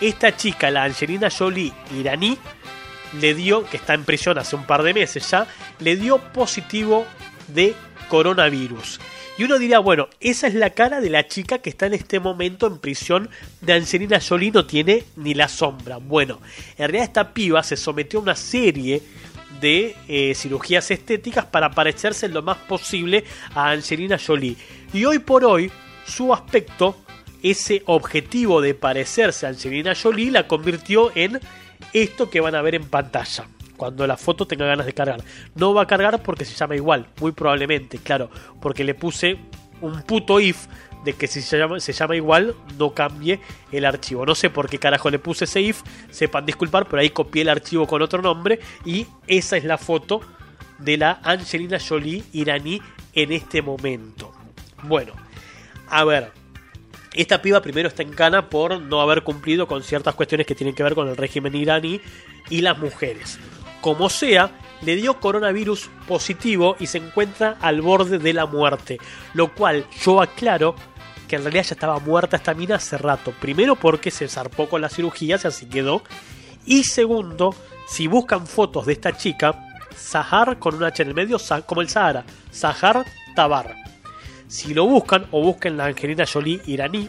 [0.00, 2.38] Esta chica, la Angelina Jolie iraní,
[3.20, 5.46] le dio, que está en prisión hace un par de meses ya,
[5.80, 7.04] le dio positivo
[7.48, 7.74] de
[8.10, 9.00] coronavirus.
[9.38, 12.20] Y uno diría, bueno, esa es la cara de la chica que está en este
[12.20, 13.30] momento en prisión
[13.62, 15.96] de Angelina Jolie, no tiene ni la sombra.
[15.96, 16.40] Bueno,
[16.72, 19.02] en realidad esta piba se sometió a una serie
[19.62, 23.24] de eh, cirugías estéticas para parecerse lo más posible
[23.54, 24.56] a Angelina Jolie.
[24.92, 25.70] Y hoy por hoy,
[26.06, 26.96] su aspecto,
[27.42, 31.40] ese objetivo de parecerse a Angelina Jolie, la convirtió en
[31.94, 33.46] esto que van a ver en pantalla.
[33.80, 35.24] Cuando la foto tenga ganas de cargar.
[35.54, 38.28] No va a cargar porque se llama igual, muy probablemente, claro.
[38.60, 39.38] Porque le puse
[39.80, 40.66] un puto if
[41.02, 43.40] de que si se llama, se llama igual, no cambie
[43.72, 44.26] el archivo.
[44.26, 45.80] No sé por qué carajo le puse ese if,
[46.10, 50.20] sepan disculpar, pero ahí copié el archivo con otro nombre y esa es la foto
[50.78, 52.82] de la Angelina Jolie iraní
[53.14, 54.30] en este momento.
[54.82, 55.14] Bueno,
[55.88, 56.32] a ver,
[57.14, 60.74] esta piba primero está en cana por no haber cumplido con ciertas cuestiones que tienen
[60.74, 62.02] que ver con el régimen iraní
[62.50, 63.38] y las mujeres.
[63.80, 64.50] Como sea,
[64.82, 68.98] le dio coronavirus positivo y se encuentra al borde de la muerte.
[69.34, 70.74] Lo cual yo aclaro
[71.28, 73.32] que en realidad ya estaba muerta esta mina hace rato.
[73.40, 76.02] Primero porque se zarpó con la cirugía, y así quedó.
[76.66, 77.54] Y segundo,
[77.86, 79.66] si buscan fotos de esta chica,
[79.96, 83.04] Sahar con un H en el medio, como el Sahara, Sahar
[83.36, 83.76] Tabar.
[84.48, 87.08] Si lo buscan o busquen la Angelina Jolie iraní,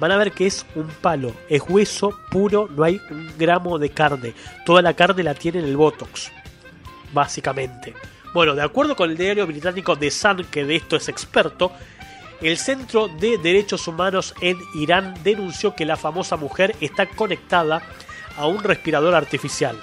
[0.00, 3.90] van a ver que es un palo, es hueso puro, no hay un gramo de
[3.90, 4.34] carne.
[4.64, 6.32] Toda la carne la tiene en el Botox,
[7.12, 7.94] básicamente.
[8.32, 11.70] Bueno, de acuerdo con el diario británico The Sun, que de esto es experto,
[12.40, 17.82] el Centro de Derechos Humanos en Irán denunció que la famosa mujer está conectada
[18.36, 19.78] a un respirador artificial.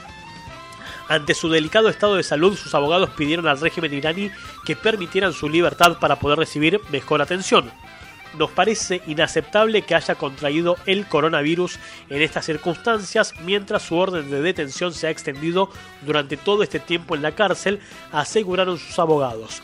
[1.07, 4.31] Ante su delicado estado de salud, sus abogados pidieron al régimen iraní
[4.65, 7.71] que permitieran su libertad para poder recibir mejor atención.
[8.37, 14.41] Nos parece inaceptable que haya contraído el coronavirus en estas circunstancias mientras su orden de
[14.41, 15.69] detención se ha extendido
[16.03, 17.79] durante todo este tiempo en la cárcel,
[18.11, 19.63] aseguraron sus abogados.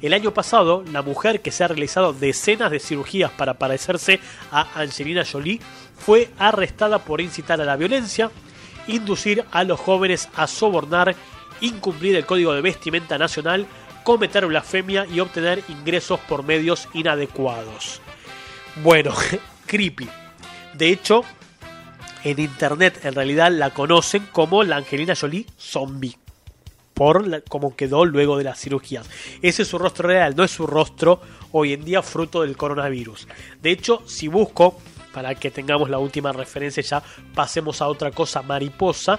[0.00, 4.20] El año pasado, la mujer que se ha realizado decenas de cirugías para parecerse
[4.50, 5.60] a Angelina Jolie
[5.98, 8.30] fue arrestada por incitar a la violencia,
[8.88, 11.14] inducir a los jóvenes a sobornar,
[11.60, 13.66] incumplir el código de vestimenta nacional,
[14.06, 18.00] cometer blasfemia y obtener ingresos por medios inadecuados.
[18.84, 19.12] Bueno,
[19.66, 20.08] creepy.
[20.74, 21.24] De hecho,
[22.22, 26.16] en internet en realidad la conocen como la Angelina Jolie zombie.
[26.94, 29.10] Por la- cómo quedó luego de las cirugías.
[29.42, 31.20] Ese es su rostro real, no es su rostro
[31.50, 33.26] hoy en día fruto del coronavirus.
[33.60, 34.78] De hecho, si busco,
[35.12, 37.02] para que tengamos la última referencia ya,
[37.34, 39.18] pasemos a otra cosa mariposa.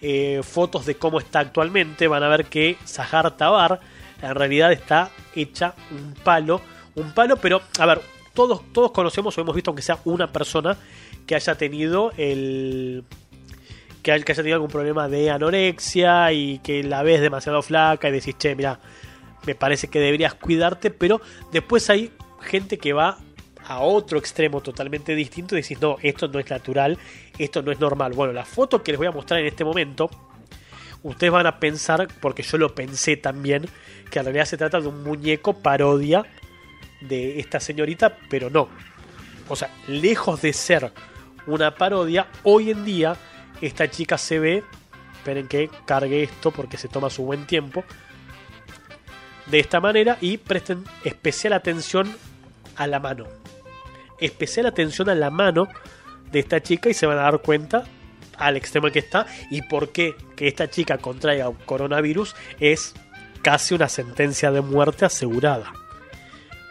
[0.00, 3.80] eh, fotos de cómo está actualmente, van a ver que Sahar Tabar
[4.22, 6.60] en realidad está hecha un palo.
[6.94, 8.00] Un palo, pero a ver,
[8.34, 10.76] todos, todos conocemos o hemos visto, aunque sea una persona,
[11.26, 13.04] que haya tenido el.
[14.02, 18.08] Que haya, que haya tenido algún problema de anorexia y que la ves demasiado flaca
[18.08, 18.80] y decís, che, mira,
[19.46, 21.20] me parece que deberías cuidarte, pero
[21.52, 23.18] después hay gente que va
[23.66, 26.96] a otro extremo totalmente distinto y decís, no, esto no es natural,
[27.38, 28.12] esto no es normal.
[28.14, 30.08] Bueno, la foto que les voy a mostrar en este momento,
[31.02, 33.66] ustedes van a pensar, porque yo lo pensé también,
[34.10, 36.24] que en realidad se trata de un muñeco parodia
[37.00, 38.68] de esta señorita, pero no.
[39.48, 40.92] O sea, lejos de ser
[41.46, 43.16] una parodia, hoy en día
[43.60, 44.64] esta chica se ve,
[45.16, 47.84] esperen que cargue esto porque se toma su buen tiempo,
[49.46, 52.14] de esta manera y presten especial atención
[52.76, 53.26] a la mano.
[54.20, 55.68] Especial atención a la mano
[56.30, 57.84] de esta chica y se van a dar cuenta
[58.38, 62.94] al extremo que está y por qué que esta chica contraiga un coronavirus es
[63.42, 65.72] casi una sentencia de muerte asegurada.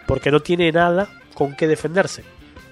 [0.06, 2.24] Porque no tiene nada con qué defenderse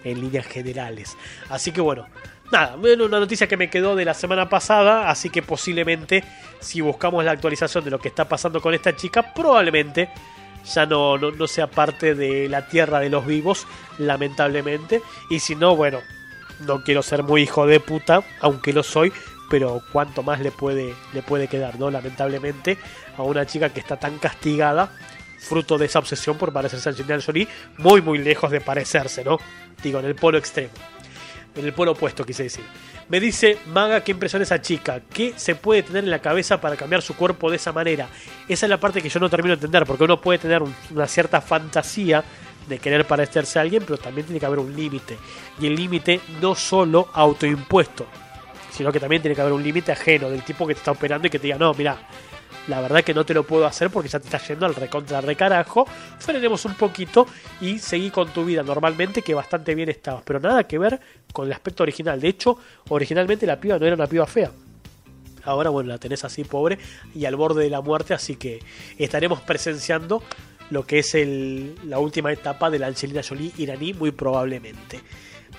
[0.04, 1.18] en líneas generales.
[1.50, 2.08] Así que bueno,
[2.52, 6.24] nada, bueno, una noticia que me quedó de la semana pasada, así que posiblemente
[6.60, 10.10] si buscamos la actualización de lo que está pasando con esta chica, probablemente
[10.74, 13.68] ya no, no, no sea parte de la tierra de los vivos,
[14.00, 15.02] lamentablemente.
[15.30, 16.00] Y si no, bueno,
[16.62, 19.12] no quiero ser muy hijo de puta, aunque lo soy,
[19.50, 21.92] pero cuánto más le puede, le puede quedar, ¿no?
[21.92, 22.78] Lamentablemente,
[23.18, 24.92] a una chica que está tan castigada,
[25.40, 29.38] fruto de esa obsesión por parecerse a Angelina Jolie, muy muy lejos de parecerse, ¿no?
[29.84, 30.72] Digo, en el polo extremo.
[31.56, 32.66] En el polo opuesto, quise decir.
[33.08, 35.00] Me dice Maga, qué impresión esa chica.
[35.14, 38.10] ¿Qué se puede tener en la cabeza para cambiar su cuerpo de esa manera?
[38.50, 40.76] Esa es la parte que yo no termino de entender, porque uno puede tener un-
[40.92, 42.24] una cierta fantasía
[42.68, 45.18] de querer parecerse a alguien, pero también tiene que haber un límite.
[45.60, 48.06] Y el límite no solo autoimpuesto,
[48.72, 51.28] sino que también tiene que haber un límite ajeno del tipo que te está operando
[51.28, 51.98] y que te diga, no, mira,
[52.68, 55.22] la verdad que no te lo puedo hacer porque ya te está yendo al recontra
[55.22, 55.86] recarajo.
[56.18, 57.28] Frenemos un poquito
[57.62, 60.24] y seguí con tu vida normalmente, que bastante bien estabas.
[60.26, 61.00] Pero nada que ver
[61.32, 62.20] con el aspecto original.
[62.20, 62.58] De hecho,
[62.90, 64.52] originalmente la piba no era una piba fea.
[65.44, 66.80] Ahora, bueno, la tenés así pobre
[67.14, 68.64] y al borde de la muerte, así que
[68.98, 70.24] estaremos presenciando
[70.72, 75.00] lo que es el- la última etapa de la Angelina Jolie iraní, muy probablemente.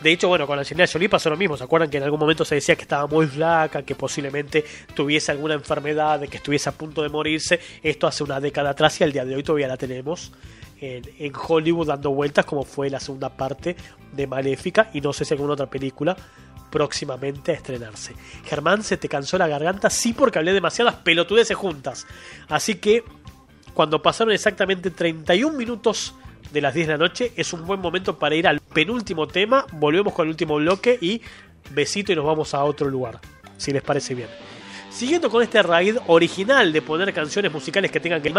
[0.03, 1.57] De hecho, bueno, con Angelina Jolie pasó lo mismo.
[1.57, 4.63] ¿Se acuerdan que en algún momento se decía que estaba muy flaca, que posiblemente
[4.95, 7.59] tuviese alguna enfermedad, de que estuviese a punto de morirse?
[7.83, 10.33] Esto hace una década atrás y al día de hoy todavía la tenemos
[10.81, 13.75] en, en Hollywood dando vueltas, como fue la segunda parte
[14.13, 16.15] de Maléfica y no sé si alguna otra película
[16.71, 18.13] próximamente a estrenarse.
[18.45, 19.89] Germán, ¿se te cansó la garganta?
[19.89, 22.07] Sí, porque hablé demasiadas pelotudeces juntas.
[22.49, 23.03] Así que
[23.77, 26.15] cuando pasaron exactamente 31 minutos
[26.51, 29.67] de las 10 de la noche, es un buen momento para ir al penúltimo tema.
[29.71, 31.21] Volvemos con el último bloque y
[31.73, 33.21] besito y nos vamos a otro lugar,
[33.59, 34.31] si les parece bien.
[34.89, 38.33] Siguiendo con este raid original de poner canciones musicales que tengan que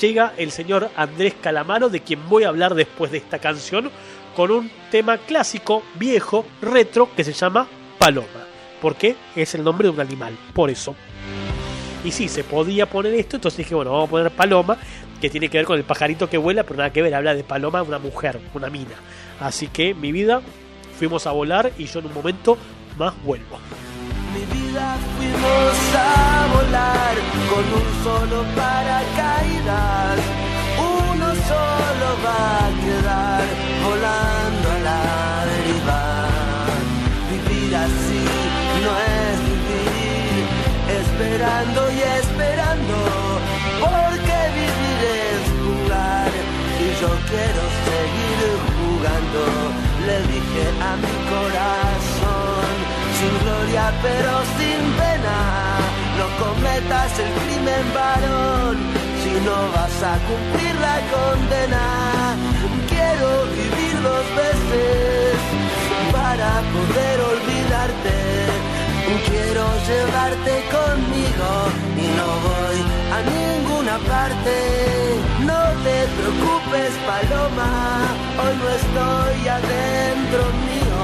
[0.00, 3.90] llega el señor Andrés Calamaro, de quien voy a hablar después de esta canción,
[4.36, 7.66] con un tema clásico, viejo, retro, que se llama
[7.98, 8.46] Paloma.
[8.80, 10.94] Porque es el nombre de un animal, por eso.
[12.04, 14.76] Y sí, se podía poner esto, entonces dije, bueno, vamos a poner Paloma,
[15.20, 17.44] que tiene que ver con el pajarito que vuela, pero nada que ver, habla de
[17.44, 18.94] Paloma, una mujer, una mina.
[19.40, 20.42] Así que mi vida,
[20.98, 22.56] fuimos a volar y yo en un momento
[22.96, 23.58] más vuelvo.
[24.34, 27.14] Mi vida fuimos a volar
[27.50, 30.18] con un solo paracaídas.
[30.78, 33.44] Uno solo va a quedar
[33.84, 35.00] volando a la
[35.50, 36.00] deriva.
[37.30, 38.01] Vivir así
[41.22, 42.96] esperando y esperando.
[43.80, 45.00] Porque vivir
[45.30, 46.30] es jugar
[46.80, 48.40] y yo quiero seguir
[48.78, 49.42] jugando.
[50.06, 52.74] Le dije a mi corazón
[53.18, 55.38] sin gloria pero sin pena.
[56.18, 58.76] No cometas el crimen varón
[59.22, 61.84] si no vas a cumplir la condena.
[62.88, 63.28] Quiero
[63.58, 65.36] vivir dos veces
[66.12, 68.71] para poder olvidarte.
[69.20, 71.50] Quiero llevarte conmigo
[71.98, 72.78] y no voy
[73.12, 74.54] a ninguna parte.
[75.44, 78.08] No te preocupes, paloma,
[78.40, 81.02] hoy no estoy adentro mío.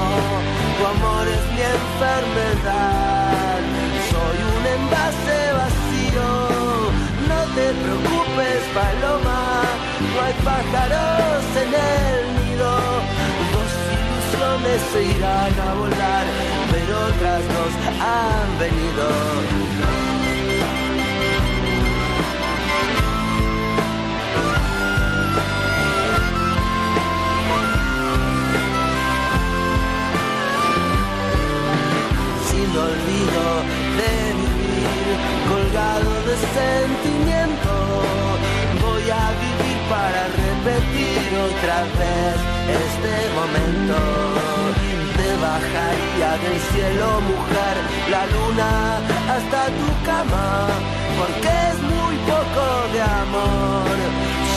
[0.77, 3.59] Tu amor es mi enfermedad.
[4.09, 6.29] Soy un envase vacío.
[7.29, 9.41] No te preocupes, paloma.
[10.13, 13.08] No hay pájaros en el nido.
[14.59, 16.25] Ilusiones se irán a volar,
[16.71, 19.09] pero otras dos han venido.
[32.49, 33.45] sin olvido
[33.97, 35.15] de vivir,
[35.47, 37.71] colgado de sentimiento.
[38.81, 44.38] Voy a vivir para repetir otra vez este momento.
[45.41, 47.75] Bajaría del cielo, mujer,
[48.11, 48.97] la luna
[49.33, 50.67] hasta tu cama,
[51.17, 53.95] porque es muy poco de amor.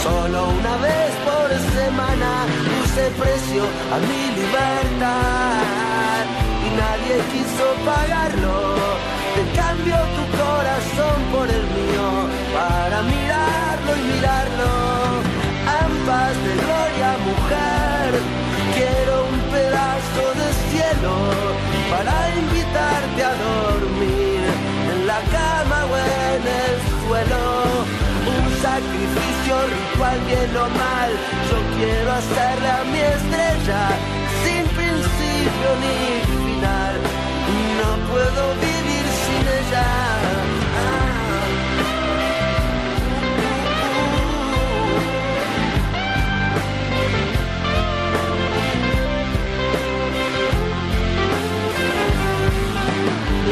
[0.03, 1.49] Solo una vez por
[1.79, 2.31] semana
[2.67, 3.63] puse precio
[3.95, 6.23] a mi libertad
[6.67, 8.75] y nadie quiso pagarlo.
[9.35, 12.07] Te cambio tu corazón por el mío
[12.59, 14.71] para mirarlo y mirarlo.
[15.87, 18.42] Ambas de gloria, mujer.
[21.91, 24.41] Para invitarte a dormir
[24.93, 27.43] en la cama o en el suelo.
[28.35, 31.11] Un sacrificio ritual bien o mal.
[31.51, 33.83] Yo quiero hacerle a mi estrella
[34.45, 35.97] sin principio ni
[36.31, 36.53] fin
[38.11, 40.42] puedo vivir sin ella.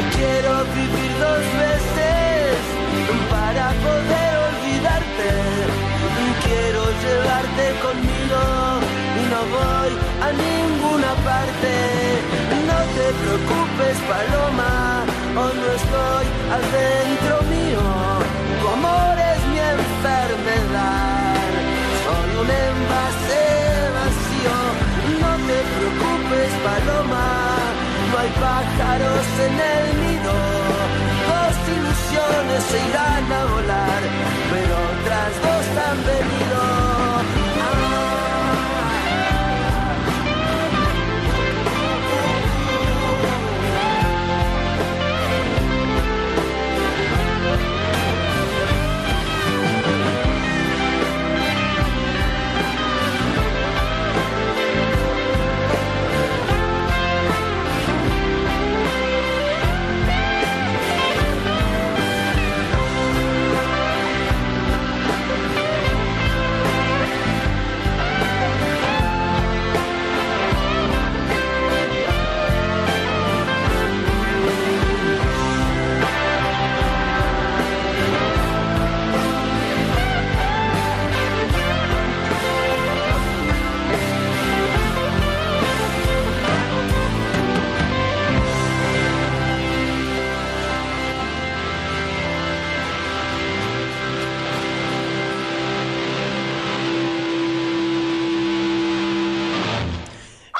[0.09, 2.57] Quiero vivir dos veces
[3.29, 5.29] para poder olvidarte.
[6.45, 8.41] Quiero llevarte conmigo
[9.19, 9.91] y no voy
[10.25, 11.71] a ninguna parte.
[12.69, 14.73] No te preocupes, Paloma,
[15.39, 16.25] hoy no estoy
[16.57, 17.85] adentro mío.
[18.59, 21.35] Tu amor es mi enfermedad.
[22.03, 23.30] Soy un envase
[28.21, 30.33] hay pájaros en el nido.
[31.29, 34.01] Dos ilusiones se irán a volar,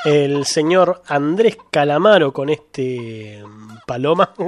[0.03, 4.34] El señor Andrés Calamaro con este mm, paloma.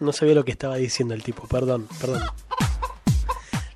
[0.00, 2.22] No sabía lo que estaba diciendo el tipo, perdón, perdón.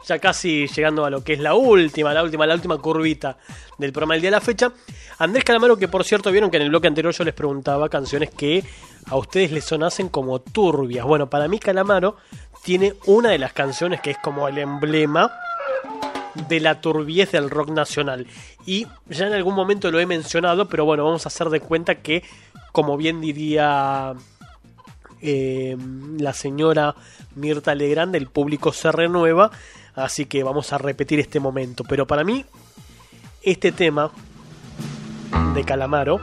[0.06, 3.38] Ya casi llegando a lo que es la última, la última, la última curvita
[3.78, 4.72] del programa del día de la fecha.
[5.18, 8.30] Andrés Calamaro, que por cierto vieron que en el bloque anterior yo les preguntaba canciones
[8.30, 8.64] que
[9.06, 11.06] a ustedes les sonacen como turbias.
[11.06, 12.16] Bueno, para mí Calamaro
[12.64, 15.30] tiene una de las canciones que es como el emblema
[16.34, 18.26] de la turbiez del rock nacional.
[18.66, 21.96] Y ya en algún momento lo he mencionado, pero bueno, vamos a hacer de cuenta
[21.96, 22.22] que,
[22.72, 24.14] como bien diría
[25.20, 25.76] eh,
[26.18, 26.94] la señora
[27.34, 29.50] Mirta Legrand, el público se renueva,
[29.94, 31.84] así que vamos a repetir este momento.
[31.88, 32.44] Pero para mí,
[33.42, 34.10] este tema
[35.54, 36.20] de Calamaro,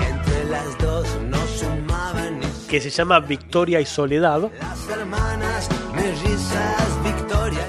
[0.00, 5.68] Entre las dos no sumaban que se llama Victoria y Soledad, las hermanas.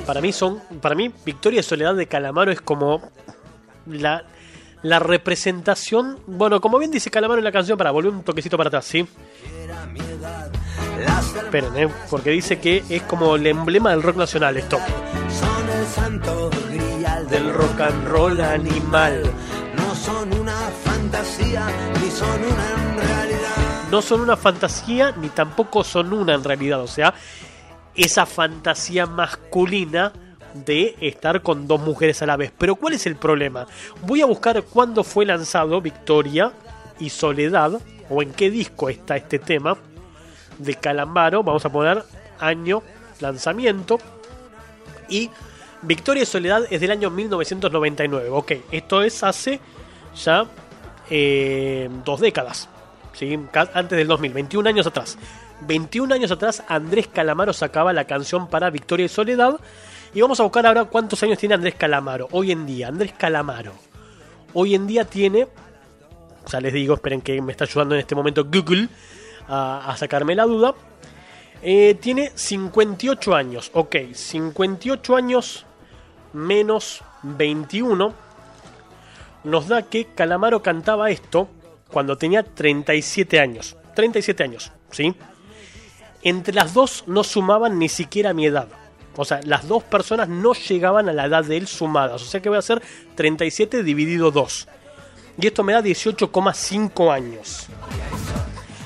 [0.10, 2.99] Para mí son para mí Victoria y Soledad de Calamaro es como
[3.86, 4.23] la
[4.81, 8.69] la representación bueno como bien dice Calamaro en la canción para volver un toquecito para
[8.69, 9.07] atrás sí
[11.36, 14.77] esperen eh, porque dice que es como el emblema del rock nacional esto.
[14.77, 19.23] Son el santo grial del rock and roll animal.
[19.76, 21.68] No son una fantasía,
[22.02, 23.90] ni son una en realidad.
[23.91, 27.14] no son una fantasía ni tampoco son una en realidad o sea
[27.95, 30.13] esa fantasía masculina
[30.53, 32.51] de estar con dos mujeres a la vez.
[32.57, 33.67] Pero ¿cuál es el problema?
[34.05, 36.51] Voy a buscar cuándo fue lanzado Victoria
[36.99, 37.79] y Soledad,
[38.09, 39.77] o en qué disco está este tema
[40.57, 41.43] de Calambaro.
[41.43, 42.03] Vamos a poner
[42.39, 42.81] año,
[43.19, 43.99] lanzamiento.
[45.07, 45.29] Y
[45.81, 48.29] Victoria y Soledad es del año 1999.
[48.31, 49.59] Ok, esto es hace
[50.23, 50.45] ya
[51.09, 52.69] eh, dos décadas.
[53.13, 53.39] ¿sí?
[53.73, 55.17] Antes del 2000, 21 años atrás.
[55.61, 59.60] 21 años atrás Andrés Calamaro sacaba la canción para Victoria y Soledad.
[60.14, 62.27] Y vamos a buscar ahora cuántos años tiene Andrés Calamaro.
[62.31, 63.73] Hoy en día, Andrés Calamaro.
[64.53, 65.48] Hoy en día tiene...
[66.45, 68.90] Sea, les digo, esperen que me está ayudando en este momento Google
[69.48, 70.73] a, a sacarme la duda.
[71.61, 73.69] Eh, tiene 58 años.
[73.73, 75.65] Ok, 58 años
[76.34, 78.14] menos 21
[79.44, 81.49] nos da que Calamaro cantaba esto
[81.91, 83.76] cuando tenía 37 años.
[83.95, 85.15] 37 años, ¿sí?
[86.21, 88.67] Entre las dos no sumaban ni siquiera mi edad.
[89.15, 92.21] O sea, las dos personas no llegaban a la edad de él sumadas.
[92.21, 92.81] O sea que voy a hacer
[93.15, 94.67] 37 dividido 2.
[95.41, 97.67] Y esto me da 18,5 años.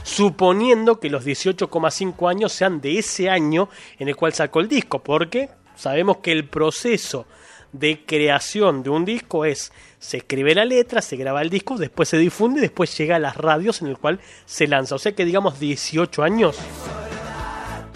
[0.03, 5.03] Suponiendo que los 18,5 años sean de ese año en el cual sacó el disco.
[5.03, 7.25] Porque sabemos que el proceso
[7.71, 12.09] de creación de un disco es se escribe la letra, se graba el disco, después
[12.09, 14.95] se difunde y después llega a las radios en el cual se lanza.
[14.95, 16.57] O sea que digamos 18 años.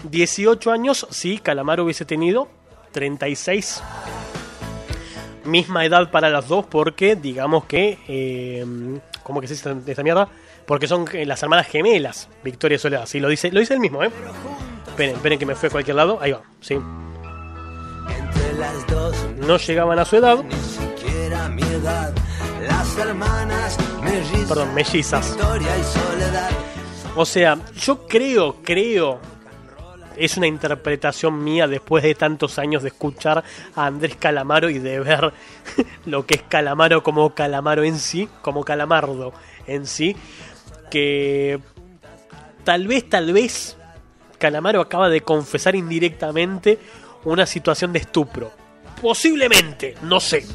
[0.03, 2.47] 18 años, sí, Calamaro hubiese tenido
[2.91, 3.81] 36.
[5.45, 7.99] Misma edad para las dos porque digamos que...
[8.07, 8.65] Eh,
[9.23, 10.29] ¿Cómo que se dice esta mierda?
[10.65, 13.05] Porque son eh, las hermanas gemelas, Victoria y Soledad.
[13.05, 14.11] Sí, lo dice, lo dice él mismo, ¿eh?
[14.87, 16.17] Esperen, esperen que me fue a cualquier lado.
[16.21, 16.77] Ahí va, sí.
[19.37, 20.43] No llegaban a su edad.
[20.43, 21.49] ni siquiera.
[22.67, 23.77] Las hermanas
[24.47, 25.37] Perdón, mellizas.
[27.15, 29.19] O sea, yo creo, creo,
[30.17, 33.43] es una interpretación mía después de tantos años de escuchar
[33.75, 35.33] a Andrés Calamaro y de ver
[36.05, 39.33] lo que es Calamaro como Calamaro en sí, como Calamardo
[39.67, 40.15] en sí,
[40.89, 41.59] que
[42.63, 43.77] tal vez, tal vez,
[44.37, 46.79] Calamaro acaba de confesar indirectamente
[47.23, 48.51] una situación de estupro.
[49.01, 50.45] Posiblemente, no sé.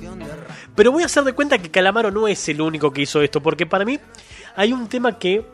[0.74, 3.40] Pero voy a hacer de cuenta que Calamaro no es el único que hizo esto,
[3.40, 3.98] porque para mí
[4.56, 5.44] hay un tema que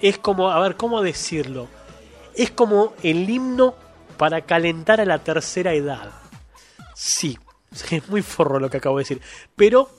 [0.00, 1.68] es como, a ver, ¿cómo decirlo?
[2.34, 3.74] Es como el himno
[4.16, 6.12] para calentar a la tercera edad.
[6.94, 7.38] Sí,
[7.90, 9.20] es muy forro lo que acabo de decir.
[9.56, 9.90] Pero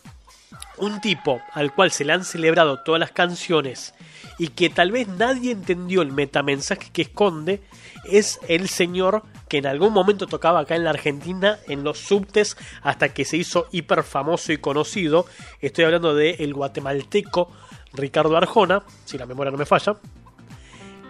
[0.77, 3.93] un tipo al cual se le han celebrado todas las canciones
[4.37, 7.61] y que tal vez nadie entendió el metamensaje que esconde,
[8.05, 12.57] es el señor que en algún momento tocaba acá en la Argentina en los subtes
[12.81, 15.25] hasta que se hizo hiper famoso y conocido.
[15.59, 17.51] Estoy hablando de el guatemalteco
[17.93, 19.97] Ricardo Arjona, si la memoria no me falla,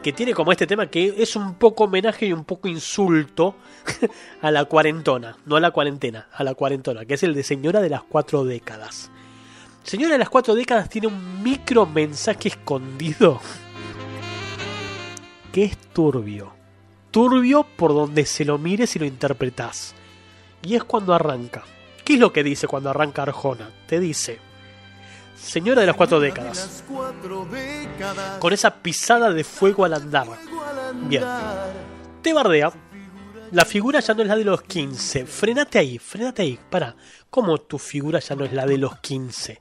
[0.02, 3.56] que tiene como este tema que es un poco homenaje y un poco insulto
[4.42, 7.82] a la cuarentona, no a la cuarentena, a la cuarentona, que es el de Señora
[7.82, 9.12] de las Cuatro Décadas.
[9.84, 13.40] Señora de las Cuatro Décadas tiene un micro mensaje escondido
[15.52, 16.54] que es turbio.
[17.12, 19.94] Turbio por donde se lo mires y lo interpretás.
[20.64, 21.64] Y es cuando arranca.
[22.06, 23.70] ¿Qué es lo que dice cuando arranca Arjona?
[23.86, 24.40] Te dice,
[25.42, 26.84] Señora de las Cuatro Décadas,
[28.40, 30.28] con esa pisada de fuego al andar.
[31.08, 31.24] Bien.
[32.22, 32.72] Te bardea.
[33.52, 35.26] La figura ya no es la de los 15.
[35.26, 36.60] Frenate ahí, frenate ahí.
[36.70, 36.96] Para.
[37.30, 39.60] ¿Cómo tu figura ya no es la de los 15?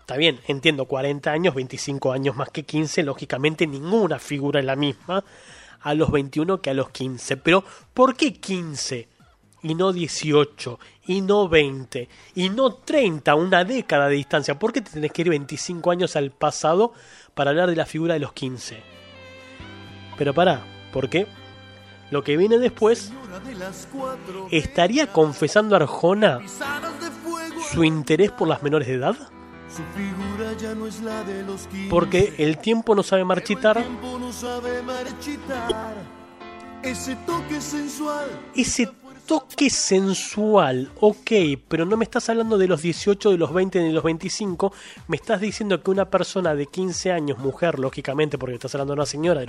[0.00, 3.02] Está bien, entiendo, 40 años, 25 años más que 15.
[3.02, 5.24] Lógicamente ninguna figura es la misma
[5.80, 7.36] a los 21 que a los 15.
[7.38, 9.08] Pero, ¿por qué 15?
[9.62, 14.58] Y no 18, y no 20, y no 30, una década de distancia.
[14.58, 16.92] ¿Por qué te tenés que ir 25 años al pasado
[17.34, 18.82] para hablar de la figura de los 15?
[20.16, 21.26] Pero pará, ¿por qué?
[22.10, 23.12] Lo que viene después,
[24.50, 26.40] ¿estaría confesando Arjona
[27.72, 29.16] su interés por las menores de edad?
[29.68, 31.88] Su figura ya no es la de los 15.
[31.90, 33.78] Porque el tiempo no sabe marchitar.
[33.78, 35.94] El tiempo no sabe marchitar.
[36.82, 38.28] Ese toque sensual.
[38.54, 38.86] Ese
[39.26, 41.30] toque sensual, ok,
[41.68, 44.72] pero no me estás hablando de los 18, de los 20, ni de los 25,
[45.08, 49.00] me estás diciendo que una persona de 15 años, mujer, lógicamente, porque estás hablando de
[49.00, 49.44] una señora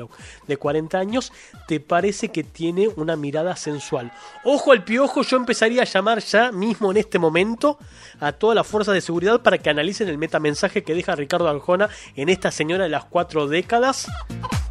[0.48, 1.34] de 40 años,
[1.68, 4.12] te parece que tiene una mirada sensual.
[4.44, 7.78] Ojo al piojo, yo empezaría a llamar ya mismo en este momento
[8.20, 11.90] a todas las fuerzas de seguridad para que analicen el metamensaje que deja Ricardo Arjona
[12.16, 14.08] en esta señora de las cuatro décadas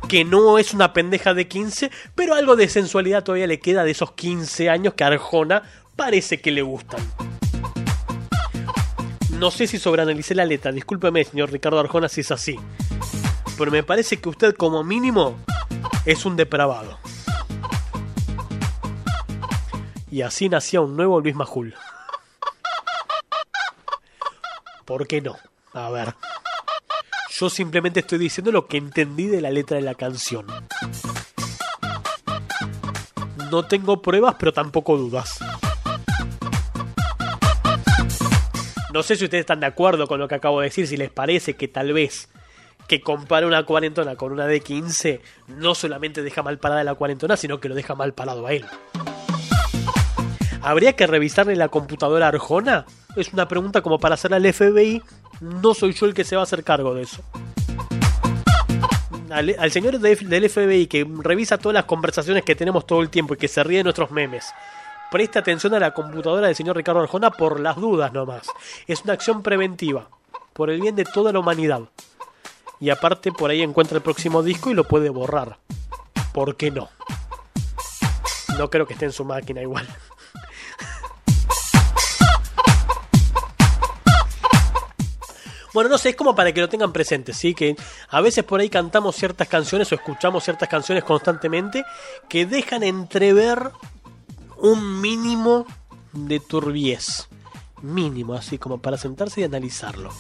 [0.08, 3.92] que no es una pendeja de 15, pero algo de sensualidad todavía le queda de
[3.92, 5.62] esos 15 años que a Arjona
[5.96, 7.00] parece que le gustan.
[9.38, 12.58] No sé si sobreanalicé la letra, discúlpeme, señor Ricardo Arjona, si es así.
[13.58, 15.36] Pero me parece que usted, como mínimo,
[16.04, 16.98] es un depravado.
[20.10, 21.74] Y así nacía un nuevo Luis Majul.
[24.84, 25.36] ¿Por qué no?
[25.72, 26.14] A ver.
[27.36, 30.46] Yo simplemente estoy diciendo lo que entendí de la letra de la canción.
[33.50, 35.40] No tengo pruebas, pero tampoco dudas.
[38.92, 41.10] No sé si ustedes están de acuerdo con lo que acabo de decir, si les
[41.10, 42.28] parece que tal vez
[42.86, 47.36] que compare una cuarentona con una de 15 no solamente deja mal parada la cuarentona,
[47.36, 48.64] sino que lo deja mal parado a él.
[50.62, 52.86] ¿Habría que revisarle la computadora Arjona?
[53.16, 55.02] Es una pregunta como para hacerla al FBI.
[55.44, 57.22] No soy yo el que se va a hacer cargo de eso.
[59.30, 63.34] Al, señor de- del FBI que revisa todas las conversaciones que tenemos todo el tiempo
[63.34, 64.46] y que se ríe de nuestros memes.
[65.10, 68.46] Preste atención a la computadora del señor Ricardo Arjona por las dudas nomás.
[68.86, 70.08] Es una acción preventiva.
[70.52, 71.82] Por el bien de toda la humanidad.
[72.80, 75.58] Y aparte por ahí encuentra el próximo disco y lo puede borrar.
[76.32, 76.88] ¿Por qué no?
[78.58, 79.86] No creo que esté en su máquina igual.
[85.74, 87.52] Bueno, no sé, es como para que lo tengan presente, ¿sí?
[87.52, 87.74] Que
[88.08, 91.84] a veces por ahí cantamos ciertas canciones o escuchamos ciertas canciones constantemente
[92.28, 93.72] que dejan entrever
[94.58, 95.66] un mínimo
[96.12, 97.28] de turbiez.
[97.82, 100.10] Mínimo, así como para sentarse y analizarlo.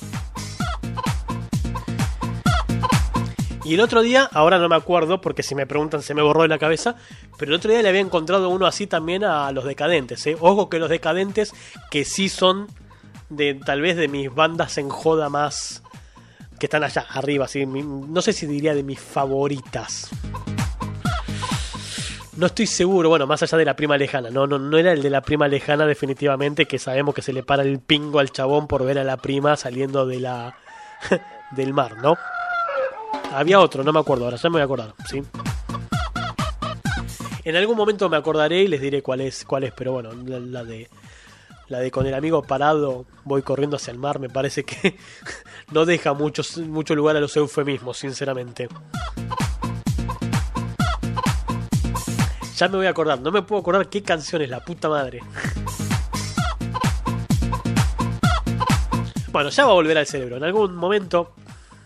[3.64, 6.42] Y el otro día, ahora no me acuerdo, porque si me preguntan se me borró
[6.42, 6.96] de la cabeza,
[7.38, 10.26] pero el otro día le había encontrado uno así también a los decadentes.
[10.26, 10.36] ¿eh?
[10.40, 11.54] Ojo que los decadentes,
[11.92, 12.66] que sí son
[13.28, 15.82] de tal vez de mis bandas en joda más
[16.58, 20.08] que están allá arriba, así, no sé si diría de mis favoritas.
[22.36, 25.02] No estoy seguro, bueno, más allá de la prima lejana, no, no, no era el
[25.02, 28.66] de la prima lejana definitivamente, que sabemos que se le para el pingo al chabón
[28.66, 30.56] por ver a la prima saliendo de la
[31.52, 32.16] del mar, ¿no?
[33.32, 35.22] Había otro, no me acuerdo, ahora ya me voy a acordar, ¿sí?
[37.44, 40.64] En algún momento me acordaré y les diré cuál es, cuál es, pero bueno, la
[40.64, 40.88] de
[41.68, 44.96] la de con el amigo parado voy corriendo hacia el mar me parece que
[45.72, 48.68] no deja mucho, mucho lugar a los eufemismos, sinceramente.
[52.56, 55.20] Ya me voy a acordar, no me puedo acordar qué canción es, la puta madre.
[59.32, 60.36] Bueno, ya va a volver al cerebro.
[60.36, 61.34] En algún momento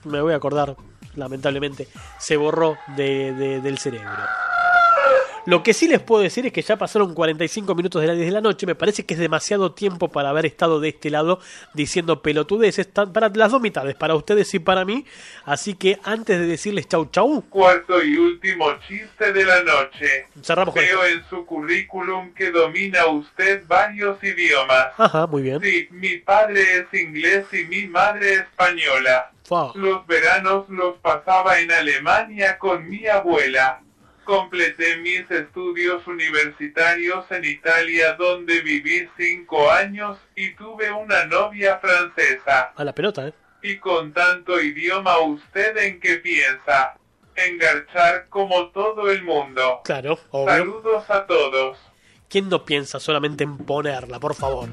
[0.05, 0.77] me voy a acordar,
[1.17, 1.89] lamentablemente,
[2.19, 4.11] se borró de- de- del cerebro.
[5.49, 8.27] Lo que sí les puedo decir es que ya pasaron 45 minutos de las 10
[8.29, 8.67] de la noche.
[8.67, 11.41] Me parece que es demasiado tiempo para haber estado de este lado
[11.73, 12.87] diciendo pelotudeces.
[12.87, 15.07] Para las dos mitades, para ustedes y para mí.
[15.47, 20.27] Así que antes de decirles chau chau, Cuarto y último chiste de la noche.
[20.43, 21.17] cerramos con Veo esto.
[21.17, 24.89] en su currículum que domina usted varios idiomas.
[24.99, 25.63] Ajá, muy bien.
[25.63, 29.31] Sí, mi padre es inglés y mi madre española.
[29.45, 29.73] Fua.
[29.77, 33.81] Los veranos los pasaba en Alemania con mi abuela.
[34.29, 42.75] Completé mis estudios universitarios en Italia donde viví cinco años y tuve una novia francesa.
[42.77, 43.33] A la pelota, ¿eh?
[43.63, 46.99] Y con tanto idioma, ¿usted en qué piensa?
[47.37, 49.81] Engarchar como todo el mundo.
[49.85, 50.55] Claro, obvio.
[50.55, 51.79] Saludos a todos.
[52.29, 54.69] ¿Quién no piensa solamente en ponerla, por favor?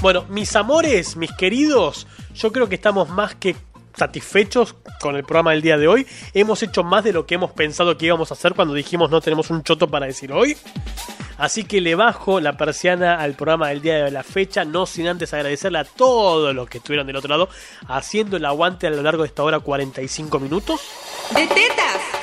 [0.00, 3.54] Bueno, mis amores, mis queridos, yo creo que estamos más que
[4.00, 6.06] satisfechos con el programa del día de hoy.
[6.32, 9.20] Hemos hecho más de lo que hemos pensado que íbamos a hacer cuando dijimos no
[9.20, 10.56] tenemos un choto para decir hoy.
[11.36, 15.06] Así que le bajo la persiana al programa del día de la fecha, no sin
[15.06, 17.48] antes agradecerle a todos los que estuvieron del otro lado
[17.88, 20.80] haciendo el aguante a lo largo de esta hora 45 minutos.
[21.34, 22.19] ¡De!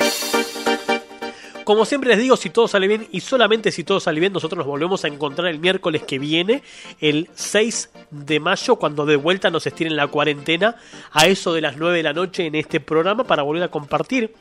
[1.67, 4.59] Como siempre les digo, si todo sale bien y solamente si todo sale bien, nosotros
[4.59, 6.63] nos volvemos a encontrar el miércoles que viene,
[7.01, 10.77] el 6 de mayo, cuando de vuelta nos estiren la cuarentena,
[11.11, 14.33] a eso de las 9 de la noche en este programa para volver a compartir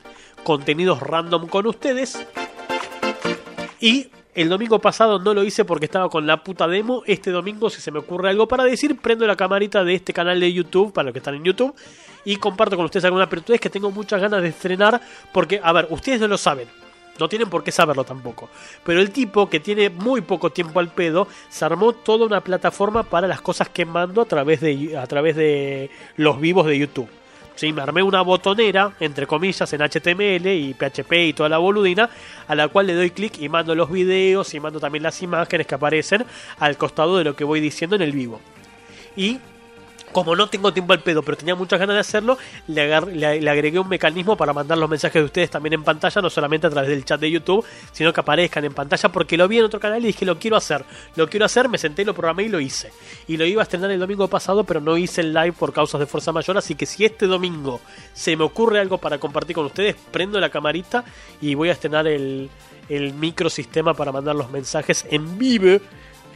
[0.45, 2.25] contenidos random con ustedes.
[3.81, 7.03] Y el domingo pasado no lo hice porque estaba con la puta demo.
[7.07, 10.39] Este domingo, si se me ocurre algo para decir, prendo la camarita de este canal
[10.39, 11.75] de YouTube, para los que están en YouTube,
[12.25, 15.01] y comparto con ustedes alguna pelotudez que tengo muchas ganas de estrenar.
[15.33, 16.86] Porque, a ver, ustedes no lo saben.
[17.19, 18.49] No tienen por qué saberlo tampoco.
[18.85, 23.03] Pero el tipo que tiene muy poco tiempo al pedo, se armó toda una plataforma
[23.03, 27.09] para las cosas que mando a través de, a través de los vivos de YouTube.
[27.57, 32.11] Sí, me armé una botonera, entre comillas, en HTML y PHP y toda la boludina,
[32.47, 35.67] a la cual le doy clic y mando los videos y mando también las imágenes
[35.67, 36.27] que aparecen
[36.59, 38.43] al costado de lo que voy diciendo en el vivo.
[39.17, 39.39] Y
[40.17, 42.39] como no tengo tiempo al pedo, pero tenía muchas ganas de hacerlo,
[42.69, 46.31] le, le agregué un mecanismo para mandar los mensajes de ustedes también en pantalla, no
[46.31, 47.63] solamente a través del chat de YouTube,
[47.93, 50.57] sino que aparezcan en pantalla, porque lo vi en otro canal y dije, lo quiero
[50.57, 50.87] hacer,
[51.17, 52.93] lo quiero hacer, me senté, lo programé y lo hice.
[53.29, 56.01] Y lo iba a estrenar el domingo pasado, pero no hice el live por causas
[56.01, 57.83] de fuerza mayor, así que si este domingo
[58.15, 61.05] se me ocurre algo para compartir con ustedes, prendo la camarita
[61.43, 62.49] y voy a estrenar el,
[62.89, 65.79] el microsistema para mandar los mensajes en vivo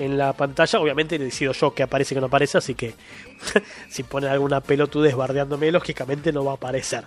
[0.01, 0.81] en la pantalla.
[0.81, 2.94] Obviamente decido yo que aparece que no aparece, así que
[3.89, 7.05] si ponen alguna pelotudez bardeándome, lógicamente no va a aparecer.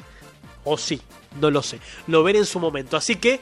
[0.63, 1.01] O sí,
[1.41, 1.79] no lo sé.
[2.07, 2.95] Lo veré en su momento.
[2.95, 3.39] Así que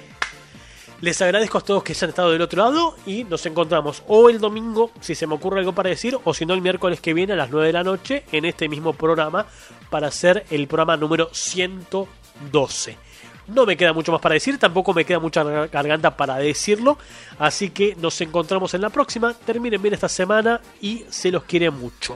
[1.02, 4.40] les agradezco a todos que hayan estado del otro lado y nos encontramos o el
[4.40, 7.34] domingo, si se me ocurre algo para decir, o si no el miércoles que viene
[7.34, 9.48] a las 9 de la noche en este mismo programa
[9.90, 13.11] para hacer el programa número 112.
[13.54, 16.98] No me queda mucho más para decir, tampoco me queda mucha gar- garganta para decirlo.
[17.40, 19.34] Así que nos encontramos en la próxima.
[19.34, 22.16] Terminen bien esta semana y se los quiere mucho.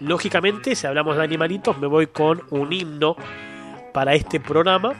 [0.00, 3.16] Lógicamente, si hablamos de animalitos, me voy con un himno
[3.92, 4.92] para este programa.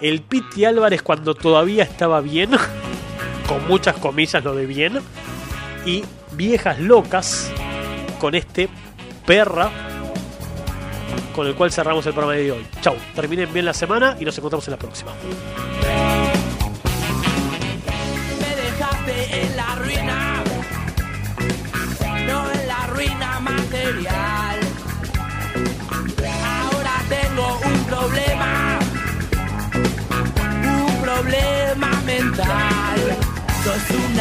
[0.00, 2.50] El Piti Álvarez cuando todavía estaba bien,
[3.48, 5.00] con muchas comillas lo de bien.
[5.86, 7.50] Y Viejas Locas
[8.20, 8.68] con este
[9.24, 9.70] perra
[11.34, 12.66] con el cual cerramos el programa de hoy.
[12.80, 15.12] Chau, terminen bien la semana y nos encontramos en la próxima.
[18.40, 20.44] Me dejaste en la ruina,
[22.26, 24.60] no en la ruina material.
[26.62, 28.78] Ahora tengo un problema,
[30.86, 33.16] un problema mental.
[33.64, 34.15] Sos una